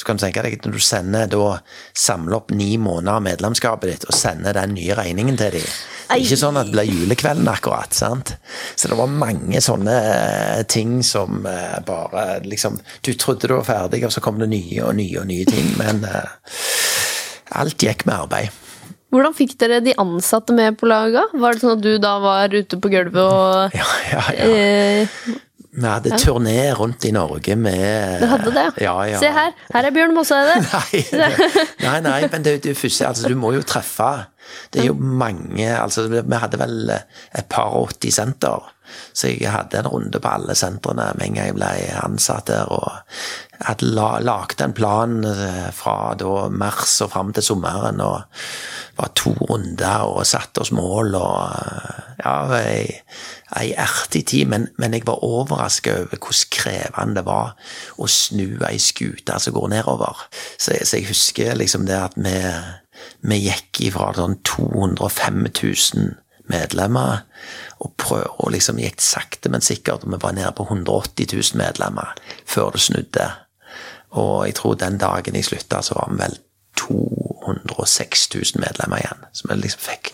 Så 0.00 0.06
kan 0.08 0.16
du 0.16 0.22
tenke 0.22 0.40
deg 0.40 0.54
at 0.56 0.64
når 0.64 0.78
du 0.78 0.80
sender 0.80 1.26
da 1.28 1.46
samler 1.92 2.38
opp 2.38 2.52
ni 2.56 2.70
måneder 2.80 3.18
av 3.18 3.24
medlemskapet 3.26 3.90
ditt 3.90 4.06
og 4.08 4.16
sender 4.16 4.56
den 4.56 4.72
nye 4.78 4.96
regningen 4.96 5.36
til 5.36 5.58
dem. 5.58 5.66
Det 6.10 6.16
er 6.16 6.22
ikke 6.24 6.38
sånn 6.40 6.56
at 6.56 6.70
det 6.70 6.74
blir 6.74 6.88
julekvelden 6.88 7.50
akkurat. 7.52 7.92
sant? 7.94 8.32
Så 8.80 8.88
det 8.88 8.96
var 8.96 9.12
mange 9.12 9.60
sånne 9.60 9.98
eh, 10.14 10.62
ting 10.64 11.02
som 11.06 11.44
eh, 11.46 11.76
bare 11.84 12.40
liksom 12.48 12.80
Du 13.04 13.12
trodde 13.12 13.46
du 13.50 13.54
var 13.58 13.68
ferdig, 13.68 14.00
og 14.08 14.14
så 14.14 14.24
kom 14.24 14.40
det 14.40 14.48
nye 14.50 14.80
og 14.88 14.96
nye 14.96 15.20
og 15.20 15.28
nye 15.28 15.44
ting. 15.44 15.68
Men 15.76 16.00
uh, 16.08 16.32
alt 17.60 17.84
gikk 17.84 18.06
med 18.08 18.16
arbeid. 18.16 18.56
Hvordan 19.10 19.36
fikk 19.36 19.56
dere 19.60 19.82
de 19.84 19.94
ansatte 20.00 20.54
med 20.56 20.80
på 20.80 20.88
laget? 20.88 21.36
Var 21.36 21.54
det 21.54 21.62
sånn 21.62 21.76
at 21.76 21.84
du 21.84 21.92
da 22.02 22.16
var 22.24 22.56
ute 22.56 22.80
på 22.80 22.90
gulvet 22.92 23.22
og 23.22 23.76
ja, 23.76 23.86
ja, 24.14 24.26
ja. 24.38 24.50
Eh, 24.50 25.22
vi 25.72 25.86
hadde 25.86 26.10
ja. 26.10 26.18
turné 26.18 26.72
rundt 26.74 27.04
i 27.06 27.12
Norge 27.14 27.54
med 27.56 28.20
Du 28.20 28.26
hadde 28.26 28.50
det? 28.54 28.66
Ja, 28.82 28.96
ja. 29.06 29.18
Se 29.22 29.30
her, 29.30 29.52
her 29.70 29.86
er 29.86 29.94
Bjørn 29.94 30.14
Mosseide. 30.16 30.56
nei, 30.74 31.02
nei, 31.86 31.98
nei, 32.02 32.18
men 32.32 32.46
det, 32.46 32.56
det 32.64 32.74
første, 32.78 33.06
altså, 33.06 33.30
du 33.30 33.38
må 33.38 33.52
jo 33.54 33.62
treffe. 33.62 34.10
Det 34.72 34.82
er 34.82 34.90
jo 34.90 34.98
mange 34.98 35.66
altså, 35.76 36.06
Vi 36.10 36.36
hadde 36.42 36.58
vel 36.60 36.92
et 36.92 37.48
par 37.50 37.76
og 37.78 37.90
80 38.00 38.14
senter. 38.20 38.70
Så 39.12 39.30
jeg 39.30 39.50
hadde 39.52 39.78
en 39.78 39.90
runde 39.90 40.20
på 40.20 40.28
alle 40.28 40.54
sentrene 40.58 41.10
med 41.18 41.28
en 41.28 41.36
gang 41.36 41.50
jeg 41.50 41.56
ble 41.58 41.70
ansatt 42.00 42.50
der. 42.50 42.70
Og 42.70 42.88
jeg 43.54 43.66
hadde 43.68 43.90
la, 43.94 44.08
lagde 44.24 44.66
en 44.66 44.74
plan 44.76 45.16
eh, 45.26 45.68
fra 45.74 46.14
da 46.18 46.48
mars 46.50 46.96
og 47.04 47.12
fram 47.14 47.32
til 47.36 47.46
sommeren. 47.46 48.02
Og 48.02 48.22
var 48.98 49.12
to 49.16 49.32
runder 49.48 50.08
og 50.10 50.26
satte 50.28 50.64
oss 50.64 50.74
mål 50.76 51.18
og 51.20 52.06
Ja, 52.20 52.34
ei, 52.52 53.00
ei 53.56 53.70
artig 53.80 54.26
tid, 54.28 54.44
men, 54.50 54.66
men, 54.76 54.92
jeg 54.92 55.06
var 55.08 55.22
overraska 55.24 55.94
over 56.02 56.18
hvor 56.20 56.36
krevende 56.52 57.16
det 57.16 57.22
var 57.24 57.54
å 57.96 58.08
snu 58.12 58.58
ei 58.68 58.76
skute 58.76 59.38
som 59.40 59.56
går 59.56 59.70
nedover. 59.72 60.26
Så, 60.58 60.74
så, 60.84 60.98
jeg 60.98 61.08
husker 61.08 61.56
liksom 61.56 61.86
det 61.88 61.96
at 61.96 62.18
vi, 62.20 62.34
vi 63.20 63.38
gikk 63.44 63.82
ifra 63.88 64.10
sånn 64.16 64.38
205 64.46 65.46
000 65.46 66.10
medlemmer 66.50 67.24
og 67.80 67.92
prøv, 68.00 68.26
og 68.42 68.52
liksom 68.54 68.80
gikk 68.82 69.02
sakte, 69.04 69.50
men 69.52 69.64
sikkert. 69.64 70.04
Og 70.04 70.14
vi 70.14 70.20
var 70.22 70.36
nede 70.36 70.52
på 70.56 70.66
180 70.68 71.30
000 71.32 71.60
medlemmer 71.60 72.14
før 72.48 72.74
det 72.74 72.84
snudde. 72.86 73.28
Og 74.18 74.46
jeg 74.48 74.56
tror 74.58 74.78
den 74.78 74.98
dagen 74.98 75.38
jeg 75.38 75.46
slutta, 75.46 75.82
så 75.86 75.98
var 75.98 76.10
vi 76.10 76.22
vel 76.24 76.38
206 76.80 78.26
000 78.34 78.64
medlemmer 78.64 79.02
igjen. 79.02 79.28
Så 79.32 79.48
vi 79.50 79.60
liksom 79.60 79.84
fikk, 79.84 80.10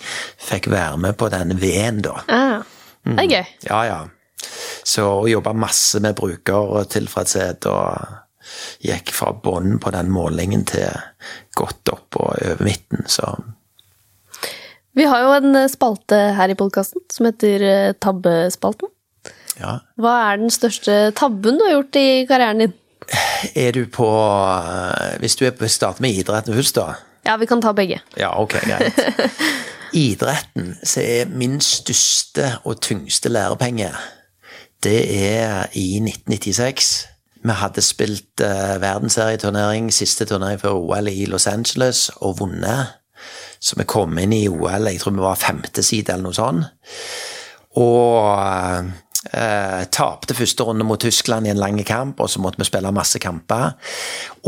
fikk 0.50 0.70
være 0.72 1.00
med 1.00 1.16
på 1.16 1.30
den 1.32 1.56
V-en, 1.60 2.02
da. 2.04 2.20
Ah, 2.28 2.60
det 3.06 3.24
er 3.24 3.32
gøy. 3.32 3.48
Mm. 3.48 3.66
Ja, 3.70 3.80
ja. 3.88 3.98
Så 4.86 5.06
jobba 5.26 5.52
masse 5.56 6.00
med 6.04 6.14
brukertilfredshet 6.18 7.66
og 7.66 8.25
gikk 8.84 9.12
fra 9.14 9.32
bånn 9.42 9.78
på 9.82 9.92
den 9.94 10.10
målingen 10.12 10.64
til 10.68 10.88
godt 11.56 11.92
opp 11.92 12.18
og 12.20 12.32
over 12.34 12.64
midten, 12.64 13.06
så 13.06 13.36
Vi 14.96 15.04
har 15.04 15.26
jo 15.26 15.32
en 15.36 15.68
spalte 15.68 16.16
her 16.38 16.48
i 16.48 16.56
podkasten 16.56 17.02
som 17.12 17.28
heter 17.28 17.62
eh, 17.62 17.94
Tabbespalten. 18.00 18.88
Ja. 19.60 19.78
Hva 20.00 20.14
er 20.30 20.40
den 20.40 20.52
største 20.52 21.10
tabben 21.16 21.58
du 21.58 21.64
har 21.66 21.78
gjort 21.78 21.98
i 22.00 22.08
karrieren 22.28 22.64
din? 22.64 22.74
Er 23.54 23.76
du 23.76 23.84
på 23.92 24.08
eh, 24.08 25.18
Hvis 25.20 25.36
du 25.36 25.44
er 25.46 25.54
på 25.56 25.68
start 25.68 26.00
med 26.00 26.16
idretten 26.16 26.56
først, 26.56 26.80
da. 26.80 26.96
Ja, 27.26 27.36
vi 27.36 27.48
kan 27.50 27.60
ta 27.60 27.72
begge. 27.76 28.00
Ja, 28.16 28.32
ok, 28.40 28.56
greit. 28.64 29.00
Idretten, 29.96 30.74
så 30.84 31.00
er 31.00 31.30
min 31.30 31.60
største 31.60 32.56
og 32.64 32.80
tyngste 32.84 33.30
lærepenge, 33.32 33.90
det 34.84 34.98
er 35.08 35.66
i 35.72 35.96
1996. 36.02 37.06
Vi 37.46 37.54
hadde 37.54 37.82
spilt 37.84 38.42
uh, 38.42 38.76
verdensserieturnering, 38.82 39.92
siste 39.94 40.26
turnering 40.26 40.58
før 40.60 40.80
OL 40.80 41.10
i 41.12 41.26
Los 41.30 41.46
Angeles, 41.46 42.08
og 42.16 42.40
vunnet. 42.40 42.96
Så 43.62 43.78
vi 43.78 43.86
kom 43.88 44.18
inn 44.18 44.34
i 44.34 44.48
OL, 44.50 44.88
jeg 44.90 45.00
tror 45.00 45.14
vi 45.14 45.22
var 45.24 45.38
femte 45.40 45.84
side 45.86 46.12
eller 46.12 46.26
noe 46.26 46.36
sånt. 46.36 46.66
Og 47.78 48.18
uh, 48.26 49.82
tapte 49.94 50.34
første 50.34 50.66
runde 50.66 50.86
mot 50.88 51.00
Tyskland 51.00 51.46
i 51.46 51.52
en 51.52 51.60
lang 51.62 51.78
kamp, 51.86 52.20
og 52.20 52.32
så 52.32 52.42
måtte 52.42 52.62
vi 52.62 52.66
spille 52.66 52.94
masse 52.94 53.20
kamper. 53.22 53.76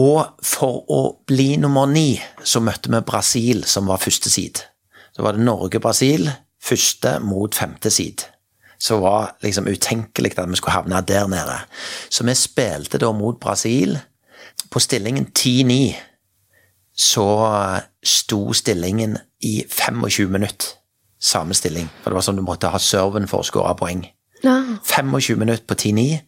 Og 0.02 0.42
for 0.42 0.82
å 0.90 1.02
bli 1.28 1.52
nummer 1.60 1.86
ni, 1.86 2.16
så 2.42 2.64
møtte 2.64 2.90
vi 2.90 3.04
Brasil, 3.06 3.62
som 3.68 3.86
var 3.86 4.02
første 4.02 4.32
side. 4.32 4.66
Så 5.14 5.22
var 5.22 5.38
det 5.38 5.46
Norge-Brasil, 5.46 6.32
første 6.62 7.18
mot 7.22 7.54
femte 7.54 7.94
side 7.94 8.37
så 8.78 8.98
var 9.02 9.36
liksom 9.42 9.66
utenkelig 9.66 10.38
at 10.38 10.50
vi 10.50 10.56
skulle 10.56 10.76
havne 10.76 11.00
der 11.08 11.26
nede. 11.26 11.58
Så 12.10 12.24
vi 12.24 12.34
spilte 12.34 12.98
da 12.98 13.12
mot 13.12 13.40
Brasil. 13.40 13.98
På 14.70 14.78
stillingen 14.80 15.26
10-9 15.38 15.94
så 16.98 17.26
sto 18.04 18.52
stillingen 18.52 19.18
i 19.40 19.64
25 19.70 20.30
minutter. 20.30 20.66
Samme 21.20 21.54
stilling. 21.54 21.88
For 22.02 22.10
det 22.10 22.18
var 22.18 22.26
sånn 22.26 22.38
du 22.38 22.46
måtte 22.46 22.70
ha 22.70 22.78
serven 22.78 23.26
for 23.30 23.42
å 23.42 23.46
skåre 23.46 23.74
poeng. 23.78 24.04
Ja. 24.44 24.60
25 24.86 25.38
minutter 25.38 25.64
på 25.66 25.74
10-9, 25.74 26.20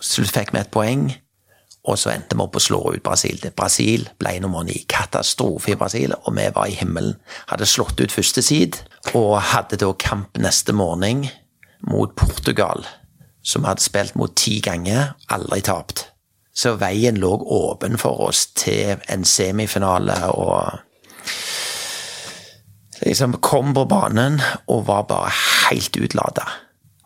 så 0.00 0.22
fikk 0.26 0.52
vi 0.54 0.60
et 0.60 0.70
poeng. 0.74 1.08
Og 1.88 1.98
så 1.98 2.12
endte 2.12 2.36
vi 2.36 2.44
opp 2.44 2.58
å 2.58 2.62
slå 2.62 2.80
ut 2.94 3.02
Brasil. 3.02 3.40
Brasil 3.56 4.08
ble 4.20 4.36
nummer 4.42 4.66
ni. 4.66 4.82
Katastrofe 4.90 5.72
i 5.72 5.78
Brasil, 5.78 6.14
og 6.18 6.34
vi 6.36 6.46
var 6.54 6.68
i 6.68 6.76
himmelen. 6.78 7.16
Hadde 7.48 7.66
slått 7.66 7.98
ut 8.02 8.14
første 8.14 8.42
side, 8.44 8.82
og 9.14 9.38
hadde 9.54 9.78
da 9.80 9.90
kamp 9.98 10.38
neste 10.42 10.74
morgen 10.76 11.26
mot 11.86 12.14
Portugal, 12.16 12.86
som 13.42 13.64
hadde 13.68 13.84
spilt 13.84 14.16
mot 14.18 14.34
ti 14.36 14.58
ganger, 14.64 15.14
aldri 15.30 15.60
tapt. 15.64 16.08
Så 16.54 16.74
veien 16.80 17.20
lå 17.22 17.30
åpen 17.38 17.98
for 18.00 18.28
oss 18.28 18.46
til 18.58 18.98
en 19.08 19.24
semifinale, 19.24 20.16
og 20.34 20.80
liksom 23.04 23.38
kom 23.44 23.74
på 23.76 23.86
banen 23.86 24.40
og 24.66 24.86
var 24.88 25.06
bare 25.10 25.34
helt 25.68 25.96
utlada. 26.00 26.48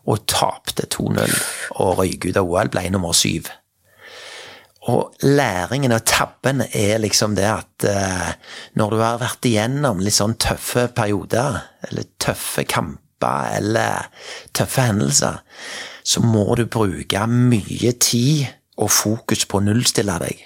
Og 0.09 0.25
tapte 0.27 0.87
2-0 0.91 1.35
og 1.79 1.99
røyk 1.99 2.25
ut 2.27 2.39
av 2.39 2.49
OL, 2.49 2.71
ble 2.73 2.89
nummer 2.91 3.13
syv. 3.15 3.51
Og 4.91 5.13
læringen 5.23 5.93
av 5.95 6.01
tabben 6.03 6.65
er 6.65 6.97
liksom 6.99 7.37
det 7.37 7.45
at 7.47 7.85
eh, 7.87 8.33
når 8.75 8.91
du 8.91 8.99
har 8.99 9.21
vært 9.21 9.47
igjennom 9.47 10.01
litt 10.03 10.17
sånn 10.17 10.35
tøffe 10.35 10.89
perioder, 10.95 11.61
eller 11.87 12.09
tøffe 12.19 12.65
kamper, 12.67 12.99
eller 13.21 14.09
tøffe 14.55 14.87
hendelser, 14.89 15.39
så 16.03 16.23
må 16.23 16.55
du 16.59 16.65
bruke 16.67 17.27
mye 17.29 17.93
tid 18.01 18.47
og 18.81 18.91
fokus 18.91 19.45
på 19.47 19.59
å 19.59 19.65
nullstille 19.67 20.17
deg. 20.23 20.41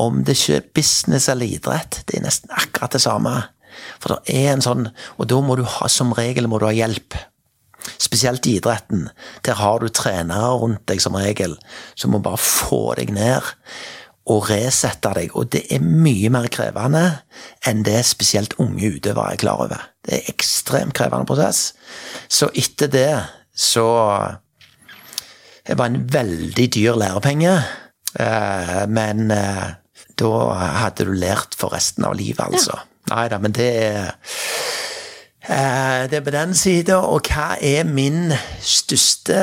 Om 0.00 0.22
det 0.24 0.36
ikke 0.38 0.56
er 0.56 0.68
business 0.74 1.28
eller 1.28 1.50
idrett, 1.50 2.02
det 2.08 2.18
er 2.18 2.26
nesten 2.26 2.52
akkurat 2.56 2.94
det 2.96 3.02
samme. 3.04 3.34
For 4.02 4.16
det 4.16 4.34
er 4.34 4.48
en 4.50 4.64
sånn 4.64 4.88
Og 5.18 5.28
da 5.30 5.36
må 5.44 5.54
du 5.54 5.62
ha, 5.62 5.86
som 5.88 6.10
regel 6.16 6.48
må 6.50 6.58
du 6.58 6.66
ha 6.66 6.74
hjelp. 6.74 7.14
Spesielt 8.00 8.46
i 8.50 8.56
idretten. 8.58 9.08
Der 9.46 9.60
har 9.60 9.78
du 9.80 9.88
trenere 9.88 10.58
rundt 10.58 10.82
deg 10.90 11.00
som 11.00 11.16
regel, 11.16 11.54
som 11.94 12.12
må 12.12 12.20
bare 12.24 12.40
få 12.40 12.96
deg 12.98 13.12
ned 13.14 13.46
og 14.30 14.46
resette 14.50 15.12
deg. 15.16 15.34
Og 15.38 15.50
det 15.52 15.64
er 15.74 15.82
mye 15.82 16.30
mer 16.32 16.48
krevende 16.52 17.04
enn 17.66 17.82
det 17.86 18.00
spesielt 18.08 18.56
unge 18.62 18.92
utøvere 18.96 19.34
er 19.34 19.42
klar 19.42 19.64
over. 19.66 19.88
Det 20.06 20.18
er 20.18 20.30
ekstremt 20.32 20.94
krevende 20.96 21.28
prosess. 21.28 21.72
Så 22.28 22.50
etter 22.54 22.90
det 22.92 23.10
så 23.60 23.86
Det 25.66 25.76
var 25.78 25.90
en 25.90 26.06
veldig 26.12 26.64
dyr 26.74 26.96
lærepenge, 26.98 27.50
eh, 28.18 28.86
men 28.88 29.30
eh, 29.30 29.66
da 30.18 30.30
hadde 30.80 31.04
du 31.04 31.12
lært 31.12 31.54
for 31.54 31.70
resten 31.76 32.04
av 32.08 32.16
livet, 32.16 32.40
altså. 32.40 32.74
Ja. 32.80 32.86
Nei 33.12 33.26
da, 33.30 33.38
men 33.38 33.54
det 33.54 33.68
er 33.84 34.08
eh, 35.44 36.08
det 36.10 36.18
er 36.18 36.24
på 36.24 36.34
den 36.34 36.56
sida. 36.58 36.96
Og 37.06 37.28
hva 37.28 37.52
er 37.60 37.84
min 37.86 38.32
største 38.64 39.38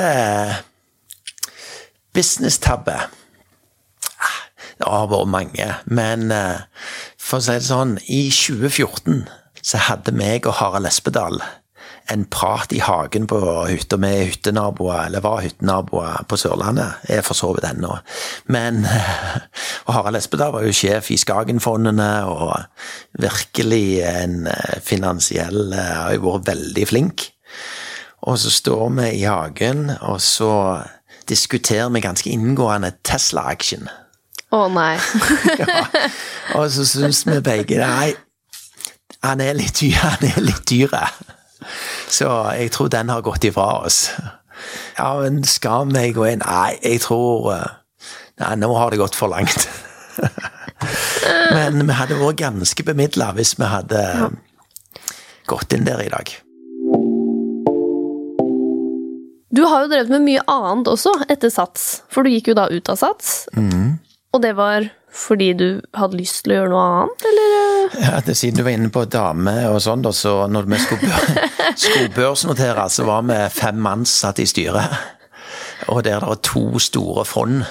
business-tabbe? 2.17 2.97
Det 4.77 4.87
har 4.87 5.09
vært 5.11 5.33
mange, 5.33 5.69
men 5.85 6.31
eh, 6.33 6.65
for 7.17 7.41
å 7.41 7.45
si 7.47 7.57
det 7.57 7.69
sånn, 7.69 7.97
i 8.07 8.27
2014 8.29 9.25
så 9.67 9.81
hadde 9.89 10.13
meg 10.15 10.45
og 10.47 10.59
Harald 10.61 10.87
Espedal 10.87 11.41
en 12.11 12.23
prat 12.31 12.71
i 12.71 12.79
hagen 12.79 13.25
på 13.27 13.39
hytta 13.67 13.97
med 13.99 14.29
hyttenaboer, 14.29 15.07
eller 15.07 15.23
var 15.23 15.41
hyttenaboer 15.43 16.23
på 16.29 16.37
Sørlandet. 16.39 17.01
Jeg 17.09 17.19
er 17.19 17.25
for 17.25 17.35
så 17.35 17.49
vidt 17.55 17.67
ennå. 17.67 17.97
Men 18.53 18.85
og 19.87 19.93
Harald 19.95 20.19
Espedal 20.19 20.53
var 20.55 20.63
jo 20.63 20.75
sjef 20.75 21.11
i 21.11 21.19
Skagenfondene, 21.19 22.11
og 22.31 22.55
virkelig 23.19 24.01
en 24.07 24.47
eh, 24.51 24.77
finansiell 24.83 25.73
eh, 25.73 25.93
Har 25.97 26.15
jo 26.15 26.29
vært 26.29 26.47
veldig 26.53 26.87
flink. 26.87 27.27
Og 28.27 28.39
så 28.39 28.51
står 28.51 28.89
vi 28.97 29.09
i 29.19 29.27
hagen, 29.27 29.89
og 30.01 30.21
så 30.23 30.53
diskuterer 31.27 31.91
vi 31.91 32.03
ganske 32.03 32.31
inngående 32.31 32.95
Tesla-aksjen. 33.03 33.87
Å 34.47 34.61
oh, 34.63 34.67
nei. 34.71 34.95
ja. 35.59 35.81
Og 36.55 36.69
så 36.71 36.85
syns 36.87 37.25
vi 37.27 37.39
begge 37.43 37.81
nei, 37.81 38.13
han 39.25 39.41
er 39.43 39.57
litt 39.57 39.81
dyr, 39.81 39.97
han 39.99 40.23
er 40.23 40.39
litt 40.39 40.63
dyr. 40.69 40.93
Så 42.07 42.29
jeg 42.55 42.71
tror 42.71 42.91
den 42.93 43.11
har 43.11 43.25
gått 43.25 43.47
ifra 43.49 43.81
oss. 43.83 44.05
Ja, 44.97 45.09
men 45.19 45.43
skal 45.43 45.91
vi 45.91 46.11
gå 46.15 46.29
inn? 46.29 46.45
Nei, 46.45 46.77
jeg 46.81 47.03
tror 47.03 47.51
eh, 47.53 47.75
Nei, 48.37 48.53
nå 48.61 48.69
har 48.77 48.93
det 48.93 48.99
gått 49.01 49.17
for 49.17 49.33
langt. 49.33 49.65
Men 51.55 51.79
vi 51.87 51.95
hadde 51.97 52.19
vært 52.19 52.37
ganske 52.37 52.83
bemidla 52.85 53.31
hvis 53.33 53.55
vi 53.57 53.65
hadde 53.65 54.01
gått 55.49 55.73
inn 55.73 55.87
der 55.87 56.03
i 56.03 56.11
dag. 56.13 56.33
Du 59.57 59.63
har 59.65 59.85
jo 59.85 59.89
drevet 59.89 60.11
med 60.13 60.27
mye 60.27 60.43
annet 60.53 60.91
også 60.91 61.15
etter 61.25 61.49
Sats, 61.49 62.03
for 62.13 62.21
du 62.21 62.29
gikk 62.29 62.51
jo 62.51 62.57
da 62.59 62.67
ut 62.69 62.93
av 62.93 62.99
Sats. 63.01 63.47
Mm. 63.57 63.97
Og 64.37 64.41
det 64.43 64.53
var 64.53 64.85
fordi 65.17 65.47
du 65.57 65.67
hadde 65.97 66.19
lyst 66.19 66.43
til 66.45 66.53
å 66.53 66.57
gjøre 66.59 66.69
noe 66.69 66.81
annet, 66.93 67.23
eller? 67.25 67.95
Ja, 68.03 68.19
det, 68.21 68.35
Siden 68.37 68.59
du 68.59 68.65
var 68.67 68.75
inne 68.75 68.91
på 68.93 69.07
dame 69.09 69.55
og 69.71 69.79
sånn, 69.81 70.03
da, 70.05 70.11
så 70.13 70.33
når 70.51 70.67
vi 70.69 70.81
skulle, 70.83 71.09
bør, 71.09 71.47
skulle 71.87 72.11
børsnotere, 72.13 72.85
så 72.93 73.07
var 73.07 73.25
vi 73.25 73.39
fem 73.55 73.81
mann 73.81 74.05
satt 74.05 74.43
i 74.43 74.45
styret. 74.45 74.93
Og 75.89 76.03
der 76.05 76.21
det 76.21 76.29
er 76.35 76.43
to 76.45 76.67
store 76.83 77.25
fond 77.25 77.65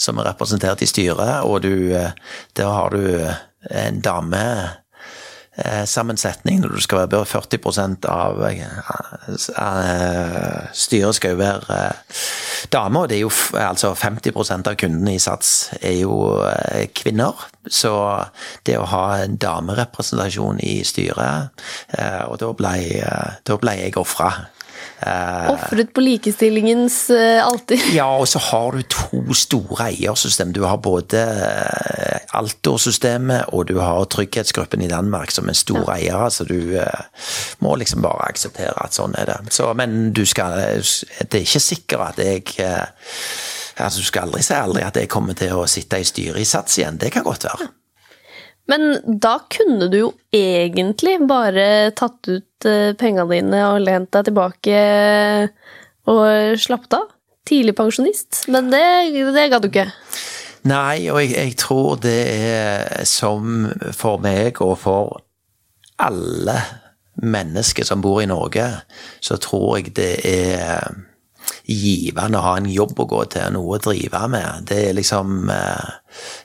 som 0.00 0.18
er 0.18 0.32
representert 0.32 0.82
i 0.82 0.90
styret, 0.90 1.46
og 1.46 1.62
du, 1.62 1.94
der 2.58 2.74
har 2.74 2.90
du 2.96 3.70
en 3.70 4.02
dame 4.02 4.42
Eh, 4.42 4.79
sammensetning 5.84 6.60
når 6.62 6.76
du 6.76 6.80
skal 6.80 7.02
være 7.10 7.26
40% 7.26 8.06
av 8.08 8.38
uh, 8.40 8.54
styret 10.72 11.18
skal 11.18 11.34
jo 11.34 11.40
være 11.40 11.78
dame 12.72 13.02
og 13.02 13.08
Det 13.10 13.16
er 13.18 13.24
jo 13.24 13.32
altså 13.58 13.94
50% 13.98 14.70
av 14.70 14.78
kundene 14.78 15.14
i 15.16 15.22
Sats 15.22 15.70
er 15.80 15.98
jo 16.02 16.44
kvinner. 16.96 17.34
Så 17.66 17.92
det 18.68 18.78
å 18.78 18.88
ha 18.88 19.04
en 19.24 19.36
damerepresentasjon 19.40 20.60
i 20.64 20.84
styret 20.84 21.50
Og 22.28 22.38
da 22.40 22.52
ble, 22.56 22.74
da 23.44 23.56
ble 23.60 23.74
jeg 23.80 23.96
ofra. 24.00 24.30
Uh, 25.00 25.54
Ofret 25.54 25.94
på 25.96 26.02
likestillingens 26.04 27.06
uh, 27.08 27.40
alter. 27.40 27.80
ja, 27.96 28.04
og 28.20 28.28
så 28.28 28.42
har 28.50 28.76
du 28.76 28.82
to 28.84 29.22
store 29.32 29.86
eiersystem. 29.88 30.52
Du 30.52 30.60
har 30.68 30.76
både 30.84 31.22
uh, 31.24 32.36
Altor-systemet 32.36 33.48
og 33.56 33.70
du 33.70 33.78
har 33.80 34.04
Trygghetsgruppen 34.12 34.84
i 34.84 34.90
Danmark 34.92 35.32
som 35.32 35.48
er 35.48 35.56
store 35.56 35.96
ja. 35.96 36.12
eiere, 36.12 36.30
så 36.30 36.44
du 36.44 36.76
må 37.64 37.74
liksom 37.80 38.04
bare 38.04 38.28
akseptere 38.28 38.76
at 38.84 38.94
sånn 38.94 39.16
er 39.18 39.32
det. 39.32 39.38
Så, 39.56 39.72
men 39.74 40.12
du 40.14 40.22
skal 40.28 40.60
Det 40.60 41.40
er 41.40 41.42
ikke 41.42 41.64
sikkert 41.64 42.12
at 42.12 42.22
jeg 42.22 42.78
altså 43.80 44.00
Du 44.00 44.06
skal 44.06 44.28
aldri 44.28 44.44
si 44.44 44.54
aldri 44.54 44.84
at 44.84 44.96
jeg 45.00 45.08
kommer 45.10 45.34
til 45.38 45.56
å 45.56 45.66
sitte 45.70 46.00
i 46.00 46.06
styret 46.06 46.42
i 46.42 46.48
Sats 46.48 46.78
igjen. 46.78 47.00
Det 47.00 47.12
kan 47.14 47.24
godt 47.24 47.48
være. 47.48 47.70
Men 48.70 49.00
da 49.20 49.36
kunne 49.50 49.88
du 49.90 49.96
jo 49.98 50.10
egentlig 50.34 51.16
bare 51.28 51.90
tatt 51.98 52.28
ut 52.30 52.68
eh, 52.68 52.92
pengene 52.98 53.26
dine 53.32 53.62
og 53.72 53.80
lent 53.82 54.12
deg 54.14 54.28
tilbake 54.28 54.82
og 56.10 56.60
slappet 56.60 57.00
av. 57.00 57.08
Tidlig 57.50 57.74
pensjonist. 57.78 58.44
Men 58.52 58.70
det, 58.70 58.84
det 59.34 59.48
gadd 59.50 59.64
du 59.64 59.70
ikke. 59.70 59.88
Nei, 60.68 61.08
og 61.08 61.22
jeg, 61.22 61.32
jeg, 61.34 61.56
tror 61.58 61.96
det 62.04 62.18
er 62.28 63.04
som 63.08 63.64
for 63.96 64.20
meg 64.22 64.60
og 64.60 64.76
for 64.82 65.22
alle 66.00 66.58
mennesker 67.20 67.84
som 67.84 68.02
bor 68.04 68.20
i 68.22 68.28
Norge, 68.28 68.66
så 69.24 69.36
tror 69.40 69.80
jeg 69.80 69.94
det 69.96 70.12
er 70.28 70.92
givende 71.64 72.40
å 72.40 72.44
ha 72.44 72.56
en 72.60 72.70
jobb 72.70 72.98
å 73.00 73.08
gå 73.10 73.24
til, 73.34 73.50
noe 73.54 73.76
å 73.76 73.82
drive 73.82 74.22
med. 74.32 74.66
Det 74.70 74.80
er 74.88 74.96
liksom 74.98 75.50
eh, 75.52 75.92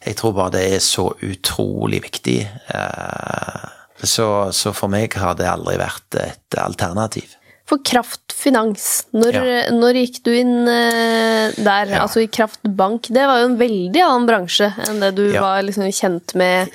Jeg 0.08 0.20
tror 0.20 0.36
bare 0.38 0.56
det 0.58 0.66
er 0.76 0.84
så 0.84 1.10
utrolig 1.26 2.04
viktig. 2.06 2.40
Eh, 2.46 3.66
så, 4.04 4.30
så 4.54 4.76
for 4.76 4.92
meg 4.92 5.16
har 5.18 5.38
det 5.40 5.50
aldri 5.50 5.80
vært 5.82 6.20
et 6.22 6.60
alternativ. 6.62 7.38
For 7.66 7.82
Kraftfinans, 7.82 9.08
når, 9.18 9.38
ja. 9.40 9.62
når 9.74 9.98
gikk 10.04 10.20
du 10.28 10.30
inn 10.38 10.68
uh, 10.68 11.50
der? 11.56 11.90
Ja. 11.90 12.04
Altså 12.04 12.22
i 12.22 12.28
Kraftbank. 12.30 13.10
Det 13.10 13.24
var 13.26 13.42
jo 13.42 13.48
en 13.50 13.58
veldig 13.58 14.04
annen 14.06 14.28
bransje 14.30 14.70
enn 14.86 15.02
det 15.02 15.16
du 15.18 15.24
ja. 15.32 15.42
var 15.42 15.66
liksom 15.66 15.90
kjent 15.90 16.36
med 16.38 16.70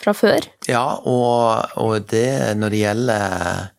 fra 0.00 0.14
før. 0.16 0.48
Ja, 0.68 0.84
og, 1.00 1.76
og, 1.80 1.96
det 2.12 2.56
når 2.60 2.74
det 2.74 2.82
gjelder 2.84 3.72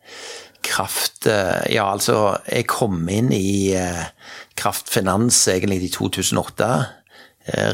kraft 0.66 1.28
uh, 1.30 1.62
Ja, 1.70 1.88
altså, 1.92 2.38
jeg 2.46 2.68
kom 2.70 3.02
inn 3.10 3.32
i 3.34 3.74
uh, 3.76 4.04
Kraftfinans 4.58 5.44
egentlig 5.52 5.82
i 5.86 5.92
2008. 5.92 6.72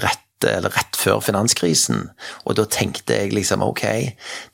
rett 0.05 0.25
eller 0.47 0.71
rett 0.71 0.97
før 0.97 1.19
finanskrisen. 1.25 2.05
Og 2.47 2.55
da 2.59 2.67
tenkte 2.71 3.17
jeg 3.17 3.35
liksom 3.35 3.65
ok, 3.65 3.83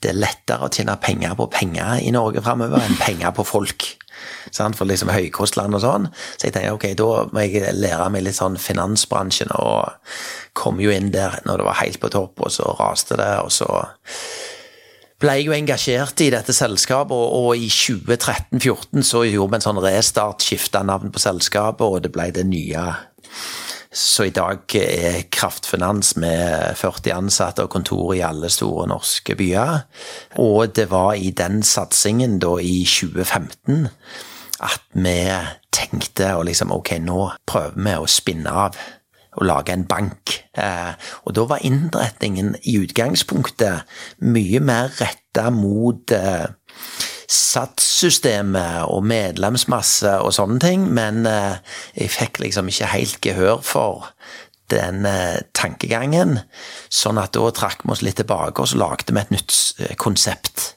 det 0.01 0.11
er 0.11 0.17
lettere 0.17 0.65
å 0.65 0.71
tjene 0.73 0.97
penger 1.01 1.35
på 1.37 1.45
penger 1.53 2.01
i 2.01 2.09
Norge 2.15 2.41
framover 2.45 2.81
enn 2.81 2.97
penger 2.97 3.35
på 3.37 3.45
folk. 3.45 3.85
For 4.55 4.87
liksom 4.87 5.11
høykostland 5.11 5.75
og 5.75 5.83
sånn. 5.83 6.09
Så 6.37 6.47
jeg 6.47 6.55
tenkte 6.55 6.73
ok, 6.75 6.87
da 6.97 7.09
må 7.29 7.45
jeg 7.45 7.75
lære 7.75 8.09
meg 8.13 8.25
litt 8.25 8.37
sånn 8.37 8.57
finansbransjen, 8.61 9.51
og 9.53 9.91
kom 10.57 10.79
jo 10.81 10.93
inn 10.93 11.11
der 11.13 11.41
når 11.45 11.61
det 11.61 11.67
var 11.67 11.81
helt 11.81 12.01
på 12.01 12.11
topp, 12.13 12.45
og 12.45 12.53
så 12.53 12.75
raste 12.79 13.19
det, 13.19 13.31
og 13.43 13.51
så 13.53 13.69
ble 15.21 15.35
jo 15.41 15.53
engasjert 15.55 16.21
i 16.25 16.31
dette 16.33 16.53
selskapet, 16.55 17.15
og, 17.15 17.51
og 17.51 17.59
i 17.59 17.69
2013-2014 17.71 19.05
så 19.07 19.23
gjorde 19.27 19.53
vi 19.53 19.59
en 19.59 19.67
sånn 19.67 19.83
restart, 19.83 20.43
skifta 20.43 20.83
navn 20.85 21.13
på 21.13 21.23
selskapet, 21.23 21.85
og 21.85 22.03
det 22.05 22.11
ble 22.15 22.31
det 22.35 22.47
nye 22.49 22.89
så 23.95 24.25
i 24.27 24.31
dag 24.35 24.73
er 24.75 25.21
Kraftfinans 25.31 26.17
med 26.19 26.75
40 26.75 27.13
ansatte 27.15 27.63
og 27.63 27.71
kontor 27.71 28.11
i 28.11 28.23
alle 28.27 28.49
store 28.51 28.89
norske 28.91 29.37
byer. 29.39 29.85
Og 30.43 30.73
det 30.75 30.89
var 30.91 31.13
i 31.15 31.31
den 31.31 31.61
satsingen 31.63 32.35
da 32.43 32.57
i 32.59 32.81
2015 32.83 33.87
at 34.65 34.83
vi 34.95 35.15
tenkte 35.75 36.33
og 36.35 36.45
liksom 36.49 36.75
ok, 36.75 36.97
nå 37.03 37.21
prøver 37.47 37.79
vi 37.79 37.95
å 37.95 38.11
spinne 38.11 38.51
av 38.65 38.77
og 39.35 39.47
lage 39.49 39.73
en 39.73 39.85
bank. 39.87 40.35
Eh, 40.57 40.93
og 41.25 41.35
da 41.35 41.45
var 41.49 41.65
innretningen 41.65 42.55
i 42.63 42.77
utgangspunktet 42.81 43.83
mye 44.23 44.61
mer 44.63 44.93
retta 44.99 45.49
mot 45.53 46.13
eh, 46.15 46.47
satssystemet 47.31 48.85
og 48.91 49.05
medlemsmasse 49.09 50.17
og 50.21 50.33
sånne 50.35 50.61
ting, 50.63 50.87
men 50.93 51.25
eh, 51.29 51.57
jeg 51.97 52.13
fikk 52.15 52.41
liksom 52.43 52.71
ikke 52.71 52.93
helt 52.93 53.21
gehør 53.23 53.61
for 53.65 54.09
den 54.73 55.05
tankegangen. 55.53 56.39
Sånn 56.89 57.19
at 57.21 57.35
da 57.37 57.51
trakk 57.53 57.83
vi 57.85 57.93
oss 57.93 58.01
litt 58.01 58.17
tilbake, 58.17 58.63
og 58.63 58.71
så 58.71 58.79
lagde 58.81 59.13
vi 59.13 59.21
et 59.21 59.35
nytt 59.35 59.53
konsept. 60.01 60.74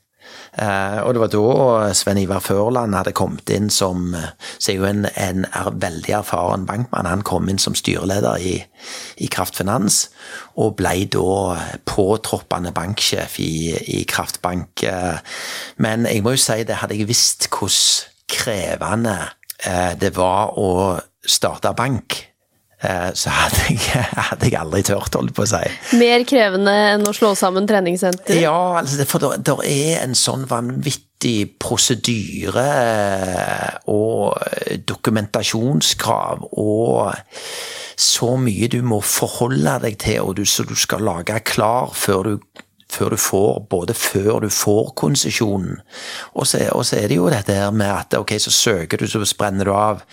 Uh, 0.59 1.01
og 1.05 1.15
det 1.15 1.23
var 1.23 1.31
da 1.33 1.95
Sven 1.95 2.19
Ivar 2.19 2.43
Førland 2.43 2.97
hadde 2.97 3.15
kommet 3.17 3.51
inn 3.55 3.69
som 3.71 4.11
Så 4.59 4.73
er 4.73 4.77
jo 4.77 4.89
en, 4.89 5.07
en 5.15 5.45
er 5.47 5.71
veldig 5.71 6.15
erfaren 6.19 6.67
bankmann. 6.67 7.07
Han 7.07 7.23
kom 7.27 7.49
inn 7.49 7.61
som 7.63 7.77
styreleder 7.79 8.43
i, 8.43 8.55
i 9.23 9.29
Kraftfinans, 9.31 10.09
og 10.59 10.77
ble 10.81 11.07
da 11.15 11.57
påtroppende 11.87 12.73
banksjef 12.75 13.39
i, 13.43 13.75
i 13.99 14.05
Kraftbank. 14.09 14.85
Men 15.79 16.07
jeg 16.11 16.25
må 16.27 16.35
jo 16.35 16.43
si 16.43 16.65
det, 16.67 16.81
hadde 16.83 16.99
jeg 16.99 17.09
visst 17.09 17.49
hvordan 17.53 18.17
krevende 18.29 19.17
det 19.99 20.11
var 20.15 20.59
å 20.61 20.99
starte 21.27 21.73
bank, 21.75 22.19
Eh, 22.19 22.28
så 22.79 23.33
hadde 23.35 23.75
jeg, 23.75 24.05
hadde 24.29 24.47
jeg, 24.47 24.59
aldri 24.61 24.85
tørt, 24.87 25.17
holdt 25.19 25.35
på 25.35 25.43
å 25.43 25.51
si. 25.51 25.63
Mer 25.99 26.23
krevende 26.29 26.75
enn 26.95 27.09
å 27.09 27.15
slå 27.17 27.33
sammen 27.39 27.67
treningssenter? 27.69 28.39
Ja, 28.39 28.79
altså, 28.83 29.03
for 29.09 29.35
det 29.35 29.57
er 29.67 30.05
en 30.05 30.15
sånn 30.19 30.47
vanvittig 30.51 31.57
prosedyre 31.59 32.69
eh, 32.69 33.91
og 33.91 34.39
dokumentasjonskrav 34.87 36.47
og 36.53 37.19
så 37.99 38.37
mye 38.39 38.69
du 38.71 38.79
må 38.87 39.01
forholde 39.03 39.75
deg 39.83 39.99
til, 39.99 40.23
og 40.23 40.39
du, 40.39 40.45
så 40.47 40.63
du 40.63 40.77
skal 40.79 41.03
lage 41.03 41.41
klar 41.49 41.91
før 41.99 42.29
du 42.29 42.63
før 42.93 43.15
du 43.15 43.17
får, 43.21 43.67
både 43.71 43.95
før 43.95 44.41
du 44.41 44.49
får 44.53 44.93
konsesjonen. 44.97 45.81
Og, 46.35 46.47
og, 46.73 46.85
så 46.87 46.97
er 46.99 47.09
det 47.09 47.19
jo 47.19 47.31
dette 47.33 47.55
her 47.55 47.71
med 47.71 47.93
at 47.93 48.19
ok, 48.19 48.35
så 48.41 48.53
søker 48.55 48.99
du, 48.99 49.07
så 49.09 49.23
brenner 49.39 49.69
du 49.69 49.73
av 49.77 50.05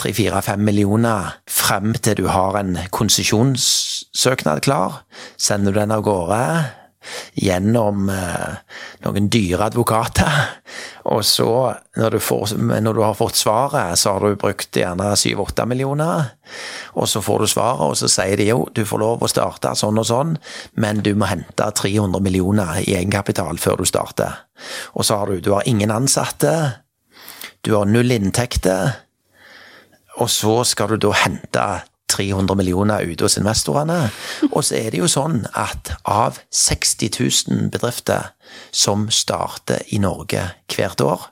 tre-fire-fem 0.00 0.62
millioner 0.64 1.36
frem 1.50 1.94
til 1.94 2.22
du 2.22 2.28
har 2.32 2.58
en 2.60 2.78
konsesjonssøknad 2.90 4.62
klar. 4.64 5.02
Sender 5.36 5.72
du 5.72 5.82
den 5.82 5.94
av 5.94 6.06
gårde 6.06 6.44
gjennom 7.34 8.08
eh, 8.12 8.58
noen 9.04 9.28
dyre 9.32 9.68
advokater. 9.68 10.38
Og 11.12 11.24
så, 11.26 11.48
når 11.98 12.16
du, 12.16 12.18
får, 12.22 12.54
når 12.58 12.94
du, 12.94 13.02
har 13.02 13.18
fått 13.18 13.40
svaret, 13.40 13.98
så 13.98 14.14
har 14.14 14.24
du 14.24 14.38
brukt 14.40 14.76
gjerne 14.76 15.12
syv-åtte 15.18 15.66
millioner. 15.68 16.32
Og 16.94 17.08
så 17.10 17.22
får 17.24 17.44
du 17.44 17.52
svaret, 17.52 17.84
og 17.90 17.98
så 17.98 18.10
sier 18.12 18.38
de 18.38 18.48
jo 18.52 18.66
du 18.74 18.84
får 18.88 19.02
lov 19.02 19.24
å 19.24 19.30
starte 19.30 19.74
sånn 19.78 20.00
og 20.00 20.08
sånn, 20.08 20.36
men 20.80 21.02
du 21.04 21.14
må 21.18 21.30
hente 21.30 21.70
300 21.82 22.22
millioner 22.22 22.82
i 22.84 22.96
egenkapital 22.96 23.60
før 23.62 23.82
du 23.82 23.88
starter. 23.88 24.44
Og 24.94 25.06
så 25.06 25.20
har 25.20 25.32
du, 25.32 25.40
du 25.42 25.52
har 25.56 25.66
ingen 25.68 25.92
ansatte, 25.94 26.54
du 27.62 27.74
har 27.76 27.88
null 27.90 28.10
inntekter, 28.14 28.98
og 30.20 30.28
så 30.30 30.60
skal 30.68 30.92
du 30.92 31.06
da 31.06 31.14
hente 31.24 31.66
300 32.12 32.56
millioner 32.58 33.04
ute 33.08 33.26
hos 33.26 33.38
investorene. 33.40 33.98
Og 34.50 34.62
så 34.64 34.78
er 34.78 34.92
det 34.92 35.02
jo 35.02 35.10
sånn 35.10 35.42
at 35.58 35.94
av 36.08 36.40
60 36.52 37.12
000 37.18 37.72
bedrifter 37.72 38.32
som 38.70 39.08
starter 39.10 39.84
i 39.92 40.00
Norge 40.02 40.44
hvert 40.72 41.04
år, 41.04 41.28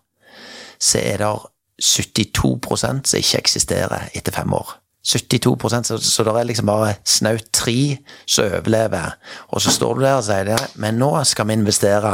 så 0.81 1.01
er 1.05 1.21
det 1.21 1.33
72% 1.81 3.09
som 3.09 3.21
ikke 3.21 3.41
eksisterer 3.41 4.09
etter 4.17 4.35
fem 4.35 4.53
år. 4.57 4.77
72 5.05 5.57
så, 5.85 5.99
så 5.99 6.25
det 6.25 6.35
er 6.37 6.45
liksom 6.45 6.69
bare 6.69 6.95
snaut 7.09 7.49
tre 7.53 7.97
som 8.29 8.45
overlever. 8.45 9.17
Og 9.49 9.63
så 9.65 9.73
står 9.73 9.95
du 9.95 10.05
der 10.05 10.19
og 10.19 10.27
sier 10.27 10.45
det, 10.45 10.61
men 10.77 11.01
nå 11.01 11.13
skal 11.25 11.49
vi 11.49 11.57
investere 11.57 12.13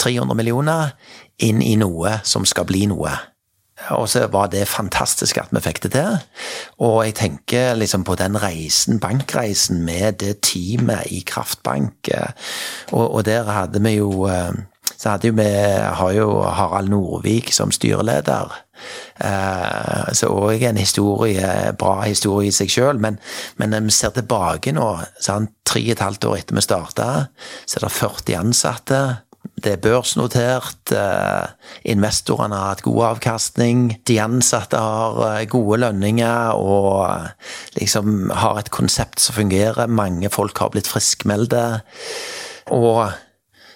300 0.00 0.36
millioner 0.36 0.94
inn 1.44 1.60
i 1.62 1.76
noe 1.80 2.18
som 2.24 2.46
skal 2.48 2.66
bli 2.68 2.86
noe. 2.88 3.12
Og 3.88 4.08
så 4.08 4.26
var 4.32 4.50
det 4.52 4.68
fantastisk 4.68 5.38
at 5.40 5.52
vi 5.54 5.62
fikk 5.64 5.82
det 5.82 5.92
til. 5.96 6.18
Og 6.84 7.04
jeg 7.06 7.14
tenker 7.18 7.74
liksom 7.74 8.04
på 8.04 8.14
den 8.20 8.36
reisen, 8.42 9.00
bankreisen 9.00 9.84
med 9.84 10.20
det 10.20 10.40
teamet 10.46 11.10
i 11.10 11.22
Kraftbank. 11.26 12.12
Og, 12.92 13.06
og 13.14 13.24
der 13.24 13.48
hadde 13.50 13.82
vi 13.82 13.96
jo 13.96 14.26
eh, 14.28 14.52
så 15.00 15.14
hadde 15.14 15.30
jo 15.30 15.36
vi 15.38 15.48
har 15.96 16.12
jo 16.12 16.42
Harald 16.44 16.90
Norvik 16.92 17.54
som 17.56 17.72
styreleder. 17.72 18.52
Eh, 19.20 20.10
så 20.16 20.28
òg 20.28 20.64
en 20.68 20.80
historie, 20.80 21.72
bra 21.80 22.02
historie 22.02 22.50
i 22.50 22.54
seg 22.54 22.72
sjøl. 22.72 23.00
Men, 23.00 23.16
men 23.56 23.72
når 23.72 23.86
vi 23.88 23.96
ser 23.96 24.12
tilbake 24.16 24.74
nå, 24.76 24.90
sant, 25.20 25.54
tre 25.64 25.82
og 25.86 25.94
et 25.94 26.04
halvt 26.04 26.28
år 26.28 26.36
etter 26.42 26.58
vi 26.58 26.66
starta, 26.66 27.08
så 27.64 27.80
er 27.80 27.86
det 27.86 27.92
40 27.96 28.38
ansatte. 28.42 29.00
Det 29.60 29.74
er 29.74 29.82
børsnotert, 29.82 30.92
eh, 30.96 31.72
investorene 31.92 32.56
har 32.56 32.72
hatt 32.72 32.84
god 32.86 33.00
avkastning, 33.10 34.00
de 34.08 34.16
ansatte 34.22 34.78
har 34.80 35.18
eh, 35.26 35.46
gode 35.50 35.80
lønninger 35.82 36.56
og 36.56 37.04
eh, 37.10 37.26
liksom 37.76 38.30
har 38.32 38.60
et 38.60 38.72
konsept 38.72 39.20
som 39.20 39.36
fungerer. 39.36 39.90
Mange 39.90 40.30
folk 40.32 40.58
har 40.62 40.72
blitt 40.72 40.88
friskmeldte. 40.88 41.64
Og 42.72 43.10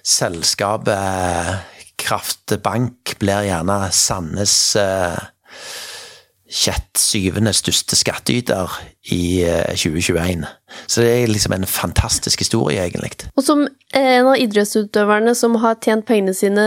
selskapet 0.05 1.71
Kraftbank 2.01 3.17
blir 3.21 3.47
gjerne 3.49 3.79
Sandnes 3.93 4.57
sjett 6.55 7.01
syvende 7.01 7.51
største 7.57 7.97
skattyter 7.99 8.71
i 9.13 9.43
2021. 9.75 10.45
Eh, 10.45 10.53
Så 10.87 11.03
det 11.03 11.11
er 11.11 11.31
liksom 11.31 11.55
en 11.57 11.67
fantastisk 11.67 12.45
historie, 12.45 12.79
egentlig. 12.83 13.27
Og 13.35 13.45
som 13.47 13.67
en 13.67 14.31
av 14.31 14.39
idrettsutøverne 14.39 15.35
som 15.35 15.59
har 15.63 15.81
tjent 15.83 16.07
pengene 16.07 16.35
sine 16.35 16.67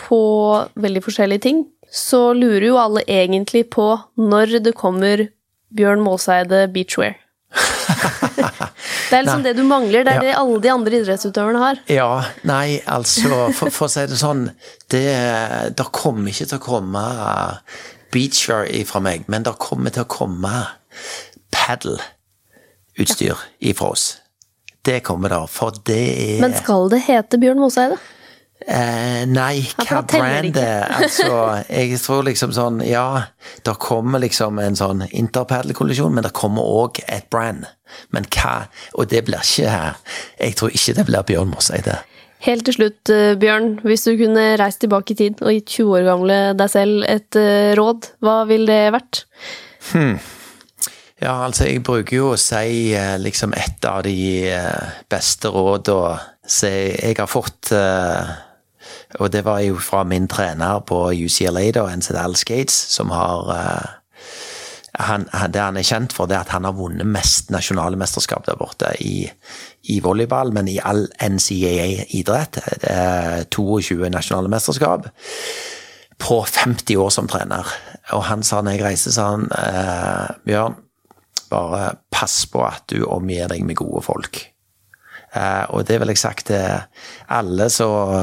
på 0.00 0.20
veldig 0.80 1.02
forskjellige 1.04 1.44
ting, 1.48 1.64
så 1.90 2.30
lurer 2.36 2.68
jo 2.68 2.78
alle 2.80 3.02
egentlig 3.08 3.66
på 3.72 3.88
når 4.20 4.60
det 4.64 4.76
kommer 4.78 5.28
Bjørn 5.74 6.02
Måseide 6.04 6.66
beachwear. 6.72 7.16
det 9.10 9.16
er 9.16 9.24
liksom 9.24 9.40
nei, 9.42 9.48
det 9.48 9.56
du 9.58 9.64
mangler. 9.66 10.04
Det 10.06 10.12
er 10.12 10.20
ja. 10.20 10.26
det 10.28 10.36
alle 10.38 10.60
de 10.62 10.70
andre 10.70 11.00
idrettsutøverne 11.00 11.62
har. 11.62 11.80
Ja, 11.90 12.10
nei, 12.46 12.78
altså, 12.86 13.48
for, 13.56 13.72
for 13.74 13.88
å 13.88 13.90
si 13.90 14.04
det 14.06 14.18
sånn 14.20 14.44
Det, 14.90 15.02
det 15.74 15.88
kommer 15.90 16.30
ikke 16.30 16.46
til 16.52 16.60
å 16.60 16.62
komme 16.62 17.06
beachwear 18.12 18.68
fra 18.88 19.00
meg, 19.04 19.26
men 19.28 19.46
det 19.46 19.56
kommer 19.62 19.94
til 19.94 20.04
å 20.06 20.10
komme 20.10 20.54
paddle-utstyr 21.54 23.36
ifra 23.60 23.92
oss. 23.94 24.06
Det 24.84 25.02
kommer 25.04 25.28
det, 25.28 25.42
for 25.52 25.76
det 25.84 26.00
er 26.36 26.40
Men 26.40 26.56
skal 26.56 26.88
det 26.92 27.02
hete 27.04 27.38
Bjørn 27.40 27.60
Moseide? 27.60 27.98
Eh, 28.60 29.24
nei, 29.24 29.62
hva 29.80 30.02
brand 30.04 30.56
Altså, 30.60 31.28
jeg 31.64 31.96
tror 32.02 32.26
liksom 32.26 32.50
sånn 32.52 32.82
Ja, 32.84 33.22
det 33.64 33.72
kommer 33.80 34.20
liksom 34.20 34.58
en 34.60 34.76
sånn 34.76 35.06
Interpaddle-kollisjon, 35.08 36.12
men 36.12 36.26
det 36.26 36.34
kommer 36.36 36.68
òg 36.68 37.00
et 37.06 37.30
brand. 37.32 37.64
Men 38.12 38.28
hva 38.28 38.68
Og 38.94 39.08
det 39.08 39.24
blir 39.28 39.40
ikke 39.40 39.72
her. 39.72 39.96
Jeg 40.38 40.58
tror 40.60 40.76
ikke 40.76 40.96
det 40.98 41.06
blir 41.08 41.28
Bjørn 41.32 41.52
Mosseide. 41.54 42.00
Helt 42.40 42.64
til 42.64 42.72
slutt, 42.72 43.10
eh, 43.12 43.36
Bjørn. 43.36 43.74
Hvis 43.84 44.06
du 44.08 44.14
kunne 44.16 44.56
reist 44.56 44.80
tilbake 44.80 45.12
i 45.12 45.18
tid 45.18 45.42
og 45.44 45.52
gitt 45.52 45.74
20 45.76 45.96
år 45.98 46.06
gamle 46.08 46.38
deg 46.56 46.70
selv 46.72 47.04
et 47.04 47.36
eh, 47.36 47.76
råd, 47.76 48.14
hva 48.24 48.36
ville 48.48 48.68
det 48.70 48.94
vært? 48.96 49.24
Ja, 51.20 51.34
altså, 51.44 51.66
jeg 51.68 51.82
bruker 51.84 52.16
jo 52.16 52.30
å 52.32 52.40
si 52.40 52.94
eh, 52.96 53.18
liksom 53.20 53.52
et 53.52 53.84
av 53.84 54.00
de 54.06 54.48
beste 55.12 55.52
rådene 55.52 56.16
som 56.50 56.72
jeg 56.72 57.14
har 57.14 57.28
fått 57.30 57.68
Og 59.20 59.28
det 59.30 59.44
var 59.44 59.60
jo 59.60 59.76
fra 59.78 60.00
min 60.08 60.26
trener 60.26 60.80
på 60.82 61.12
UCLA, 61.12 61.68
da, 61.76 61.84
NZL 61.92 62.34
Skates, 62.40 62.74
som 62.96 63.12
har 63.14 63.52
han, 65.06 65.26
Det 65.52 65.60
han 65.60 65.78
er 65.80 65.86
kjent 65.86 66.14
for, 66.16 66.28
det 66.28 66.36
er 66.36 66.44
at 66.44 66.54
han 66.54 66.66
har 66.68 66.76
vunnet 66.76 67.08
mest 67.08 67.50
nasjonale 67.54 67.98
mesterskap 68.00 68.46
der 68.46 68.58
borte 68.60 68.92
i, 69.00 69.24
i 69.92 70.00
volleyball, 70.04 70.52
men 70.56 70.68
i 70.68 70.78
all 70.82 71.06
NCAA-idrett. 71.20 72.60
Det 72.84 72.94
er 72.94 73.48
22 73.50 74.10
nasjonale 74.12 74.52
mesterskap 74.52 75.08
på 76.20 76.42
50 76.44 77.00
år 77.00 77.10
som 77.14 77.28
trener. 77.30 77.66
Og 78.16 78.24
han 78.28 78.44
sa 78.46 78.60
når 78.60 78.76
jeg 78.76 78.84
reiste, 78.84 79.12
sa 79.14 79.32
han 79.34 79.48
eh, 79.56 80.30
Bjørn, 80.46 80.76
bare 81.50 81.94
pass 82.12 82.44
på 82.50 82.62
at 82.62 82.84
du 82.92 83.04
omgir 83.08 83.48
deg 83.50 83.64
med 83.66 83.78
gode 83.80 84.04
folk. 84.06 84.42
Eh, 85.34 85.64
og 85.74 85.86
det 85.88 86.00
vil 86.02 86.12
jeg 86.12 86.20
sagt 86.20 86.50
til 86.50 86.82
alle 87.30 87.68
som 87.70 88.14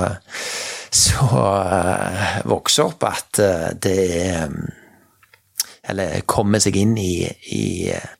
uh, 1.28 2.41
vokser 2.47 2.88
opp, 2.88 3.03
at 3.07 3.39
eh, 3.43 3.69
det 3.75 3.97
er 4.17 4.47
mm, 4.51 4.67
eller 5.88 6.22
kommer 6.30 6.62
seg 6.64 6.78
inn 6.80 6.96
i, 7.00 7.28
i 7.54 7.66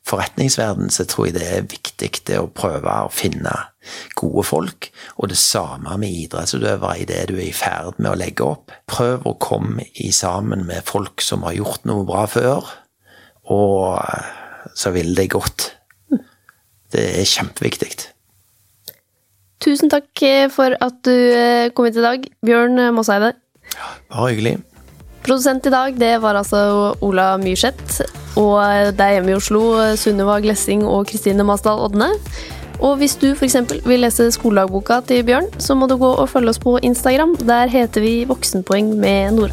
forretningsverden, 0.08 0.90
så 0.90 1.04
tror 1.08 1.28
jeg 1.28 1.36
det 1.38 1.48
er 1.48 1.68
viktig 1.68 2.10
det 2.28 2.38
å 2.40 2.48
prøve 2.52 2.94
å 3.04 3.12
finne 3.12 3.52
gode 4.18 4.44
folk. 4.46 4.90
Og 5.16 5.30
det 5.32 5.38
samme 5.40 5.96
med 6.00 6.14
idrettsutøvere 6.24 7.02
i 7.02 7.08
det 7.08 7.22
du 7.30 7.36
er 7.38 7.48
i 7.48 7.56
ferd 7.56 7.98
med 8.00 8.12
å 8.12 8.18
legge 8.18 8.46
opp. 8.46 8.74
Prøv 8.90 9.26
å 9.28 9.36
komme 9.42 9.88
i 10.00 10.10
sammen 10.14 10.66
med 10.68 10.86
folk 10.88 11.24
som 11.24 11.46
har 11.46 11.56
gjort 11.58 11.88
noe 11.88 12.06
bra 12.08 12.26
før, 12.30 12.68
og 13.48 13.98
eh, 14.02 14.30
så 14.76 14.92
vil 14.96 15.14
det 15.16 15.30
godt. 15.32 15.72
Det 16.92 17.04
er 17.20 17.28
kjempeviktig. 17.28 17.92
Tusen 19.64 19.90
takk 19.92 20.22
eh, 20.24 20.46
for 20.52 20.76
at 20.84 21.02
du 21.04 21.12
eh, 21.14 21.68
kom 21.74 21.88
hit 21.88 22.00
i 22.00 22.04
dag, 22.04 22.24
Bjørn 22.44 22.80
Mosseide. 22.96 23.34
Bare 24.08 24.32
hyggelig. 24.32 24.58
Produsent 25.28 25.66
i 25.68 25.70
dag 25.70 25.96
det 26.00 26.14
var 26.22 26.38
altså 26.38 26.94
Ola 27.04 27.34
Myrseth. 27.36 27.98
Og 28.40 28.94
det 28.96 29.04
er 29.04 29.18
hjemme 29.18 29.34
i 29.34 29.36
Oslo 29.36 29.60
Sunniva 30.00 30.38
Glessing 30.40 30.86
og 30.88 31.04
Kristine 31.10 31.44
Masdal 31.44 31.82
Odne. 31.84 32.08
Og 32.80 32.96
hvis 32.96 33.18
du 33.20 33.26
f.eks. 33.34 33.58
vil 33.84 34.06
lese 34.06 34.30
skoledagboka 34.32 35.02
til 35.04 35.26
Bjørn, 35.28 35.50
så 35.60 35.76
må 35.76 35.84
du 35.90 35.98
gå 36.00 36.14
og 36.14 36.30
følge 36.32 36.54
oss 36.54 36.62
på 36.62 36.78
Instagram. 36.80 37.36
Der 37.44 37.68
heter 37.68 38.00
vi 38.00 38.22
Voksenpoeng 38.24 38.94
med 38.96 39.36
Nora. 39.36 39.52